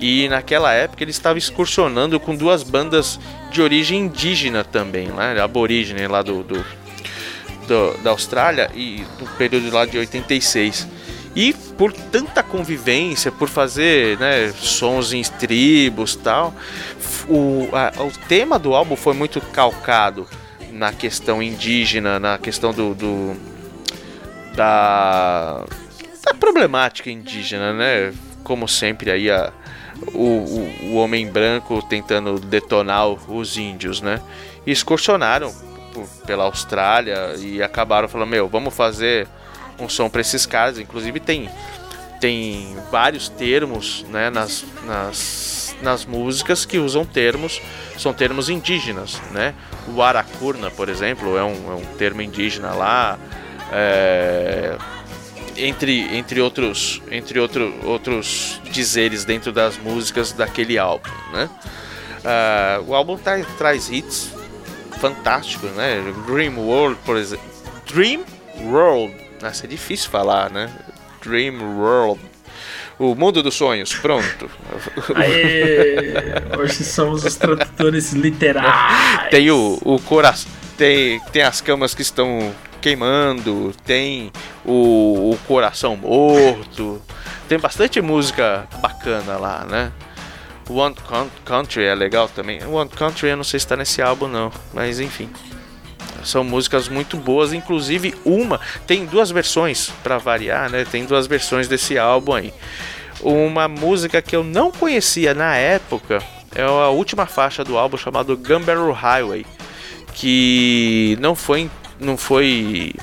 E 0.00 0.28
naquela 0.28 0.72
época 0.72 1.02
ele 1.02 1.10
estava 1.10 1.38
excursionando 1.38 2.20
com 2.20 2.34
duas 2.36 2.62
bandas 2.62 3.18
de 3.50 3.60
origem 3.60 3.98
indígena 4.02 4.62
também, 4.62 5.08
né? 5.08 5.40
Aborígene 5.40 6.06
lá 6.06 6.22
do, 6.22 6.44
do, 6.44 6.64
do- 7.66 7.98
da 8.02 8.10
Austrália 8.10 8.70
e 8.76 9.02
no 9.20 9.26
período 9.36 9.70
lá 9.74 9.84
de 9.84 9.98
86. 9.98 10.86
E 11.36 11.52
por 11.52 11.92
tanta 11.92 12.42
convivência, 12.42 13.30
por 13.30 13.48
fazer 13.48 14.18
né, 14.18 14.52
sons 14.58 15.12
em 15.12 15.22
tribos 15.22 16.16
tal, 16.16 16.54
o, 17.28 17.68
a- 17.72 17.92
o 18.02 18.10
tema 18.26 18.58
do 18.58 18.74
álbum 18.74 18.96
foi 18.96 19.14
muito 19.14 19.40
calcado 19.40 20.26
na 20.72 20.92
questão 20.92 21.42
indígena, 21.42 22.18
na 22.18 22.38
questão 22.38 22.72
do, 22.72 22.94
do- 22.94 23.36
da, 24.54 25.64
da 26.24 26.34
problemática 26.34 27.10
indígena, 27.10 27.72
né? 27.72 28.12
Como 28.42 28.66
sempre 28.66 29.10
aí 29.10 29.30
a, 29.30 29.52
o, 30.14 30.22
o, 30.22 30.72
o 30.90 30.94
homem 30.94 31.26
branco 31.30 31.82
tentando 31.82 32.38
detonar 32.38 33.06
os 33.08 33.56
índios, 33.56 34.00
né? 34.00 34.20
E 34.66 34.72
excursionaram 34.72 35.54
por- 35.92 36.08
pela 36.26 36.44
Austrália 36.44 37.34
e 37.38 37.62
acabaram 37.62 38.08
falando, 38.08 38.30
meu, 38.30 38.48
vamos 38.48 38.74
fazer 38.74 39.28
um 39.78 39.88
som 39.88 40.08
para 40.08 40.20
esses 40.20 40.46
caras. 40.46 40.78
Inclusive 40.78 41.20
tem 41.20 41.48
tem 42.20 42.76
vários 42.90 43.28
termos, 43.28 44.04
né, 44.10 44.28
nas, 44.28 44.64
nas, 44.84 45.76
nas 45.80 46.04
músicas 46.04 46.64
que 46.64 46.76
usam 46.76 47.04
termos, 47.04 47.62
são 47.96 48.12
termos 48.12 48.48
indígenas, 48.48 49.20
né? 49.30 49.54
O 49.94 50.02
aracurna, 50.02 50.68
por 50.68 50.88
exemplo, 50.88 51.38
é 51.38 51.44
um, 51.44 51.72
é 51.72 51.74
um 51.76 51.84
termo 51.96 52.20
indígena 52.20 52.72
lá. 52.72 53.16
é, 53.72 54.76
entre, 55.56 56.16
entre 56.16 56.40
outros 56.40 57.02
entre 57.10 57.38
outro, 57.40 57.74
outros 57.84 58.60
dizeres 58.70 59.24
dentro 59.24 59.52
das 59.52 59.76
músicas 59.76 60.32
daquele 60.32 60.78
álbum, 60.78 61.10
né? 61.32 61.48
Ah, 62.24 62.80
o 62.86 62.94
álbum 62.94 63.16
tá- 63.16 63.44
traz 63.56 63.90
hits 63.90 64.30
fantásticos, 65.00 65.70
né? 65.72 66.00
Dream 66.26 66.58
World, 66.58 66.98
por 67.04 67.16
exemplo. 67.16 67.46
Dream 67.92 68.24
World, 68.64 69.14
nossa, 69.40 69.66
é 69.66 69.68
difícil 69.68 70.10
falar, 70.10 70.50
né? 70.50 70.70
Dream 71.24 71.54
World. 71.78 72.20
O 72.98 73.14
mundo 73.14 73.42
dos 73.42 73.54
sonhos, 73.54 73.94
pronto. 73.94 74.50
Aê! 75.14 76.58
Hoje 76.58 76.84
somos 76.84 77.24
os 77.24 77.36
tradutores 77.36 78.12
literais. 78.12 79.28
Tem 79.30 79.50
o, 79.50 79.78
o 79.84 80.00
coração. 80.00 80.50
Tem, 80.76 81.20
tem 81.32 81.42
as 81.42 81.60
camas 81.60 81.94
que 81.94 82.02
estão 82.02 82.52
queimando. 82.80 83.72
Tem 83.84 84.32
o, 84.64 85.30
o 85.32 85.38
coração 85.46 85.96
morto. 85.96 87.00
Tem 87.48 87.58
bastante 87.58 88.00
música 88.00 88.66
bacana 88.80 89.36
lá, 89.36 89.64
né? 89.64 89.92
One 90.68 90.94
Coun- 90.96 91.30
Country 91.44 91.84
é 91.84 91.94
legal 91.94 92.28
também. 92.28 92.62
One 92.66 92.90
Country 92.90 93.28
eu 93.30 93.36
não 93.36 93.44
sei 93.44 93.58
se 93.60 93.66
tá 93.66 93.76
nesse 93.76 94.02
álbum 94.02 94.26
não, 94.28 94.52
mas 94.74 95.00
enfim. 95.00 95.30
São 96.24 96.44
músicas 96.44 96.88
muito 96.88 97.16
boas, 97.16 97.52
inclusive 97.52 98.14
uma 98.24 98.60
tem 98.86 99.06
duas 99.06 99.30
versões 99.30 99.90
pra 100.02 100.18
variar, 100.18 100.70
né? 100.70 100.84
Tem 100.84 101.04
duas 101.04 101.26
versões 101.26 101.68
desse 101.68 101.98
álbum 101.98 102.34
aí. 102.34 102.52
Uma 103.20 103.66
música 103.66 104.22
que 104.22 104.36
eu 104.36 104.44
não 104.44 104.70
conhecia 104.70 105.34
na 105.34 105.56
época 105.56 106.22
é 106.54 106.62
a 106.62 106.88
última 106.88 107.26
faixa 107.26 107.64
do 107.64 107.76
álbum 107.76 107.96
chamado 107.96 108.36
Gumbarrow 108.36 108.92
Highway, 108.92 109.44
que 110.14 111.16
não 111.20 111.34
foi 111.34 111.70
não 112.00 112.16
foi 112.16 112.94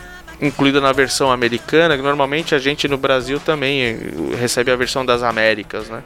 incluída 0.42 0.82
na 0.82 0.92
versão 0.92 1.32
americana, 1.32 1.96
que 1.96 2.04
normalmente 2.04 2.56
a 2.56 2.60
gente 2.60 2.88
no 2.88 2.98
Brasil 2.98 3.40
também 3.40 3.82
eh, 3.82 4.00
recebe 4.40 4.72
a 4.72 4.76
versão 4.76 5.06
das 5.06 5.24
Américas, 5.24 5.90
né? 5.90 6.04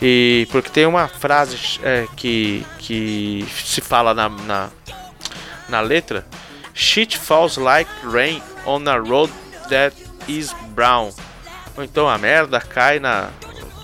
E 0.00 0.48
porque 0.50 0.70
tem 0.70 0.86
uma 0.86 1.08
frase 1.08 1.58
é, 1.82 2.06
que, 2.16 2.64
que 2.78 3.46
se 3.64 3.82
fala 3.82 4.14
na, 4.14 4.28
na, 4.28 4.70
na 5.70 5.80
letra: 5.80 6.26
Shit 6.74 7.16
falls 7.16 7.56
like 7.56 7.90
rain 8.04 8.42
on 8.66 8.86
a 8.88 8.96
road 8.98 9.32
that 9.68 9.96
is 10.28 10.52
brown. 10.74 11.10
Ou 11.76 11.84
então 11.84 12.08
a 12.08 12.18
merda 12.18 12.60
cai 12.60 12.98
na. 12.98 13.30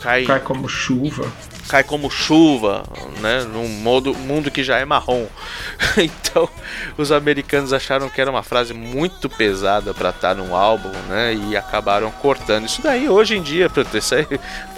Cai, 0.02 0.24
Cai 0.24 0.40
como 0.40 0.68
chuva. 0.68 1.26
cai 1.68 1.82
como 1.82 2.08
chuva, 2.10 2.84
né? 3.20 3.42
Num 3.44 3.66
modo, 3.68 4.14
mundo 4.14 4.50
que 4.50 4.62
já 4.62 4.78
é 4.78 4.84
marrom. 4.84 5.26
então, 5.98 6.48
os 6.96 7.10
americanos 7.10 7.72
acharam 7.72 8.08
que 8.08 8.20
era 8.20 8.30
uma 8.30 8.42
frase 8.42 8.72
muito 8.72 9.28
pesada 9.28 9.92
para 9.92 10.10
estar 10.10 10.34
num 10.36 10.54
álbum, 10.54 10.92
né? 11.08 11.34
E 11.34 11.56
acabaram 11.56 12.10
cortando 12.10 12.66
isso 12.66 12.82
daí. 12.82 13.08
Hoje 13.08 13.36
em 13.36 13.42
dia, 13.42 13.68
pra 13.68 13.84
isso 13.94 14.14
aí, 14.16 14.26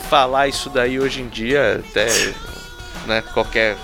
falar 0.09 0.49
isso 0.49 0.71
daí 0.71 0.99
hoje 0.99 1.21
em 1.21 1.29
dia, 1.29 1.83
até, 1.87 2.07
né? 3.07 3.23
Qualquer 3.35 3.77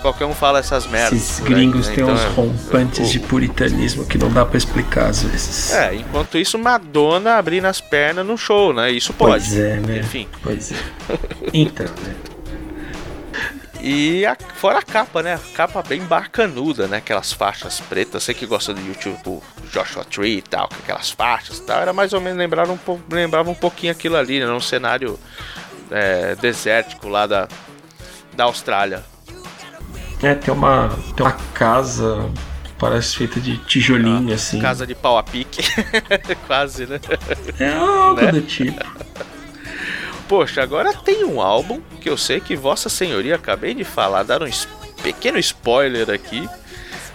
qualquer 0.00 0.24
um 0.24 0.34
fala 0.34 0.58
essas 0.58 0.86
merdas. 0.86 1.12
Esses 1.20 1.40
aí, 1.40 1.46
gringos 1.48 1.88
né? 1.88 1.94
têm 1.94 2.04
Então, 2.04 2.14
uns 2.14 2.22
é- 2.22 2.28
rompantes 2.28 3.08
o- 3.08 3.12
de 3.12 3.20
puritanismo 3.20 4.04
que 4.06 4.18
não 4.18 4.30
dá 4.30 4.44
pra 4.44 4.56
explicar 4.58 5.06
às 5.10 5.22
vezes. 5.22 5.72
É, 5.72 5.94
enquanto 5.94 6.36
isso, 6.38 6.58
Madonna 6.58 7.36
abrindo 7.36 7.66
as 7.66 7.80
pernas 7.80 8.26
no 8.26 8.36
show, 8.36 8.72
né? 8.72 8.90
Isso 8.90 9.12
pode. 9.12 9.44
Pois 9.44 9.56
é, 9.58 9.76
né? 9.76 9.98
Enfim. 9.98 10.28
Pois 10.42 10.72
é. 10.72 10.76
Então, 11.52 11.86
né? 11.86 12.14
E 13.82 14.26
a- 14.26 14.36
fora 14.56 14.78
a 14.78 14.82
capa, 14.82 15.22
né? 15.22 15.34
A 15.34 15.56
capa 15.56 15.82
bem 15.82 16.02
bacanuda, 16.02 16.86
né? 16.86 16.98
Aquelas 16.98 17.32
faixas 17.32 17.80
pretas. 17.80 18.22
Você 18.24 18.34
que 18.34 18.44
gosta 18.44 18.74
do 18.74 18.80
YouTube, 18.86 19.18
o 19.26 19.42
Joshua 19.72 20.04
Tree 20.04 20.36
e 20.38 20.42
tal, 20.42 20.68
com 20.68 20.74
aquelas 20.82 21.10
faixas 21.10 21.58
e 21.58 21.62
tal. 21.62 21.80
Era 21.80 21.92
mais 21.92 22.12
ou 22.12 22.20
menos, 22.20 22.38
lembrava 22.38 22.70
um, 22.72 22.76
pouco, 22.76 23.02
lembrava 23.10 23.48
um 23.50 23.54
pouquinho 23.54 23.90
aquilo 23.92 24.16
ali, 24.16 24.38
né? 24.38 24.44
Num 24.46 24.60
cenário 24.60 25.18
é, 25.90 26.34
desértico 26.36 27.08
lá 27.08 27.26
da, 27.26 27.48
da 28.36 28.44
Austrália. 28.44 29.02
É, 30.22 30.34
tem 30.34 30.52
uma, 30.52 30.90
tem 31.16 31.24
uma 31.24 31.32
casa, 31.54 32.28
parece 32.78 33.16
feita 33.16 33.40
de 33.40 33.56
tijolinho, 33.58 34.32
assim. 34.34 34.58
Ah, 34.58 34.62
Casa 34.62 34.86
de 34.86 34.94
pau 34.94 35.16
a 35.16 35.22
pique. 35.22 35.62
Quase, 36.46 36.86
né? 36.86 37.00
É 37.58 37.72
algo 37.72 38.20
né? 38.20 38.32
do 38.32 38.42
tipo. 38.42 38.84
Poxa, 40.28 40.62
agora 40.62 40.92
tem 40.94 41.24
um 41.24 41.40
álbum 41.40 41.80
que 42.00 42.08
eu 42.08 42.16
sei 42.16 42.38
que 42.40 42.54
Vossa 42.54 42.88
Senhoria 42.88 43.34
acabei 43.34 43.74
de 43.74 43.82
falar, 43.82 44.22
dar 44.22 44.42
um 44.42 44.50
pequeno 45.02 45.38
spoiler 45.38 46.08
aqui. 46.10 46.48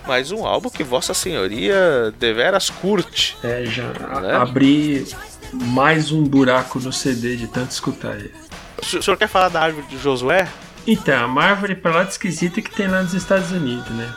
Mas 0.07 0.31
um 0.31 0.45
álbum 0.45 0.69
que 0.69 0.83
Vossa 0.83 1.13
Senhoria 1.15 2.13
deveras 2.19 2.69
curte. 2.69 3.35
É, 3.43 3.65
já 3.65 3.87
Né? 4.21 4.35
abri 4.35 5.07
mais 5.53 6.11
um 6.11 6.23
buraco 6.23 6.79
no 6.79 6.91
CD 6.93 7.35
de 7.37 7.47
tanto 7.47 7.71
escutar 7.71 8.15
ele. 8.15 8.33
O 8.77 8.85
senhor 9.01 9.17
quer 9.17 9.27
falar 9.27 9.49
da 9.49 9.61
árvore 9.61 9.87
de 9.87 9.97
Josué? 9.97 10.47
Então, 10.87 11.25
a 11.25 11.27
Marvel 11.27 11.75
pra 11.77 11.91
lá 11.91 12.03
de 12.03 12.11
esquisita 12.11 12.61
que 12.61 12.69
tem 12.69 12.87
lá 12.87 13.01
nos 13.01 13.13
Estados 13.13 13.51
Unidos, 13.51 13.89
né? 13.89 14.13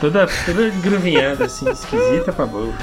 Toda, 0.00 0.26
toda 0.46 0.70
gruvinhada, 0.82 1.46
assim, 1.46 1.68
esquisita 1.70 2.32
pra 2.32 2.46
burro. 2.46 2.74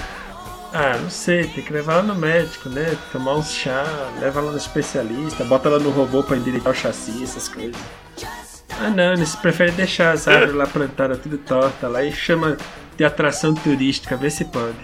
Ah, 0.73 0.97
não 1.01 1.09
sei, 1.09 1.47
tem 1.47 1.63
que 1.63 1.73
levar 1.73 1.93
ela 1.93 2.03
no 2.03 2.15
médico, 2.15 2.69
né? 2.69 2.95
Tomar 3.11 3.35
uns 3.35 3.51
chá, 3.51 3.83
leva 4.19 4.39
ela 4.39 4.51
no 4.51 4.57
especialista, 4.57 5.43
bota 5.43 5.67
ela 5.67 5.79
no 5.79 5.89
robô 5.89 6.21
pra 6.21 6.37
endireitar 6.37 6.71
o 6.71 6.75
chassi, 6.75 7.23
essas 7.23 7.47
coisas. 7.47 7.75
Ah 8.79 8.89
não, 8.89 9.13
eles 9.13 9.35
preferem 9.35 9.73
deixar 9.73 10.11
as 10.11 10.27
árvores 10.27 10.53
lá 10.53 10.67
plantadas 10.67 11.19
tudo 11.19 11.37
torta 11.37 11.87
lá 11.87 12.03
e 12.03 12.11
chama 12.11 12.55
de 12.95 13.03
atração 13.03 13.53
turística, 13.53 14.15
vê 14.15 14.29
se 14.29 14.45
pode. 14.45 14.77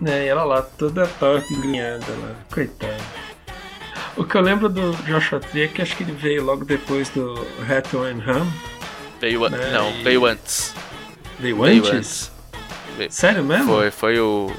Né, 0.00 0.26
e 0.26 0.28
ela 0.28 0.44
lá 0.44 0.62
toda 0.62 1.06
torta, 1.06 1.52
engrinhada 1.52 2.06
lá, 2.22 2.34
coitada. 2.52 2.96
O 4.16 4.24
que 4.24 4.34
eu 4.34 4.40
lembro 4.40 4.68
do 4.68 4.92
Joshua 5.04 5.40
Tree 5.40 5.64
é 5.64 5.68
que 5.68 5.82
acho 5.82 5.94
que 5.96 6.02
ele 6.02 6.12
veio 6.12 6.42
logo 6.44 6.64
depois 6.64 7.08
do 7.10 7.34
Hathaway 7.68 8.12
and 8.14 8.22
Ham. 8.26 8.46
Veio, 9.20 9.48
Né, 9.48 9.70
não, 9.72 9.90
e- 9.90 10.02
veio 10.02 10.24
antes. 10.24 10.74
Veio 11.38 11.60
Veio 11.62 11.78
antes? 11.84 11.92
antes. 11.92 12.32
Veio- 12.96 13.12
Sério 13.12 13.44
mesmo? 13.44 13.66
Foi, 13.66 13.90
foi 13.90 14.18
o, 14.18 14.50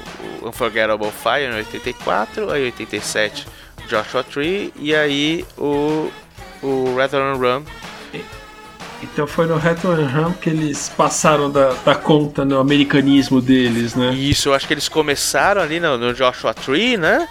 o 0.42 0.48
Unforgettable 0.48 1.10
Fire 1.10 1.44
em 1.52 1.56
84, 1.56 2.50
aí 2.50 2.64
87 2.66 3.46
Joshua 3.88 4.22
Tree 4.22 4.72
e 4.76 4.94
aí 4.94 5.44
o, 5.56 6.10
o 6.62 6.94
Rather 6.96 7.20
Than 7.20 7.34
Run. 7.34 7.62
Então 9.02 9.26
foi 9.28 9.46
no 9.46 9.54
Hathaway 9.56 10.02
and 10.04 10.08
Ham 10.08 10.32
que 10.34 10.50
eles 10.50 10.88
passaram 10.96 11.50
da, 11.50 11.72
da 11.84 11.94
conta 11.94 12.44
no 12.44 12.58
americanismo 12.58 13.40
deles, 13.40 13.94
né? 13.94 14.12
Isso, 14.12 14.48
eu 14.48 14.54
acho 14.54 14.66
que 14.66 14.74
eles 14.74 14.88
começaram 14.88 15.62
ali 15.62 15.78
no, 15.78 15.96
no 15.96 16.12
Joshua 16.12 16.52
Tree, 16.52 16.96
né? 16.96 17.28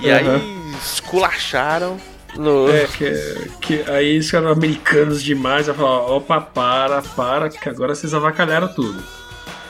E 0.00 0.10
Aham. 0.10 0.36
aí 0.36 0.74
esculacharam 0.82 1.98
no. 2.36 2.70
É, 2.70 2.86
que, 2.86 3.50
que 3.60 3.90
aí 3.90 4.10
eles 4.10 4.26
ficaram 4.26 4.48
americanos 4.48 5.22
demais. 5.22 5.68
Aí 5.68 5.74
falaram, 5.74 6.16
opa, 6.16 6.40
para, 6.40 7.02
para, 7.02 7.48
que 7.48 7.68
agora 7.68 7.94
vocês 7.94 8.14
avacalharam 8.14 8.68
tudo. 8.68 9.02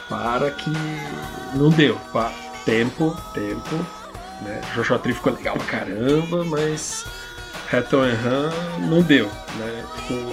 Para 0.08 0.50
que 0.50 0.70
não 1.54 1.70
deu. 1.70 1.96
Pa, 2.12 2.32
tempo, 2.64 3.16
tempo. 3.32 3.76
Né? 4.42 4.60
Joshua 4.74 4.98
Tree 4.98 5.14
ficou 5.14 5.32
legal 5.34 5.56
pra 5.56 5.66
caramba, 5.66 6.44
mas 6.44 7.04
and 7.72 8.18
Ham 8.24 8.80
não 8.88 9.02
deu. 9.02 9.26
Né? 9.26 9.84
Ficou, 9.96 10.32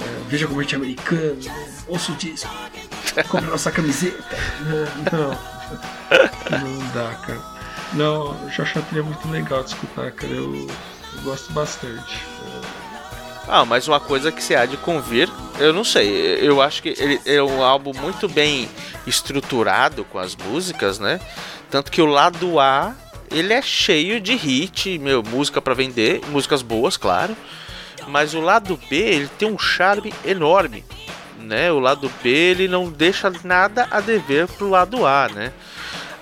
é, 0.00 0.28
veja 0.28 0.46
como 0.46 0.60
a 0.60 0.62
gente 0.62 0.74
é 0.74 0.78
americano, 0.78 1.36
né? 1.42 1.68
ouça 1.86 2.12
o 2.12 2.16
disco, 2.16 2.50
compra 3.28 3.50
nossa 3.50 3.70
camiseta. 3.70 4.36
Né? 4.60 4.88
Não, 5.12 5.30
não 6.60 6.88
dá, 6.92 7.14
cara. 7.14 7.57
Não, 7.92 8.34
Joshua 8.48 8.82
Tree 8.82 9.00
é 9.00 9.02
muito 9.02 9.28
legal 9.28 9.62
de 9.62 9.70
escutar, 9.70 10.10
cara. 10.12 10.32
Eu, 10.32 10.54
eu 10.54 11.22
gosto 11.22 11.52
bastante. 11.52 12.22
Ah, 13.46 13.64
mas 13.64 13.88
uma 13.88 13.98
coisa 13.98 14.30
que 14.30 14.42
você 14.42 14.54
há 14.54 14.66
de 14.66 14.76
convir, 14.76 15.30
eu 15.58 15.72
não 15.72 15.82
sei, 15.82 16.38
eu 16.46 16.60
acho 16.60 16.82
que 16.82 16.94
ele 16.98 17.18
é 17.24 17.42
um 17.42 17.62
álbum 17.62 17.92
muito 17.98 18.28
bem 18.28 18.68
estruturado 19.06 20.04
com 20.04 20.18
as 20.18 20.36
músicas, 20.36 20.98
né? 20.98 21.18
Tanto 21.70 21.90
que 21.90 22.02
o 22.02 22.06
lado 22.06 22.60
A, 22.60 22.94
ele 23.30 23.54
é 23.54 23.62
cheio 23.62 24.20
de 24.20 24.34
hit, 24.34 24.98
meu, 24.98 25.22
música 25.22 25.62
pra 25.62 25.72
vender, 25.72 26.20
músicas 26.28 26.60
boas, 26.60 26.98
claro. 26.98 27.34
Mas 28.06 28.34
o 28.34 28.40
lado 28.40 28.78
B, 28.88 28.96
ele 28.96 29.30
tem 29.38 29.50
um 29.50 29.58
charme 29.58 30.12
enorme, 30.26 30.84
né? 31.38 31.72
O 31.72 31.78
lado 31.78 32.10
B, 32.22 32.28
ele 32.28 32.68
não 32.68 32.90
deixa 32.90 33.32
nada 33.44 33.88
a 33.90 34.00
dever 34.00 34.46
pro 34.46 34.68
lado 34.68 35.06
A, 35.06 35.28
né? 35.34 35.52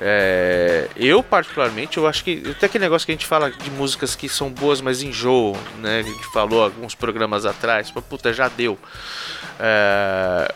É, 0.00 0.88
eu 0.96 1.22
particularmente, 1.22 1.96
eu 1.96 2.06
acho 2.06 2.22
que 2.22 2.42
até 2.50 2.66
aquele 2.66 2.84
negócio 2.84 3.06
que 3.06 3.12
a 3.12 3.14
gente 3.14 3.26
fala 3.26 3.50
de 3.50 3.70
músicas 3.70 4.14
que 4.14 4.28
são 4.28 4.50
boas, 4.50 4.80
mas 4.80 5.02
enjoam, 5.02 5.56
né? 5.80 6.00
A 6.00 6.02
gente 6.02 6.24
falou 6.32 6.62
alguns 6.62 6.94
programas 6.94 7.46
atrás, 7.46 7.90
pô, 7.90 8.02
puta, 8.02 8.32
já 8.32 8.48
deu. 8.48 8.78
É, 9.58 10.54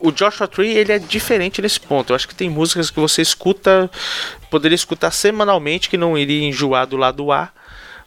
o 0.00 0.10
Joshua 0.10 0.46
Tree 0.48 0.76
ele 0.76 0.92
é 0.92 0.98
diferente 0.98 1.60
nesse 1.62 1.80
ponto. 1.80 2.10
Eu 2.12 2.16
acho 2.16 2.28
que 2.28 2.34
tem 2.34 2.48
músicas 2.50 2.90
que 2.90 2.98
você 3.00 3.22
escuta, 3.22 3.90
poderia 4.50 4.74
escutar 4.74 5.10
semanalmente 5.10 5.88
que 5.88 5.96
não 5.96 6.16
iria 6.16 6.46
enjoar 6.46 6.86
do 6.86 6.96
lado 6.96 7.30
A. 7.32 7.50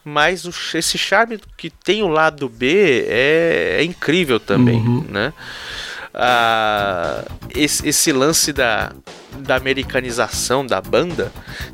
Mas 0.04 0.46
o- 0.46 0.78
esse 0.78 0.98
charme 0.98 1.38
que 1.58 1.70
tem 1.70 2.02
o 2.02 2.08
lado 2.08 2.48
B 2.48 3.06
é, 3.10 3.78
é 3.80 3.84
incrível 3.84 4.40
também, 4.40 4.80
né? 5.10 5.34
Ah, 6.20 7.24
esse, 7.56 7.88
esse 7.88 8.12
lance 8.12 8.52
da, 8.52 8.92
da 9.38 9.56
americanização 9.56 10.66
da 10.66 10.82
banda 10.82 11.32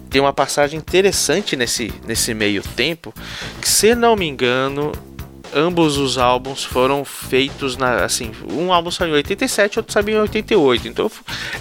tem 0.10 0.20
uma 0.20 0.34
passagem 0.34 0.78
interessante 0.78 1.56
nesse, 1.56 1.94
nesse 2.06 2.34
meio 2.34 2.62
tempo 2.62 3.14
que 3.62 3.70
se 3.70 3.96
não 3.96 4.18
me 4.18 4.28
engano 4.28 4.91
ambos 5.56 5.98
os 5.98 6.18
álbuns 6.18 6.62
foram 6.62 7.06
feitos 7.06 7.78
na 7.78 8.04
assim 8.04 8.34
um 8.52 8.74
álbum 8.74 8.91
saiu 8.91 9.12
em 9.12 9.14
87 9.14 9.80
outro 9.80 9.94
saiu 9.94 10.10
em 10.10 10.20
88 10.20 10.89
então 10.89 11.10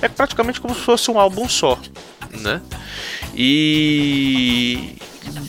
é 0.01 0.09
praticamente 0.09 0.61
como 0.61 0.75
se 0.75 0.81
fosse 0.81 1.09
um 1.09 1.21
álbum 1.21 1.49
só 1.49 1.79
né? 2.41 2.61
E 3.35 4.97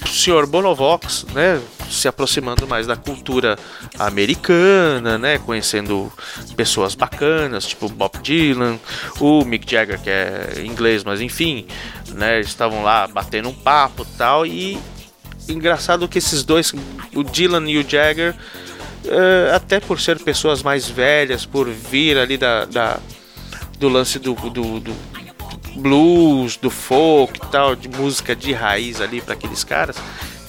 o 0.04 0.08
senhor 0.08 0.46
Bonovox, 0.48 1.26
né, 1.34 1.60
se 1.90 2.08
aproximando 2.08 2.68
mais 2.68 2.88
da 2.88 2.96
cultura 2.96 3.58
americana, 4.00 5.18
né, 5.18 5.38
conhecendo 5.40 6.12
pessoas 6.56 6.96
bacanas, 6.96 7.66
tipo 7.66 7.90
Bob 7.90 8.18
Dylan, 8.22 8.80
o 9.20 9.44
Mick 9.44 9.70
Jagger, 9.70 10.00
que 10.02 10.10
é 10.10 10.64
inglês, 10.66 11.04
mas 11.04 11.22
enfim, 11.22 11.66
né, 12.10 12.40
estavam 12.40 12.84
lá 12.84 13.08
batendo 13.08 13.50
um 13.50 13.54
papo 13.54 14.06
tal, 14.18 14.46
e 14.46 14.78
engraçado 15.50 16.08
que 16.08 16.18
esses 16.20 16.44
dois, 16.44 16.74
o 17.14 17.24
Dylan 17.24 17.70
e 17.70 17.78
o 17.78 17.88
Jagger, 17.90 18.36
eh, 19.06 19.52
até 19.54 19.80
por 19.80 20.00
ser 20.00 20.20
pessoas 20.20 20.64
mais 20.64 20.88
velhas, 20.88 21.46
por 21.46 21.68
vir 21.70 22.18
ali 22.18 22.38
da, 22.38 22.66
da- 22.66 23.00
do 23.78 23.90
lance 23.90 24.18
do, 24.20 24.34
do, 24.34 24.80
do 24.80 24.96
blues, 25.76 26.58
do 26.58 26.70
folk 26.70 27.40
e 27.42 27.52
tal, 27.52 27.76
de 27.76 27.90
música 27.90 28.36
de 28.36 28.54
raiz 28.54 29.02
ali 29.02 29.22
para 29.22 29.34
aqueles 29.34 29.64
caras, 29.64 29.98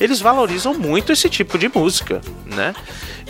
eles 0.00 0.20
valorizam 0.20 0.74
muito 0.74 1.12
esse 1.12 1.28
tipo 1.28 1.58
de 1.58 1.68
música, 1.68 2.20
né? 2.46 2.74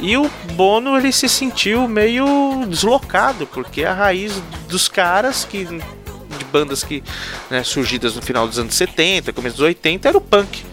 E 0.01 0.17
o 0.17 0.29
Bono 0.53 0.97
ele 0.97 1.13
se 1.13 1.29
sentiu 1.29 1.87
meio 1.87 2.65
deslocado, 2.67 3.47
porque 3.47 3.85
a 3.85 3.93
raiz 3.93 4.43
dos 4.69 4.89
caras 4.89 5.45
que 5.45 5.65
de 5.65 6.45
bandas 6.51 6.83
que 6.83 7.03
né, 7.49 7.63
surgidas 7.63 8.17
no 8.17 8.23
final 8.23 8.47
dos 8.49 8.59
anos 8.59 8.75
70, 8.75 9.33
começo 9.33 9.57
dos 9.57 9.67
80 9.67 10.09
era 10.09 10.19
o 10.19 10.21
punk. 10.21 10.65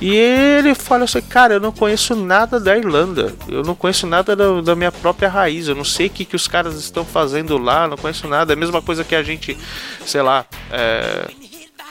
E 0.00 0.16
ele 0.16 0.74
fala 0.74 1.04
assim, 1.04 1.20
cara, 1.20 1.54
eu 1.54 1.60
não 1.60 1.70
conheço 1.70 2.16
nada 2.16 2.58
da 2.58 2.76
Irlanda, 2.76 3.34
eu 3.46 3.62
não 3.62 3.74
conheço 3.74 4.06
nada 4.06 4.34
da, 4.34 4.60
da 4.62 4.74
minha 4.74 4.90
própria 4.90 5.28
raiz, 5.28 5.68
eu 5.68 5.74
não 5.74 5.84
sei 5.84 6.06
o 6.06 6.10
que, 6.10 6.24
que 6.24 6.34
os 6.34 6.48
caras 6.48 6.76
estão 6.76 7.04
fazendo 7.04 7.58
lá, 7.58 7.86
não 7.86 7.98
conheço 7.98 8.26
nada. 8.26 8.52
É 8.52 8.56
a 8.56 8.58
mesma 8.58 8.80
coisa 8.80 9.04
que 9.04 9.14
a 9.14 9.22
gente, 9.22 9.58
sei 10.06 10.22
lá, 10.22 10.46
é, 10.72 11.30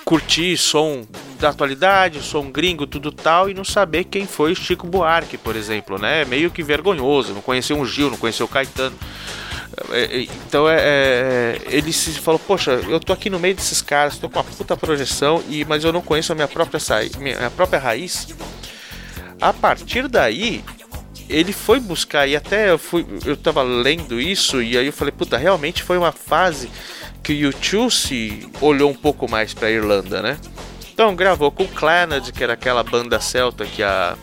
curtir 0.03 0.57
som 0.57 1.06
da 1.40 1.49
atualidade, 1.49 2.19
som 2.23 2.49
gringo, 2.49 2.88
tudo 2.88 3.11
tal, 3.11 3.48
e 3.48 3.53
não 3.53 3.64
saber 3.64 4.06
quem 4.06 4.26
foi 4.26 4.56
Chico 4.56 4.88
Buarque, 4.88 5.38
por 5.38 5.56
exemplo, 5.56 5.99
né? 5.99 6.23
É 6.23 6.26
meio 6.26 6.49
que 6.49 6.64
vergonhoso, 6.64 7.34
não 7.34 7.41
conhecer 7.41 7.73
um 7.73 7.86
Gil, 7.86 8.10
não 8.10 8.18
conhecer 8.18 8.41
o 8.41 8.48
Caetano. 8.48 8.98
É, 9.91 10.03
é, 10.03 10.21
Então 10.21 10.69
é, 10.69 10.77
é, 10.79 11.61
ele 11.69 11.93
se 11.93 12.11
falou, 12.13 12.39
poxa, 12.39 12.71
eu 12.87 12.99
tô 12.99 13.13
aqui 13.13 13.29
no 13.29 13.39
meio 13.39 13.55
desses 13.55 13.81
caras, 13.81 14.17
tô 14.17 14.29
com 14.29 14.39
uma 14.39 14.45
puta 14.45 14.75
projeção, 14.75 15.43
e, 15.49 15.63
mas 15.65 15.83
eu 15.83 15.93
não 15.93 16.01
conheço 16.01 16.31
a 16.31 16.35
minha 16.35 16.47
própria, 16.47 16.79
minha 17.17 17.49
própria 17.51 17.79
raiz. 17.79 18.27
A 19.41 19.53
partir 19.53 20.07
daí, 20.07 20.63
ele 21.29 21.53
foi 21.53 21.79
buscar, 21.79 22.27
e 22.27 22.35
até 22.35 22.71
eu, 22.71 22.77
fui, 22.77 23.05
eu 23.25 23.37
tava 23.37 23.61
lendo 23.61 24.19
isso, 24.19 24.61
e 24.61 24.77
aí 24.77 24.87
eu 24.87 24.93
falei, 24.93 25.11
puta, 25.11 25.37
realmente 25.37 25.83
foi 25.83 25.97
uma 25.97 26.11
fase 26.11 26.69
que 27.23 27.45
o 27.45 27.51
U2 27.51 27.91
se 27.91 28.49
olhou 28.59 28.89
um 28.89 28.95
pouco 28.95 29.29
mais 29.29 29.53
pra 29.53 29.69
Irlanda, 29.69 30.21
né? 30.21 30.37
Então 30.91 31.15
gravou 31.15 31.51
com 31.51 31.63
o 31.63 31.67
Clannad, 31.67 32.31
que 32.31 32.43
era 32.43 32.53
aquela 32.53 32.83
banda 32.83 33.19
celta 33.21 33.65
que 33.65 33.83
a 33.83 34.17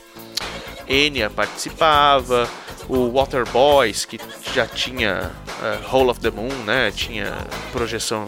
Enya 0.88 1.30
participava, 1.30 2.48
o 2.88 3.10
Waterboys, 3.10 4.04
que 4.04 4.18
já 4.54 4.66
tinha 4.66 5.30
uh, 5.60 5.94
Hole 5.94 6.10
of 6.10 6.20
the 6.20 6.30
Moon, 6.30 6.52
né? 6.64 6.90
Tinha 6.90 7.32
projeção 7.72 8.26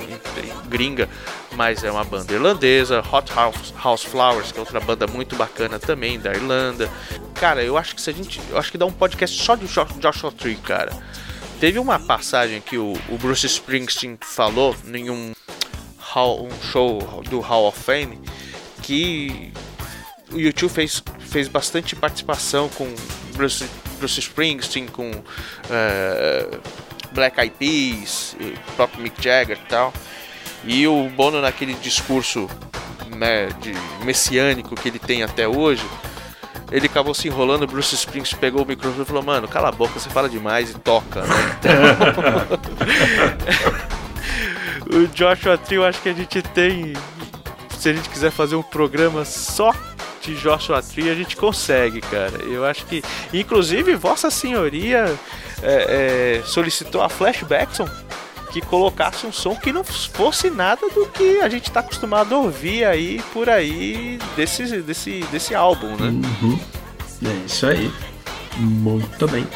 gringa, 0.69 1.09
mas 1.53 1.85
é 1.85 1.91
uma 1.91 2.05
banda 2.05 2.33
irlandesa. 2.33 3.03
Hot 3.13 3.33
House, 3.33 3.73
House 3.83 4.03
Flowers, 4.03 4.51
que 4.53 4.59
é 4.59 4.61
outra 4.61 4.81
banda 4.81 5.07
muito 5.07 5.37
bacana 5.37 5.79
também 5.79 6.19
da 6.19 6.33
Irlanda. 6.33 6.91
Cara, 7.35 7.63
eu 7.63 7.77
acho 7.77 7.95
que 7.95 8.03
se 8.03 8.11
a 8.11 8.13
gente, 8.13 8.41
eu 8.51 8.59
acho 8.59 8.71
que 8.73 8.79
dá 8.79 8.87
um 8.87 8.93
podcast 8.93 9.41
só 9.43 9.55
de 9.55 9.67
Jo- 9.67 9.87
Joshua 10.01 10.33
Tree, 10.33 10.57
cara. 10.57 10.93
Teve 11.61 11.79
uma 11.79 11.99
passagem 11.99 12.61
que 12.61 12.79
o, 12.79 12.95
o 13.09 13.19
Bruce 13.19 13.47
Springsteen 13.47 14.19
falou 14.21 14.75
em 14.93 15.11
um, 15.11 15.33
um 16.17 16.63
show 16.73 17.23
do 17.29 17.41
Hall 17.41 17.67
of 17.69 17.79
Fame 17.81 18.21
que 18.83 19.53
o 20.33 20.39
YouTube 20.39 20.71
fez, 20.71 21.03
fez 21.21 21.49
bastante 21.49 21.97
participação 21.97 22.69
com 22.69 22.93
Bruce, 23.39 23.65
Bruce 23.99 24.19
Springsteen, 24.19 24.89
com 24.89 25.11
eh, 25.71 26.59
Black 27.13 27.41
Eyed 27.41 27.55
Peas, 27.57 28.37
próprio 28.75 29.01
Mick 29.01 29.23
Jagger 29.23 29.57
e 29.57 29.69
tal. 29.69 29.95
E 30.65 30.89
o 30.89 31.09
Bono 31.11 31.41
naquele 31.41 31.75
discurso 31.75 32.51
né, 33.17 33.47
de 33.61 33.73
messiânico 34.05 34.75
que 34.75 34.89
ele 34.89 34.99
tem 34.99 35.23
até 35.23 35.47
hoje, 35.47 35.87
ele 36.71 36.87
acabou 36.87 37.15
se 37.15 37.29
enrolando, 37.29 37.67
Bruce 37.67 37.95
Springsteen 37.95 38.41
pegou 38.41 38.65
o 38.65 38.67
microfone 38.67 39.03
e 39.03 39.07
falou, 39.07 39.23
mano, 39.23 39.47
cala 39.47 39.69
a 39.69 39.73
boca, 39.73 39.99
você 39.99 40.11
fala 40.11 40.29
demais 40.29 40.71
e 40.71 40.75
toca, 40.75 41.23
né? 41.23 41.35
Então, 41.61 41.79
o 45.01 45.07
Joshua 45.07 45.57
Tree, 45.57 45.77
eu 45.77 45.85
acho 45.85 46.03
que 46.03 46.09
a 46.09 46.13
gente 46.13 46.43
tem. 46.43 46.95
Se 47.79 47.89
a 47.89 47.93
gente 47.93 48.09
quiser 48.09 48.33
fazer 48.33 48.57
um 48.57 48.63
programa 48.63 49.25
só 49.25 49.73
de 50.21 50.35
Joshua 50.35 50.83
Tree, 50.83 51.11
a 51.11 51.15
gente 51.15 51.37
consegue, 51.37 52.01
cara. 52.01 52.43
Eu 52.43 52.65
acho 52.65 52.87
que. 52.87 53.03
Inclusive, 53.33 53.95
Vossa 53.95 54.31
Senhoria 54.31 55.15
é, 55.63 56.41
é, 56.41 56.43
solicitou 56.45 57.03
a 57.03 57.09
Flashbackson 57.09 57.89
que 58.51 58.61
colocasse 58.63 59.27
um 59.27 59.33
som 59.33 59.55
que 59.55 59.73
não 59.73 59.85
fosse 59.85 60.51
nada 60.51 60.89
do 60.89 61.07
que 61.07 61.41
a 61.41 61.49
gente 61.49 61.71
tá 61.71 61.81
acostumado 61.81 62.35
a 62.35 62.39
ouvir 62.39 62.85
aí 62.85 63.23
por 63.33 63.49
aí 63.49 64.19
desse, 64.37 64.81
desse, 64.81 65.21
desse 65.31 65.55
álbum, 65.55 65.97
né? 65.97 66.09
Uhum. 66.43 66.59
É 67.25 67.47
isso 67.47 67.67
aí. 67.67 67.93
Muito 68.57 69.29
bem. 69.29 69.47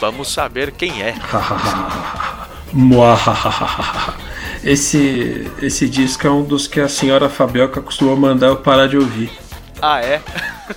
Vamos 0.00 0.32
saber 0.32 0.72
quem 0.72 1.02
é. 1.02 1.14
Esse, 4.64 5.48
esse 5.62 5.88
disco 5.88 6.26
é 6.26 6.30
um 6.30 6.42
dos 6.42 6.66
que 6.66 6.80
a 6.80 6.88
senhora 6.88 7.28
Fabioca 7.28 7.80
costumou 7.80 8.16
mandar 8.16 8.48
eu 8.48 8.56
parar 8.56 8.88
de 8.88 8.96
ouvir. 8.96 9.30
Ah, 9.80 10.00
é? 10.00 10.22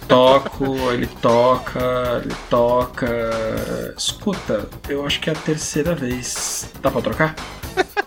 Toco, 0.07 0.91
ele 0.91 1.07
toca, 1.07 2.21
ele 2.23 2.35
toca. 2.49 3.93
Escuta, 3.97 4.67
eu 4.87 5.05
acho 5.05 5.19
que 5.19 5.29
é 5.29 5.33
a 5.33 5.35
terceira 5.35 5.95
vez. 5.95 6.71
Dá 6.81 6.91
pra 6.91 7.01
trocar? 7.01 7.35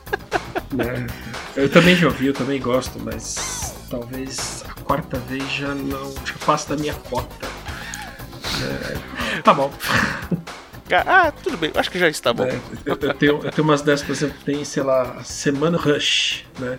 Né? 0.72 1.06
Eu 1.54 1.68
também 1.68 1.94
já 1.94 2.06
ouvi, 2.06 2.28
eu 2.28 2.32
também 2.32 2.58
gosto, 2.58 2.98
mas 2.98 3.74
talvez 3.90 4.64
a 4.66 4.72
quarta 4.80 5.18
vez 5.18 5.44
já 5.52 5.74
não 5.74 6.10
já 6.24 6.32
passa 6.46 6.74
da 6.74 6.80
minha 6.80 6.94
cota. 6.94 7.46
É, 9.36 9.40
tá 9.42 9.52
bom. 9.52 9.70
Ah, 11.06 11.30
tudo 11.30 11.58
bem, 11.58 11.70
acho 11.74 11.90
que 11.90 11.98
já 11.98 12.08
está 12.08 12.32
bom. 12.32 12.44
É, 12.44 12.58
eu, 12.86 12.98
eu 13.00 13.14
tenho, 13.14 13.40
eu 13.44 13.50
tenho 13.50 13.68
umas 13.68 13.82
dessas, 13.82 14.06
por 14.06 14.12
exemplo, 14.12 14.36
tem, 14.46 14.64
sei 14.64 14.82
lá, 14.82 15.22
Semana 15.24 15.76
Rush, 15.76 16.46
né? 16.58 16.78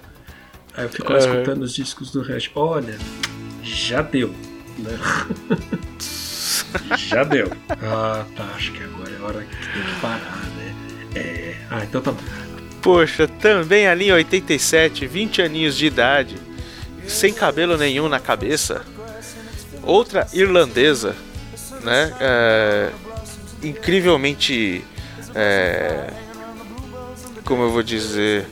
Aí 0.76 0.86
eu 0.86 0.90
fico 0.90 1.12
lá 1.12 1.20
Aham. 1.20 1.30
escutando 1.30 1.62
os 1.62 1.74
discos 1.74 2.12
do 2.12 2.24
Rush. 2.24 2.50
Olha, 2.56 2.98
já 3.64 4.02
deu, 4.02 4.34
né? 4.78 5.00
já 6.98 7.24
deu. 7.24 7.52
Ah, 7.82 8.26
tá, 8.36 8.44
acho 8.56 8.72
que 8.74 8.84
agora 8.84 9.12
é 9.12 9.18
a 9.18 9.26
hora 9.26 9.44
que 9.44 9.56
tem 9.56 9.84
que 9.84 10.02
parar, 10.02 10.44
né? 10.58 10.76
É. 11.16 11.56
Ah, 11.70 11.84
então 11.84 12.02
tá 12.02 12.12
bom. 12.12 12.22
Poxa, 12.82 13.28
também 13.28 13.88
ali 13.88 14.10
em 14.10 14.12
87, 14.12 15.08
20 15.08 15.42
aninhos 15.42 15.78
de 15.78 15.86
idade, 15.86 16.36
sem 17.08 17.34
cabelo 17.34 17.78
nenhum 17.78 18.10
na 18.10 18.20
cabeça. 18.20 18.84
Outra 19.82 20.28
irlandesa, 20.34 21.16
né? 21.82 22.14
é, 22.20 22.90
incrivelmente. 23.62 24.84
é, 25.36 26.08
como 27.44 27.64
eu 27.64 27.72
vou 27.72 27.84
dizer. 27.84 28.46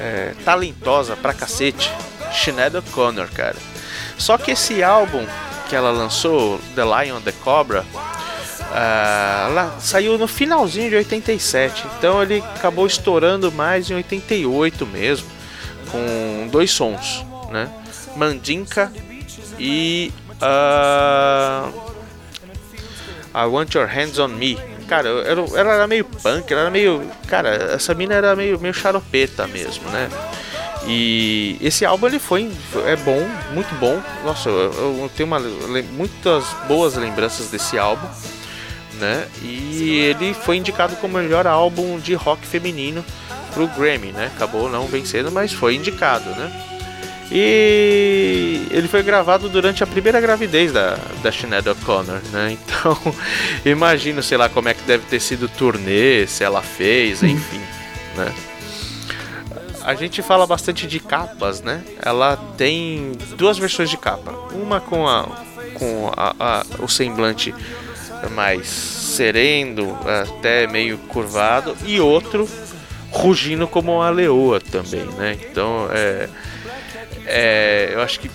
é, 0.00 0.34
talentosa 0.44 1.16
pra 1.16 1.32
cacete. 1.32 1.92
Sinead 2.32 2.76
O'Connor, 2.76 3.28
cara. 3.30 3.56
Só 4.18 4.38
que 4.38 4.52
esse 4.52 4.82
álbum 4.82 5.24
que 5.68 5.74
ela 5.74 5.90
lançou, 5.90 6.60
The 6.74 6.82
Lion 6.84 7.20
the 7.20 7.32
Cobra, 7.32 7.84
ah, 8.72 9.46
ela 9.48 9.76
saiu 9.80 10.18
no 10.18 10.26
finalzinho 10.26 10.90
de 10.90 10.96
87, 10.96 11.86
então 11.98 12.22
ele 12.22 12.42
acabou 12.54 12.86
estourando 12.86 13.50
mais 13.52 13.90
em 13.90 13.94
88 13.94 14.86
mesmo, 14.86 15.28
com 15.90 16.48
dois 16.50 16.70
sons, 16.70 17.24
né? 17.50 17.70
Mandinka 18.16 18.92
e 19.58 20.12
ah, 20.40 21.70
I 23.34 23.46
Want 23.46 23.74
Your 23.74 23.86
Hands 23.86 24.18
on 24.18 24.28
Me. 24.28 24.58
Cara, 24.88 25.08
ela 25.08 25.74
era 25.74 25.86
meio 25.86 26.04
punk, 26.04 26.50
ela 26.52 26.62
era 26.62 26.70
meio. 26.70 27.10
Cara, 27.26 27.74
essa 27.74 27.92
mina 27.92 28.14
era 28.14 28.36
meio, 28.36 28.58
meio 28.60 28.72
xaropeta 28.72 29.46
mesmo, 29.46 29.88
né? 29.90 30.08
E 30.86 31.56
esse 31.60 31.84
álbum 31.84 32.06
ele 32.06 32.18
foi 32.18 32.50
é 32.86 32.96
bom, 32.96 33.26
muito 33.52 33.74
bom. 33.76 34.00
Nossa, 34.24 34.48
eu, 34.48 34.72
eu 34.72 35.10
tenho 35.16 35.26
uma, 35.26 35.40
muitas 35.92 36.44
boas 36.68 36.94
lembranças 36.94 37.48
desse 37.48 37.76
álbum, 37.76 38.06
né? 38.94 39.26
E 39.42 39.98
ele 39.98 40.32
foi 40.32 40.56
indicado 40.56 40.94
como 40.96 41.18
melhor 41.18 41.46
álbum 41.46 41.98
de 41.98 42.14
rock 42.14 42.46
feminino 42.46 43.04
pro 43.52 43.66
Grammy, 43.68 44.12
né? 44.12 44.30
Acabou 44.36 44.68
não 44.68 44.86
vencendo, 44.86 45.32
mas 45.32 45.52
foi 45.52 45.74
indicado, 45.74 46.30
né? 46.30 46.52
E 47.30 48.68
ele 48.70 48.86
foi 48.86 49.02
gravado 49.02 49.48
durante 49.48 49.82
a 49.82 49.86
primeira 49.86 50.20
gravidez 50.20 50.72
da, 50.72 50.96
da 51.22 51.32
Sinead 51.32 51.68
O'Connor, 51.68 52.20
né? 52.32 52.56
Então, 52.76 53.14
imagino, 53.64 54.22
sei 54.22 54.38
lá, 54.38 54.48
como 54.48 54.68
é 54.68 54.74
que 54.74 54.82
deve 54.82 55.06
ter 55.06 55.18
sido 55.18 55.46
o 55.46 55.48
turnê, 55.48 56.26
se 56.26 56.44
ela 56.44 56.62
fez, 56.62 57.22
enfim, 57.22 57.60
né? 58.14 58.32
A 59.86 59.94
gente 59.94 60.20
fala 60.20 60.46
bastante 60.46 60.84
de 60.86 60.98
capas, 60.98 61.62
né? 61.62 61.80
Ela 62.04 62.36
tem 62.58 63.12
duas 63.36 63.56
versões 63.56 63.88
de 63.88 63.96
capa. 63.96 64.32
Uma 64.52 64.80
com, 64.80 65.06
a, 65.06 65.22
com 65.74 66.10
a, 66.16 66.34
a- 66.38 66.66
o 66.80 66.88
semblante 66.88 67.54
mais 68.34 68.66
sereno, 68.66 69.96
até 70.04 70.66
meio 70.66 70.98
curvado, 70.98 71.76
e 71.84 72.00
outro 72.00 72.48
rugindo 73.12 73.68
como 73.68 73.94
uma 73.94 74.10
leoa 74.10 74.60
também, 74.60 75.04
né? 75.16 75.38
Então, 75.48 75.88
é, 75.92 76.28
é, 77.24 77.90
eu 77.92 78.02
acho 78.02 78.18
que 78.18 78.28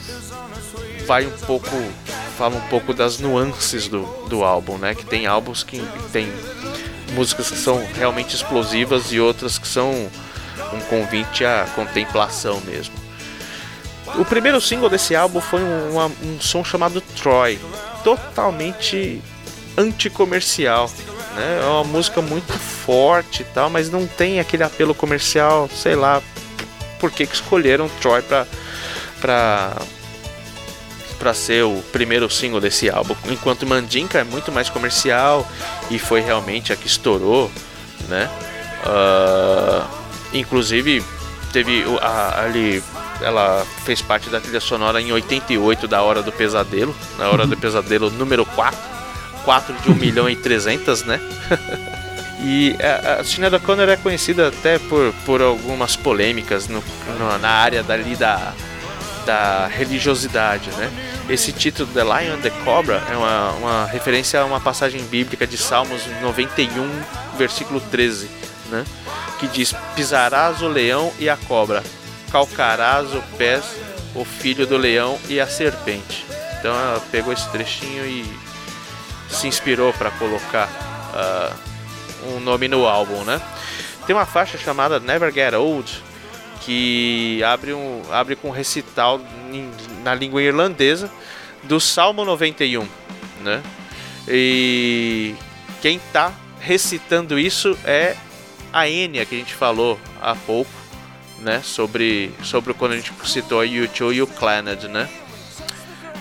vai 1.05 1.25
um 1.25 1.31
pouco, 1.45 1.69
fala 2.37 2.55
um 2.55 2.67
pouco 2.69 2.93
das 2.93 3.19
nuances 3.19 3.89
do, 3.89 4.03
do 4.29 4.41
álbum, 4.45 4.77
né? 4.77 4.95
Que 4.95 5.05
tem 5.05 5.27
álbuns 5.27 5.63
que 5.63 5.81
tem 6.13 6.31
músicas 7.13 7.51
que 7.51 7.57
são 7.57 7.85
realmente 7.95 8.33
explosivas 8.37 9.11
e 9.11 9.19
outras 9.19 9.57
que 9.57 9.67
são 9.67 10.09
um 10.73 10.79
convite 10.81 11.45
à 11.45 11.65
contemplação 11.75 12.61
mesmo. 12.61 12.93
O 14.17 14.25
primeiro 14.25 14.59
single 14.59 14.89
desse 14.89 15.15
álbum 15.15 15.39
foi 15.39 15.61
um, 15.61 15.97
um 16.23 16.39
som 16.39 16.63
chamado 16.63 16.99
Troy, 17.01 17.59
totalmente 18.03 19.21
anticomercial. 19.77 20.89
Né? 21.35 21.59
É 21.61 21.65
uma 21.65 21.83
música 21.83 22.21
muito 22.21 22.51
forte 22.51 23.43
e 23.43 23.45
tal, 23.45 23.69
mas 23.69 23.89
não 23.89 24.05
tem 24.05 24.39
aquele 24.39 24.63
apelo 24.63 24.93
comercial, 24.93 25.69
sei 25.73 25.95
lá 25.95 26.21
por 26.99 27.09
que, 27.11 27.25
que 27.25 27.33
escolheram 27.33 27.89
Troy 28.01 28.21
pra, 28.21 28.45
pra, 29.19 29.75
pra 31.17 31.33
ser 31.33 31.63
o 31.63 31.81
primeiro 31.91 32.29
single 32.29 32.59
desse 32.59 32.89
álbum. 32.89 33.15
Enquanto 33.29 33.65
Mandinka 33.65 34.19
é 34.19 34.23
muito 34.23 34.51
mais 34.51 34.69
comercial 34.69 35.47
e 35.89 35.97
foi 35.97 36.21
realmente 36.21 36.73
a 36.73 36.75
que 36.75 36.87
estourou, 36.87 37.49
né? 38.09 38.29
Ah, 38.85 39.87
inclusive 40.33 41.03
teve 41.53 41.83
a, 42.01 42.41
ali 42.43 42.81
ela 43.21 43.65
fez 43.85 44.01
parte 44.01 44.29
da 44.29 44.39
trilha 44.39 44.59
sonora 44.59 44.99
em 45.01 45.11
88 45.11 45.87
da 45.87 46.01
Hora 46.01 46.23
do 46.23 46.31
Pesadelo, 46.31 46.95
na 47.17 47.29
Hora 47.29 47.45
do 47.45 47.55
Pesadelo 47.57 48.09
número 48.09 48.45
4, 48.45 48.79
4 49.45 49.75
de 49.83 49.91
1 49.91 49.95
milhão 49.95 50.29
e 50.29 50.35
300, 50.35 51.03
né? 51.03 51.19
E 52.43 52.75
a, 52.81 53.19
a 53.19 53.23
Sinead 53.23 53.53
O'Connor 53.55 53.87
é 53.87 53.95
conhecida 53.95 54.47
até 54.47 54.79
por, 54.79 55.13
por 55.27 55.43
algumas 55.43 55.95
polêmicas 55.95 56.67
no, 56.67 56.83
no- 57.19 57.37
na 57.37 57.49
área 57.49 57.83
dali 57.83 58.15
da, 58.15 58.53
da 59.27 59.67
religiosidade, 59.67 60.71
né? 60.71 60.89
Esse 61.29 61.51
título, 61.51 61.87
The 61.93 62.03
Lion 62.03 62.33
and 62.33 62.41
the 62.41 62.49
Cobra, 62.65 62.99
é 63.11 63.15
uma, 63.15 63.51
uma 63.51 63.85
referência 63.85 64.41
a 64.41 64.45
uma 64.45 64.59
passagem 64.59 65.03
bíblica 65.03 65.45
de 65.45 65.55
Salmos 65.55 66.01
91, 66.19 66.89
versículo 67.37 67.79
13, 67.79 68.27
né? 68.71 68.83
Que 69.41 69.47
diz, 69.47 69.73
pisarás 69.95 70.61
o 70.61 70.67
leão 70.69 71.11
e 71.19 71.27
a 71.27 71.35
cobra, 71.35 71.83
calcarás 72.31 73.13
o 73.13 73.21
pés 73.37 73.65
o 74.15 74.23
filho 74.23 74.67
do 74.67 74.77
leão 74.77 75.17
e 75.27 75.39
a 75.39 75.47
serpente. 75.47 76.25
Então 76.59 76.73
ela 76.73 77.01
pegou 77.11 77.33
esse 77.33 77.49
trechinho 77.49 78.05
e 78.05 78.25
se 79.29 79.47
inspirou 79.47 79.91
para 79.93 80.11
colocar 80.11 80.69
ah, 81.13 81.53
um 82.27 82.39
nome 82.39 82.67
no 82.67 82.85
álbum, 82.85 83.23
né? 83.23 83.41
Tem 84.05 84.15
uma 84.15 84.25
faixa 84.25 84.57
chamada 84.57 84.99
Never 84.99 85.33
Get 85.33 85.53
Old 85.53 86.03
que 86.61 87.41
abre, 87.43 87.73
um, 87.73 88.03
abre 88.11 88.35
com 88.35 88.49
um 88.49 88.51
recital 88.51 89.19
na 90.03 90.13
língua 90.13 90.41
irlandesa 90.41 91.09
do 91.63 91.79
Salmo 91.79 92.23
91, 92.23 92.87
né? 93.41 93.63
E 94.27 95.35
quem 95.81 95.99
tá 96.13 96.31
recitando 96.59 97.39
isso 97.39 97.75
é 97.83 98.15
a 98.73 98.87
Enya 98.87 99.25
que 99.25 99.35
a 99.35 99.37
gente 99.37 99.53
falou 99.53 99.99
há 100.21 100.35
pouco, 100.35 100.71
né? 101.39 101.61
Sobre, 101.63 102.31
sobre 102.43 102.73
quando 102.73 102.93
a 102.93 102.95
gente 102.95 103.11
citou 103.25 103.61
a 103.61 103.65
U2 103.65 104.13
e 104.15 104.21
o 104.21 104.27
Clannad, 104.27 104.83
né? 104.85 105.09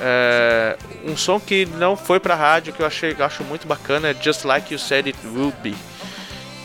É, 0.03 0.79
um 1.05 1.15
som 1.17 1.39
que 1.39 1.67
não 1.67 1.95
foi 1.95 2.19
pra 2.19 2.35
rádio 2.35 2.73
que 2.73 2.81
eu 2.81 2.87
achei, 2.87 3.15
acho 3.19 3.45
muito 3.45 3.67
bacana 3.67 4.09
é 4.09 4.15
Just 4.15 4.45
Like 4.45 4.73
You 4.73 4.79
Said 4.79 5.07
It 5.09 5.19
Would 5.27 5.57
Be, 5.63 5.75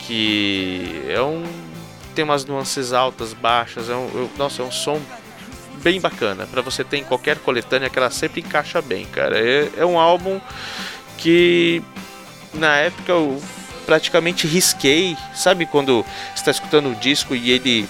que 0.06 1.02
é 1.08 1.20
um 1.20 1.44
tem 2.14 2.24
umas 2.24 2.46
nuances 2.46 2.94
altas, 2.94 3.34
baixas, 3.34 3.90
é 3.90 3.94
um, 3.94 4.08
eu- 4.14 4.30
nossa, 4.38 4.62
é 4.62 4.64
um 4.64 4.70
som 4.72 4.98
bem 5.82 6.00
bacana 6.00 6.46
para 6.46 6.62
você 6.62 6.82
ter 6.82 6.96
em 6.96 7.04
qualquer 7.04 7.36
coletânea 7.40 7.90
que 7.90 7.98
ela 7.98 8.08
sempre 8.10 8.40
encaixa 8.40 8.80
bem, 8.80 9.04
cara. 9.04 9.38
É, 9.38 9.68
é 9.76 9.84
um 9.84 9.98
álbum 9.98 10.40
que 11.18 11.82
na 12.54 12.74
época 12.76 13.12
eu 13.12 13.42
praticamente 13.86 14.46
risquei, 14.46 15.16
sabe 15.32 15.64
quando 15.64 16.04
está 16.34 16.50
escutando 16.50 16.90
o 16.90 16.94
disco 16.96 17.34
e 17.34 17.50
ele 17.52 17.88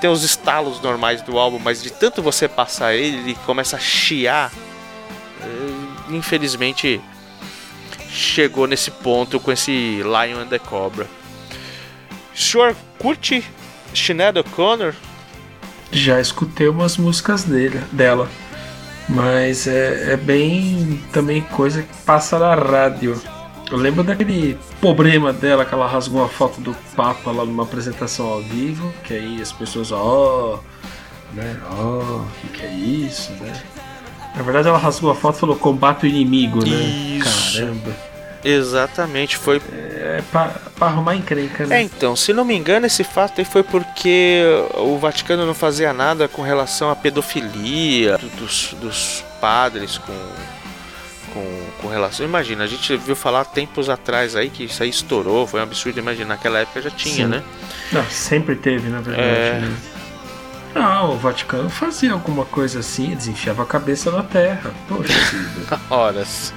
tem 0.00 0.08
os 0.08 0.22
estalos 0.22 0.80
normais 0.80 1.20
do 1.22 1.38
álbum, 1.38 1.58
mas 1.58 1.82
de 1.82 1.90
tanto 1.90 2.22
você 2.22 2.46
passar 2.48 2.94
ele, 2.94 3.16
ele 3.18 3.38
começa 3.44 3.76
a 3.76 3.80
chiar. 3.80 4.52
É, 5.42 6.14
Infelizmente 6.14 7.00
chegou 8.08 8.66
nesse 8.66 8.90
ponto 8.90 9.40
com 9.40 9.50
esse 9.50 10.02
Lion 10.02 10.40
and 10.40 10.46
the 10.46 10.58
Cobra. 10.58 11.08
O 12.34 12.38
senhor 12.38 12.76
curte 12.98 13.44
Sinead 13.94 14.38
O'Connor? 14.38 14.94
Já 15.90 16.20
escutei 16.20 16.68
umas 16.68 16.96
músicas 16.96 17.44
dele, 17.44 17.80
dela. 17.92 18.28
Mas 19.08 19.66
é, 19.66 20.12
é 20.12 20.16
bem 20.16 21.02
também 21.12 21.42
coisa 21.42 21.82
que 21.82 21.96
passa 22.04 22.38
na 22.38 22.54
rádio. 22.54 23.20
Eu 23.70 23.78
lembro 23.78 24.04
daquele 24.04 24.58
problema 24.80 25.32
dela 25.32 25.64
que 25.64 25.74
ela 25.74 25.86
rasgou 25.86 26.22
a 26.24 26.28
foto 26.28 26.60
do 26.60 26.76
Papa 26.94 27.30
lá 27.30 27.44
numa 27.44 27.62
apresentação 27.62 28.26
ao 28.26 28.42
vivo, 28.42 28.92
que 29.04 29.14
aí 29.14 29.40
as 29.40 29.50
pessoas, 29.52 29.90
ó, 29.90 30.60
né, 31.32 31.56
ó, 31.70 31.98
o 31.98 32.26
que, 32.40 32.48
que 32.58 32.62
é 32.66 32.70
isso, 32.72 33.32
né? 33.40 33.52
Na 34.36 34.42
verdade 34.42 34.68
ela 34.68 34.78
rasgou 34.78 35.10
a 35.10 35.14
foto 35.14 35.36
e 35.36 35.40
falou 35.40 35.56
combate 35.56 36.04
o 36.04 36.06
inimigo, 36.06 36.58
né? 36.64 36.76
Isso. 36.76 37.54
Caramba. 37.58 37.96
Exatamente, 38.44 39.38
foi. 39.38 39.60
É 39.72 40.22
pra, 40.30 40.48
pra 40.76 40.88
arrumar 40.88 41.16
encrenca, 41.16 41.62
É, 41.64 41.66
né? 41.66 41.82
então, 41.82 42.14
se 42.14 42.30
não 42.34 42.44
me 42.44 42.54
engano, 42.54 42.84
esse 42.84 43.02
fato 43.02 43.40
aí 43.40 43.44
foi 43.44 43.62
porque 43.62 44.42
o 44.76 44.98
Vaticano 44.98 45.46
não 45.46 45.54
fazia 45.54 45.94
nada 45.94 46.28
com 46.28 46.42
relação 46.42 46.90
à 46.90 46.96
pedofilia 46.96 48.18
do- 48.18 48.28
dos, 48.36 48.74
dos 48.78 49.24
padres 49.40 49.96
com, 49.96 50.12
com, 51.34 51.66
com 51.82 51.88
relação. 51.88 52.24
Imagina, 52.24 52.64
a 52.64 52.66
gente 52.66 52.96
viu 52.96 53.16
falar 53.16 53.44
tempos 53.44 53.90
atrás 53.90 54.36
aí 54.36 54.48
que 54.48 54.64
isso 54.64 54.82
aí 54.82 54.88
estourou, 54.88 55.46
foi 55.46 55.60
um 55.60 55.64
absurdo. 55.64 55.98
Imagina, 55.98 56.28
naquela 56.28 56.60
época 56.60 56.80
já 56.80 56.90
tinha, 56.90 57.26
Sim. 57.26 57.26
né? 57.26 57.42
Não, 57.92 58.04
sempre 58.04 58.54
teve, 58.54 58.88
na 58.88 59.00
verdade. 59.00 59.28
É. 59.28 59.60
né? 59.60 59.76
Não, 60.74 61.12
o 61.12 61.18
Vaticano 61.18 61.70
fazia 61.70 62.12
alguma 62.12 62.44
coisa 62.44 62.80
assim, 62.80 63.12
eles 63.12 63.28
enfiavam 63.28 63.64
a 63.64 63.68
cabeça 63.68 64.10
na 64.10 64.24
terra. 64.24 64.72
Poxa 64.88 65.12
vida. 65.12 65.80
Horas. 65.88 66.52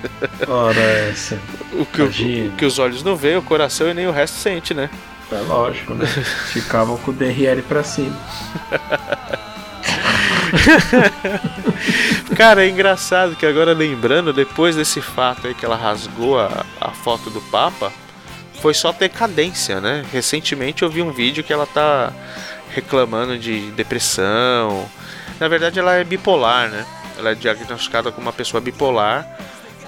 Ora, 0.48 0.80
essa. 0.80 1.38
O 1.74 1.86
que, 1.86 2.02
o, 2.02 2.08
o 2.08 2.52
que 2.56 2.66
os 2.66 2.80
olhos 2.80 3.04
não 3.04 3.16
veem, 3.16 3.38
o 3.38 3.44
coração 3.44 3.88
e 3.90 3.94
nem 3.94 4.08
o 4.08 4.12
resto 4.12 4.38
sente, 4.38 4.74
né? 4.74 4.90
É 5.32 5.40
lógico, 5.42 5.94
né? 5.94 6.06
Ficavam 6.52 6.98
com 6.98 7.12
o 7.12 7.14
DRL 7.14 7.62
pra 7.62 7.84
cima. 7.84 8.18
Cara, 12.36 12.66
é 12.66 12.70
engraçado 12.70 13.36
que 13.36 13.46
agora 13.46 13.74
lembrando, 13.74 14.34
depois 14.34 14.76
desse 14.76 15.02
fato 15.02 15.48
aí 15.48 15.54
que 15.54 15.66
ela 15.66 15.76
rasgou 15.76 16.40
a, 16.40 16.66
a 16.80 16.92
foto 16.92 17.30
do 17.30 17.42
Papa, 17.42 17.92
foi 18.62 18.74
só 18.74 18.92
decadência, 18.92 19.80
né? 19.80 20.06
Recentemente 20.12 20.84
eu 20.84 20.90
vi 20.90 21.02
um 21.02 21.12
vídeo 21.12 21.44
que 21.44 21.54
ela 21.54 21.66
tá 21.66 22.12
reclamando 22.74 23.38
de 23.38 23.72
depressão. 23.72 24.90
Na 25.40 25.48
verdade 25.48 25.80
ela 25.80 25.94
é 25.94 26.04
bipolar, 26.04 26.70
né? 26.70 26.86
Ela 27.18 27.32
é 27.32 27.36
diagnosticada 27.36 28.12
como 28.12 28.28
uma 28.28 28.34
pessoa 28.34 28.62
bipolar 28.62 29.28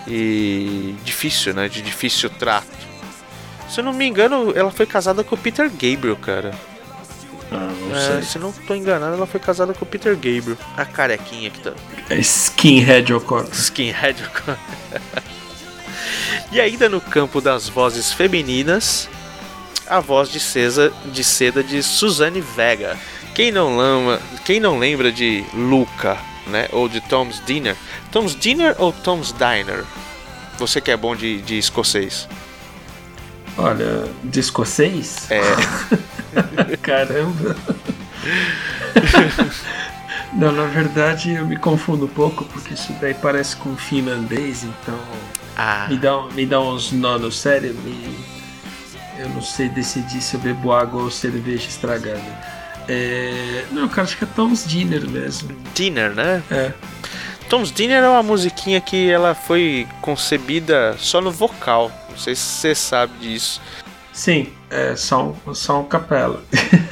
e 0.07 0.95
difícil, 1.03 1.53
né? 1.53 1.67
De 1.67 1.81
difícil 1.81 2.29
trato. 2.29 2.67
Se 3.69 3.79
eu 3.79 3.83
não 3.83 3.93
me 3.93 4.07
engano, 4.07 4.51
ela 4.55 4.71
foi 4.71 4.85
casada 4.85 5.23
com 5.23 5.35
o 5.35 5.37
Peter 5.37 5.69
Gabriel, 5.69 6.15
cara. 6.15 6.51
Ah, 7.51 7.71
não 7.81 7.95
É, 7.95 8.21
se 8.21 8.37
não 8.37 8.51
tô 8.51 8.75
enganado, 8.75 9.15
ela 9.15 9.25
foi 9.25 9.39
casada 9.39 9.73
com 9.73 9.83
o 9.83 9.87
Peter 9.87 10.13
Gabriel. 10.13 10.57
A 10.77 10.85
carequinha 10.85 11.49
que 11.49 11.59
tá. 11.59 11.73
É 12.09 12.17
Skinhead 12.17 13.13
O'Connor. 13.13 13.49
Skinhead. 13.51 14.23
e 16.51 16.61
ainda 16.61 16.87
no 16.87 17.01
campo 17.01 17.41
das 17.41 17.67
vozes 17.67 18.13
femininas, 18.13 19.09
a 19.87 19.99
voz 19.99 20.31
de, 20.31 20.39
Cesa, 20.39 20.93
de 21.05 21.23
seda 21.23 21.63
de 21.63 21.81
Suzanne 21.81 22.41
Vega. 22.41 22.97
Quem 23.33 23.51
não, 23.51 23.77
lama, 23.77 24.19
quem 24.45 24.59
não 24.59 24.77
lembra 24.77 25.11
de 25.11 25.43
Luca, 25.53 26.17
né? 26.47 26.67
Ou 26.71 26.87
de 26.87 27.01
Tom's 27.01 27.41
Dinner? 27.45 27.75
Tom's 28.11 28.35
Dinner 28.35 28.75
ou 28.77 28.91
Tom's 28.91 29.33
Diner? 29.33 29.83
Você 30.57 30.81
que 30.81 30.91
é 30.91 30.97
bom 30.97 31.15
de, 31.15 31.41
de 31.41 31.57
escocês. 31.57 32.27
Olha, 33.57 34.03
de 34.23 34.39
escocês? 34.39 35.29
É. 35.29 35.41
Caramba. 36.81 37.55
Não, 40.33 40.51
na 40.51 40.65
verdade 40.65 41.33
eu 41.33 41.45
me 41.45 41.57
confundo 41.57 42.05
um 42.05 42.09
pouco, 42.09 42.45
porque 42.45 42.75
isso 42.75 42.93
daí 43.01 43.13
parece 43.15 43.55
com 43.55 43.75
finlandês, 43.75 44.63
então 44.63 44.99
Ah, 45.57 45.87
me 45.89 45.97
dá, 45.97 46.21
me 46.33 46.45
dá 46.45 46.61
uns 46.61 46.91
nó 46.91 47.17
no 47.17 47.31
cérebro 47.31 47.81
e 47.87 48.15
eu 49.19 49.29
não 49.29 49.41
sei 49.41 49.67
decidir 49.69 50.21
se 50.21 50.35
eu 50.35 50.39
bebo 50.39 50.71
água 50.71 51.01
ou 51.03 51.11
cerveja 51.11 51.67
estragada. 51.67 52.21
É... 52.87 53.65
Não, 53.71 53.87
cara, 53.89 54.03
acho 54.03 54.17
que 54.17 54.23
é 54.23 54.27
Tom's 54.35 54.65
Dinner 54.65 55.07
mesmo. 55.09 55.49
Dinner, 55.73 56.11
né? 56.11 56.41
É. 56.49 56.71
Tom's 57.49 57.71
Dinner 57.71 58.03
é 58.03 58.07
uma 58.07 58.21
musiquinha 58.21 58.79
que 58.79 59.09
ela 59.09 59.33
foi 59.33 59.87
concebida 60.01 60.95
só 60.99 61.19
no 61.19 61.31
vocal. 61.31 61.91
Não 62.07 62.17
sei 62.17 62.35
se 62.35 62.43
você 62.43 62.75
sabe 62.75 63.13
disso. 63.19 63.59
Sim, 64.13 64.53
é 64.69 64.95
só 64.95 65.35
um, 65.47 65.55
só 65.55 65.81
um 65.81 65.85
capela. 65.85 66.43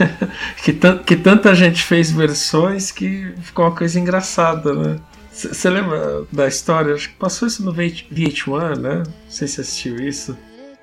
que, 0.63 0.73
que 1.05 1.15
tanta 1.15 1.53
gente 1.53 1.83
fez 1.83 2.09
versões 2.09 2.89
que 2.89 3.35
ficou 3.43 3.65
uma 3.65 3.75
coisa 3.75 3.99
engraçada, 3.99 4.73
né? 4.73 4.99
Você 5.31 5.69
lembra 5.69 6.23
da 6.31 6.47
história? 6.47 6.95
Acho 6.95 7.09
que 7.09 7.15
passou 7.15 7.47
isso 7.47 7.63
no 7.63 7.71
VH1, 7.71 8.79
né? 8.79 9.03
Não 9.05 9.13
sei 9.29 9.47
se 9.47 9.61
assistiu 9.61 9.97
isso. 9.97 10.35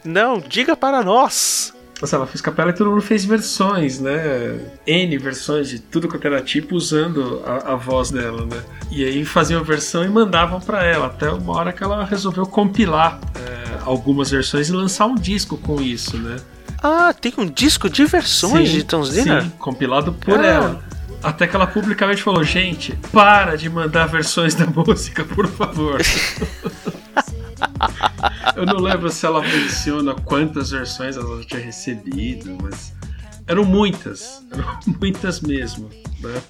Não, 0.05 0.38
diga 0.38 0.76
para 0.76 1.02
nós. 1.02 1.74
Nossa, 2.05 2.16
ela 2.16 2.26
fez 2.26 2.43
capela 2.43 2.68
e 2.68 2.74
todo 2.74 2.90
mundo 2.90 3.01
fez 3.01 3.24
versões, 3.24 3.98
né? 3.98 4.60
N 4.86 5.16
versões 5.16 5.70
de 5.70 5.78
tudo 5.78 6.06
quanto 6.06 6.26
era 6.26 6.43
tipo 6.43 6.76
usando 6.76 7.43
a, 7.47 7.72
a 7.72 7.76
voz 7.76 8.10
dela, 8.10 8.44
né? 8.44 8.62
E 8.90 9.02
aí 9.02 9.24
faziam 9.24 9.59
a 9.62 9.64
versão 9.64 10.05
e 10.05 10.09
mandavam 10.10 10.60
pra 10.60 10.85
ela, 10.85 11.06
até 11.06 11.31
uma 11.31 11.55
hora 11.55 11.72
que 11.72 11.82
ela 11.82 12.05
resolveu 12.05 12.44
compilar 12.44 13.18
é, 13.36 13.78
algumas 13.86 14.31
versões 14.31 14.68
e 14.68 14.72
lançar 14.72 15.06
um 15.06 15.14
disco 15.14 15.56
com 15.56 15.81
isso, 15.81 16.18
né? 16.18 16.36
Ah, 16.82 17.14
tem 17.18 17.32
um 17.39 17.47
disco 17.47 17.89
de 17.89 18.05
versões 18.05 18.68
Sim, 18.68 18.85
de 18.85 19.12
Dinner? 19.22 19.43
Sim, 19.44 19.52
compilado 19.59 20.12
por 20.12 20.39
Ah. 20.40 20.47
ela. 20.47 20.85
Até 21.22 21.47
que 21.47 21.56
ela 21.56 21.66
publicamente 21.66 22.22
falou: 22.22 22.44
gente, 22.44 22.94
para 23.10 23.56
de 23.56 23.70
mandar 23.70 24.05
versões 24.09 24.55
da 24.55 24.66
música, 24.68 25.24
por 25.24 25.47
favor. 25.48 26.02
Eu 28.56 28.66
não 28.66 28.78
lembro 28.78 29.10
se 29.10 29.26
ela 29.26 29.40
menciona 29.40 30.14
quantas 30.14 30.70
versões 30.70 31.16
ela 31.16 31.42
tinha 31.44 31.60
recebido, 31.60 32.56
mas 32.62 32.94
eram 33.46 33.64
muitas, 33.64 34.42
eram 34.50 34.78
muitas 35.00 35.40
mesmo, 35.40 35.90
né? 36.20 36.42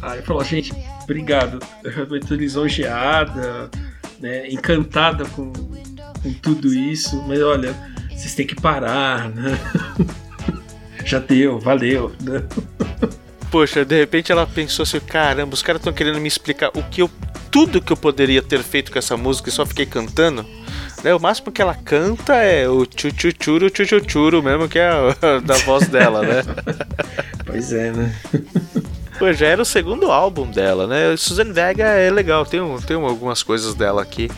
Aí 0.00 0.22
falou, 0.22 0.44
gente, 0.44 0.72
obrigado. 1.02 1.58
Eu 1.82 1.90
realmente 1.90 2.34
lisonjeada, 2.34 3.70
né? 4.20 4.48
encantada 4.48 5.24
com, 5.26 5.52
com 5.52 6.32
tudo 6.34 6.72
isso, 6.72 7.22
mas 7.26 7.40
olha, 7.42 7.74
vocês 8.10 8.34
têm 8.34 8.46
que 8.46 8.54
parar, 8.54 9.28
né? 9.30 9.58
Já 11.04 11.18
deu, 11.18 11.58
valeu, 11.58 12.12
né? 12.20 12.42
Poxa, 13.50 13.84
de 13.84 13.96
repente 13.96 14.30
ela 14.30 14.46
pensou 14.46 14.82
assim: 14.82 15.00
caramba, 15.00 15.54
os 15.54 15.62
caras 15.62 15.80
estão 15.80 15.92
querendo 15.92 16.20
me 16.20 16.28
explicar 16.28 16.70
o 16.74 16.82
que 16.82 17.02
eu. 17.02 17.10
Tudo 17.50 17.80
que 17.80 17.90
eu 17.90 17.96
poderia 17.96 18.42
ter 18.42 18.62
feito 18.62 18.92
com 18.92 18.98
essa 18.98 19.16
música 19.16 19.48
e 19.48 19.52
só 19.52 19.64
fiquei 19.64 19.86
cantando. 19.86 20.44
Né? 21.02 21.14
O 21.14 21.20
máximo 21.20 21.52
que 21.52 21.62
ela 21.62 21.74
canta 21.74 22.34
é 22.34 22.68
o 22.68 22.84
tchu-tchu-churu, 22.84 23.70
tchu-tchu-churu 23.70 24.42
mesmo, 24.42 24.68
que 24.68 24.78
é 24.78 24.88
a, 24.88 25.38
da 25.44 25.54
voz 25.58 25.88
dela, 25.88 26.22
né? 26.22 26.42
Pois 27.46 27.72
é, 27.72 27.90
né? 27.92 28.14
Pô, 29.18 29.32
já 29.32 29.46
era 29.46 29.62
o 29.62 29.64
segundo 29.64 30.12
álbum 30.12 30.50
dela, 30.50 30.86
né? 30.86 31.16
Suzanne 31.16 31.50
Vega 31.50 31.84
é 31.84 32.10
legal, 32.10 32.44
tem, 32.44 32.60
um, 32.60 32.78
tem 32.78 32.94
algumas 32.94 33.42
coisas 33.42 33.74
dela 33.74 34.02
aqui. 34.02 34.30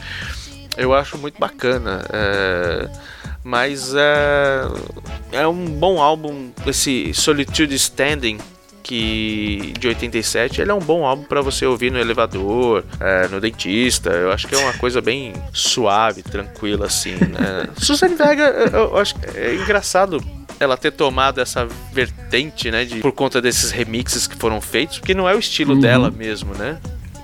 Eu 0.77 0.95
acho 0.95 1.19
muito 1.19 1.39
bacana. 1.41 2.05
é, 2.13 2.89
mas 3.43 3.95
é, 3.95 4.63
é 5.33 5.47
um 5.47 5.67
bom 5.67 6.01
álbum, 6.01 6.51
esse 6.67 7.13
Solitude 7.15 7.75
Standing. 7.75 8.39
Que 8.83 9.73
de 9.79 9.89
87 9.89 10.61
ele 10.61 10.71
é 10.71 10.75
um 10.75 10.81
bom 10.81 11.05
álbum 11.05 11.25
para 11.25 11.41
você 11.41 11.67
ouvir 11.67 11.91
no 11.93 11.99
elevador, 11.99 12.85
é, 12.99 13.29
no 13.29 13.41
dentista. 13.41 14.11
Eu 14.11 14.33
acho 14.33 14.49
que 14.49 14.55
é 14.55 14.59
uma 14.59 14.73
coisa 14.75 15.01
bem 15.01 15.33
suave, 15.53 16.23
tranquila 16.23 16.87
assim. 16.87 17.15
Né? 17.15 17.69
Suzanne 17.79 18.15
Vega, 18.15 18.45
eu, 18.45 18.81
eu 18.81 18.99
acho 18.99 19.15
que 19.15 19.39
é 19.39 19.55
engraçado 19.55 20.23
ela 20.59 20.77
ter 20.77 20.93
tomado 20.93 21.41
essa 21.41 21.67
vertente, 21.91 22.71
né, 22.71 22.85
de, 22.85 23.01
por 23.01 23.13
conta 23.13 23.41
desses 23.41 23.71
remixes 23.71 24.27
que 24.27 24.37
foram 24.37 24.61
feitos, 24.61 24.99
porque 24.99 25.15
não 25.15 25.27
é 25.27 25.35
o 25.35 25.39
estilo 25.39 25.81
dela 25.81 26.11
mesmo, 26.11 26.55
né? 26.55 26.79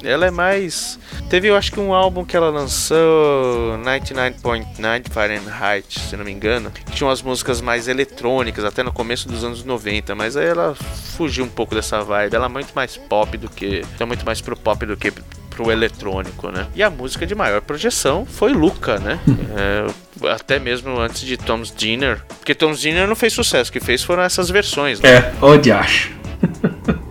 Ela 0.07 0.27
é 0.27 0.31
mais. 0.31 0.99
Teve, 1.29 1.49
eu 1.49 1.57
acho 1.57 1.73
que 1.73 1.81
um 1.81 1.93
álbum 1.93 2.25
que 2.25 2.37
ela 2.37 2.49
lançou, 2.49 3.77
99.9 3.79 5.11
Fahrenheit, 5.11 5.99
se 5.99 6.17
não 6.17 6.25
me 6.25 6.31
engano, 6.31 6.71
que 6.71 6.85
tinha 6.93 7.09
umas 7.09 7.21
músicas 7.21 7.61
mais 7.61 7.89
eletrônicas, 7.89 8.65
até 8.65 8.83
no 8.83 8.93
começo 8.93 9.29
dos 9.29 9.43
anos 9.43 9.65
90, 9.65 10.15
mas 10.15 10.37
aí 10.37 10.47
ela 10.47 10.75
fugiu 11.17 11.45
um 11.45 11.49
pouco 11.49 11.75
dessa 11.75 12.03
vibe. 12.03 12.35
Ela 12.35 12.47
é 12.47 12.49
muito 12.49 12.73
mais 12.75 12.97
pop 12.97 13.37
do 13.37 13.49
que. 13.51 13.83
É 13.99 14.05
muito 14.05 14.25
mais 14.25 14.41
pro 14.41 14.57
pop 14.57 14.87
do 14.87 14.97
que 14.97 15.13
pro 15.51 15.73
eletrônico, 15.73 16.51
né? 16.51 16.67
E 16.75 16.83
a 16.83 16.91
música 16.91 17.27
de 17.27 17.35
maior 17.35 17.63
projeção 17.63 18.27
foi 18.27 18.53
Luca, 18.53 18.99
né? 18.99 19.19
É, 19.59 19.87
até 20.31 20.59
mesmo 20.59 20.99
antes 21.01 21.23
de 21.23 21.37
Tom's 21.39 21.73
Dinner. 21.75 22.23
Porque 22.39 22.55
Tom's 22.55 22.79
Dinner 22.79 23.09
não 23.09 23.17
fez 23.17 23.33
sucesso, 23.33 23.71
o 23.71 23.73
que 23.73 23.81
fez 23.81 24.03
foram 24.03 24.23
essas 24.23 24.51
versões, 24.51 25.01
né? 25.01 25.09
É, 25.09 25.35
ô 25.41 25.57
diacho. 25.57 26.13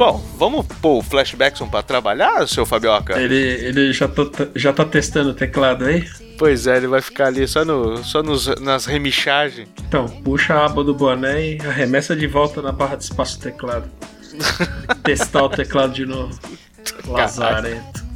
Bom, 0.00 0.18
vamos 0.38 0.64
pôr 0.80 0.96
o 0.96 1.02
Flashbackson 1.02 1.68
pra 1.68 1.82
trabalhar, 1.82 2.48
seu 2.48 2.64
Fabioca? 2.64 3.20
Ele, 3.20 3.36
ele 3.36 3.92
já, 3.92 4.08
tô- 4.08 4.30
já 4.56 4.72
tá 4.72 4.82
testando 4.82 5.28
o 5.28 5.34
teclado 5.34 5.84
aí? 5.84 6.08
Pois 6.38 6.66
é, 6.66 6.78
ele 6.78 6.86
vai 6.86 7.02
ficar 7.02 7.26
ali 7.26 7.46
só, 7.46 7.66
no, 7.66 8.02
só 8.02 8.22
nos, 8.22 8.46
nas 8.62 8.86
remichagens. 8.86 9.68
Então, 9.86 10.08
puxa 10.08 10.54
a 10.54 10.64
aba 10.64 10.82
do 10.82 10.94
boné 10.94 11.48
e 11.48 11.60
arremessa 11.60 12.16
de 12.16 12.26
volta 12.26 12.62
na 12.62 12.72
barra 12.72 12.96
de 12.96 13.04
espaço 13.04 13.36
do 13.38 13.42
teclado. 13.42 13.90
Testar 15.04 15.42
o 15.42 15.50
teclado 15.50 15.92
de 15.92 16.06
novo. 16.06 16.32
Lazarento. 17.06 18.09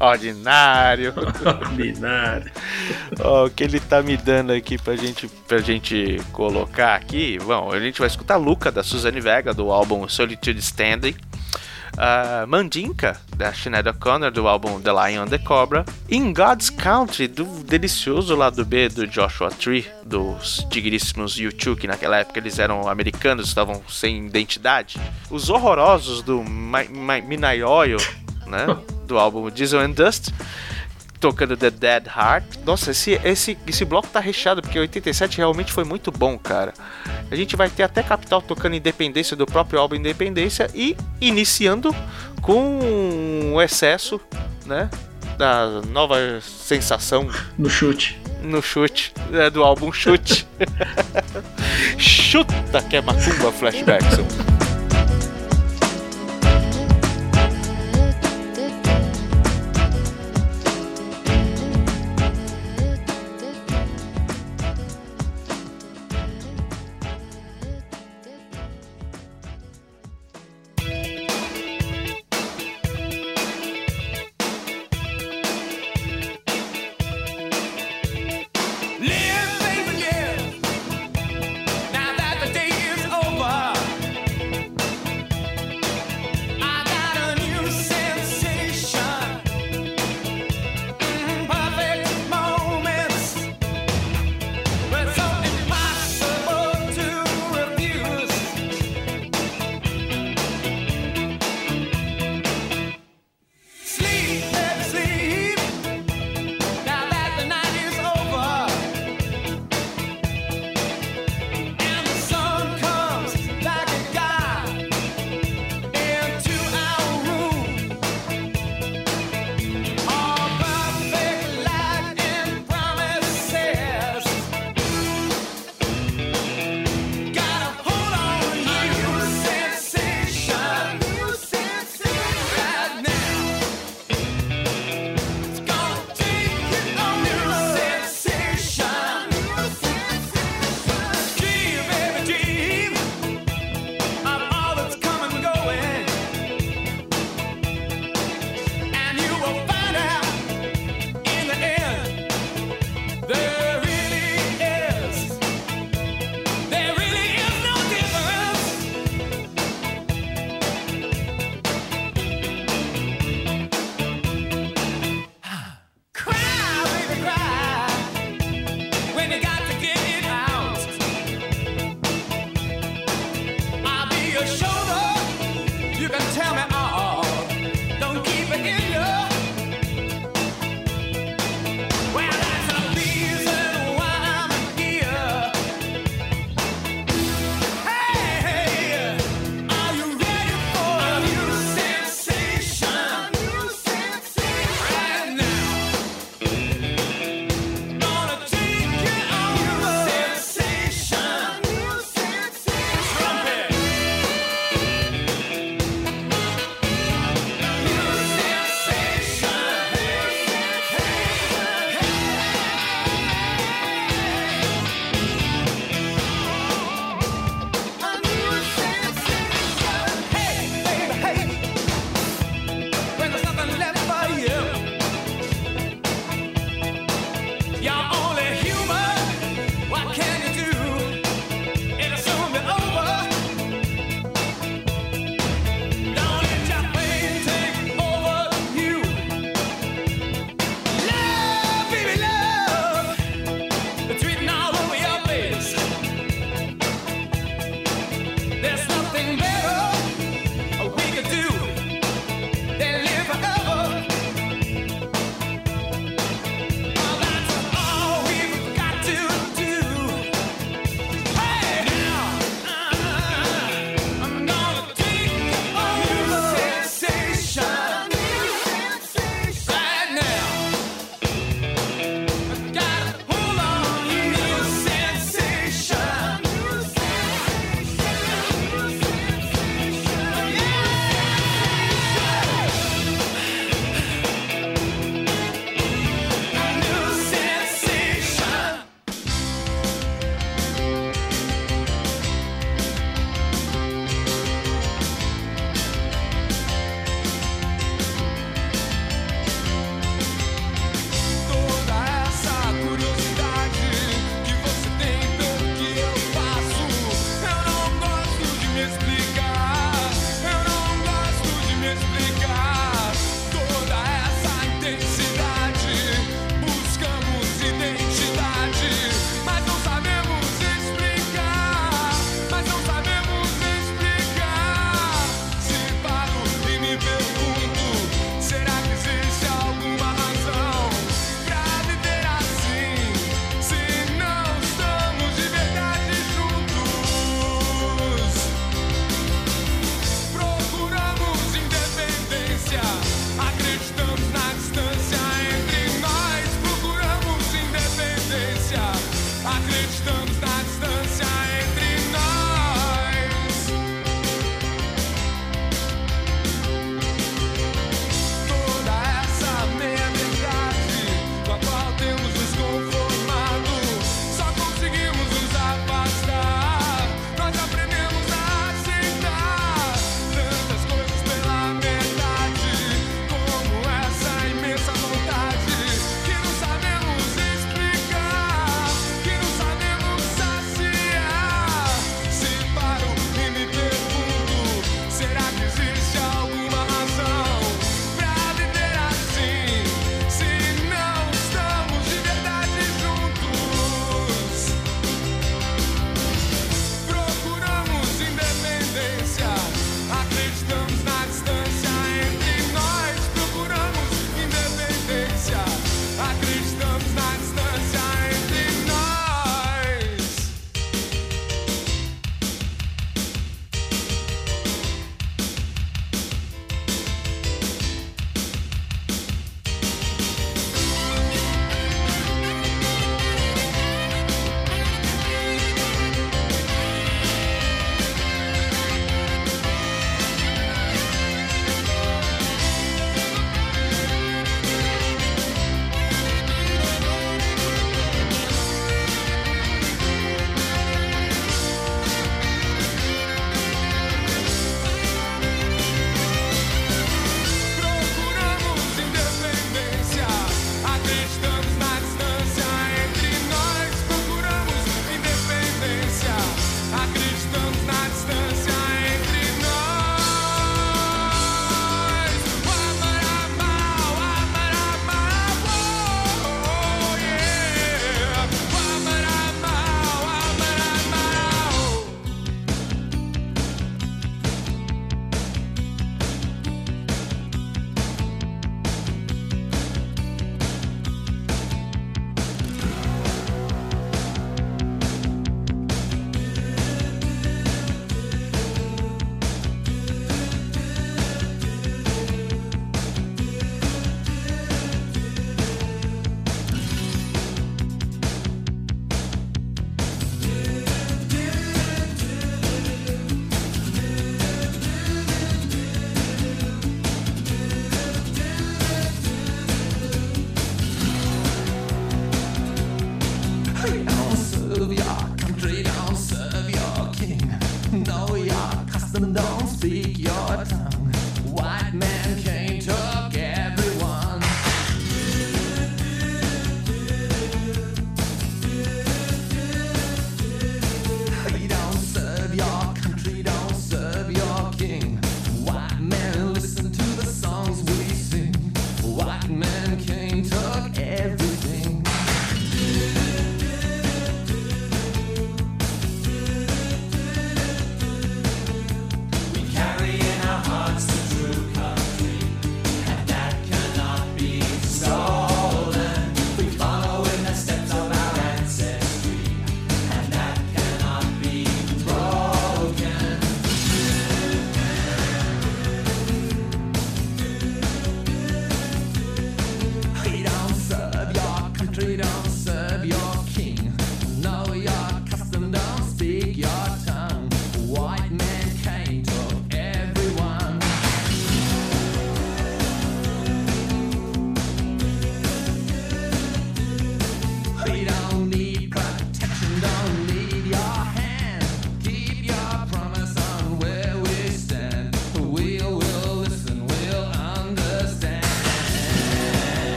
Ordinário. 0.00 1.14
Ordinário. 1.44 2.50
Ó, 3.20 3.46
o 3.46 3.50
que 3.50 3.64
ele 3.64 3.80
tá 3.80 4.02
me 4.02 4.16
dando 4.16 4.52
aqui 4.52 4.78
pra 4.78 4.96
gente, 4.96 5.28
pra 5.46 5.58
gente 5.58 6.20
colocar 6.32 6.94
aqui. 6.94 7.38
Bom, 7.44 7.72
a 7.72 7.78
gente 7.80 7.98
vai 7.98 8.08
escutar 8.08 8.36
Luca 8.36 8.70
da 8.70 8.82
Suzanne 8.82 9.20
Vega 9.20 9.52
do 9.54 9.70
álbum 9.70 10.08
Solitude 10.08 10.58
Standing. 10.60 11.14
Uh, 11.96 12.46
Mandinka 12.46 13.20
da 13.36 13.52
Sinead 13.52 13.88
O'Connor 13.88 14.30
do 14.30 14.46
álbum 14.46 14.80
The 14.80 14.90
Lion 14.92 15.22
and 15.24 15.28
the 15.30 15.38
Cobra. 15.38 15.84
In 16.08 16.32
God's 16.32 16.70
Country 16.70 17.26
do 17.26 17.44
delicioso 17.64 18.36
lado 18.36 18.64
B 18.64 18.88
do 18.88 19.04
Joshua 19.04 19.50
Tree, 19.50 19.84
dos 20.04 20.64
digníssimos 20.70 21.36
U2, 21.36 21.76
que 21.76 21.88
naquela 21.88 22.18
época 22.18 22.38
eles 22.38 22.60
eram 22.60 22.88
americanos, 22.88 23.48
estavam 23.48 23.82
sem 23.88 24.26
identidade. 24.26 25.00
Os 25.28 25.50
horrorosos 25.50 26.22
do 26.22 26.44
Mi- 26.44 26.88
Mi- 26.88 27.22
Midnight 27.22 27.64
Oil, 27.64 27.96
né? 28.48 28.66
Do 29.06 29.18
álbum 29.18 29.50
Diesel 29.50 29.80
and 29.80 29.90
Dust 29.92 30.30
tocando 31.20 31.56
The 31.56 31.70
Dead 31.70 32.06
Heart. 32.06 32.44
Nossa, 32.64 32.92
esse, 32.92 33.20
esse, 33.24 33.58
esse 33.66 33.84
bloco 33.84 34.08
tá 34.08 34.20
recheado, 34.20 34.62
porque 34.62 34.78
87 34.78 35.38
realmente 35.38 35.72
foi 35.72 35.84
muito 35.84 36.10
bom, 36.12 36.38
cara. 36.38 36.72
A 37.30 37.34
gente 37.34 37.56
vai 37.56 37.68
ter 37.68 37.82
até 37.82 38.02
Capital 38.02 38.40
tocando 38.40 38.76
Independência 38.76 39.36
do 39.36 39.44
próprio 39.44 39.80
álbum 39.80 39.96
Independência 39.96 40.70
e 40.74 40.96
iniciando 41.20 41.94
com 42.40 43.52
o 43.52 43.60
excesso, 43.60 44.20
né? 44.64 44.88
Da 45.36 45.82
nova 45.88 46.16
sensação 46.40 47.28
No 47.56 47.68
chute. 47.68 48.18
no 48.42 48.62
chute, 48.62 49.12
né, 49.30 49.50
do 49.50 49.62
álbum 49.62 49.92
Chute. 49.92 50.46
Chuta 51.98 52.82
que 52.88 52.96
é 52.96 53.00
macumba 53.00 53.52
flashbacks. 53.52 54.18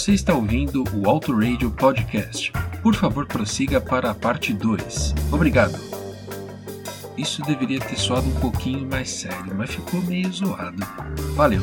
Você 0.00 0.14
está 0.14 0.32
ouvindo 0.32 0.82
o 0.94 1.10
Auto 1.10 1.30
Radio 1.30 1.70
Podcast. 1.70 2.50
Por 2.82 2.94
favor, 2.94 3.26
prossiga 3.26 3.82
para 3.82 4.10
a 4.10 4.14
parte 4.14 4.50
2. 4.50 5.14
Obrigado. 5.30 5.78
Isso 7.18 7.42
deveria 7.42 7.78
ter 7.80 7.98
soado 7.98 8.26
um 8.26 8.40
pouquinho 8.40 8.88
mais 8.88 9.10
sério, 9.10 9.54
mas 9.54 9.68
ficou 9.68 10.00
meio 10.00 10.32
zoado. 10.32 10.82
Valeu. 11.34 11.60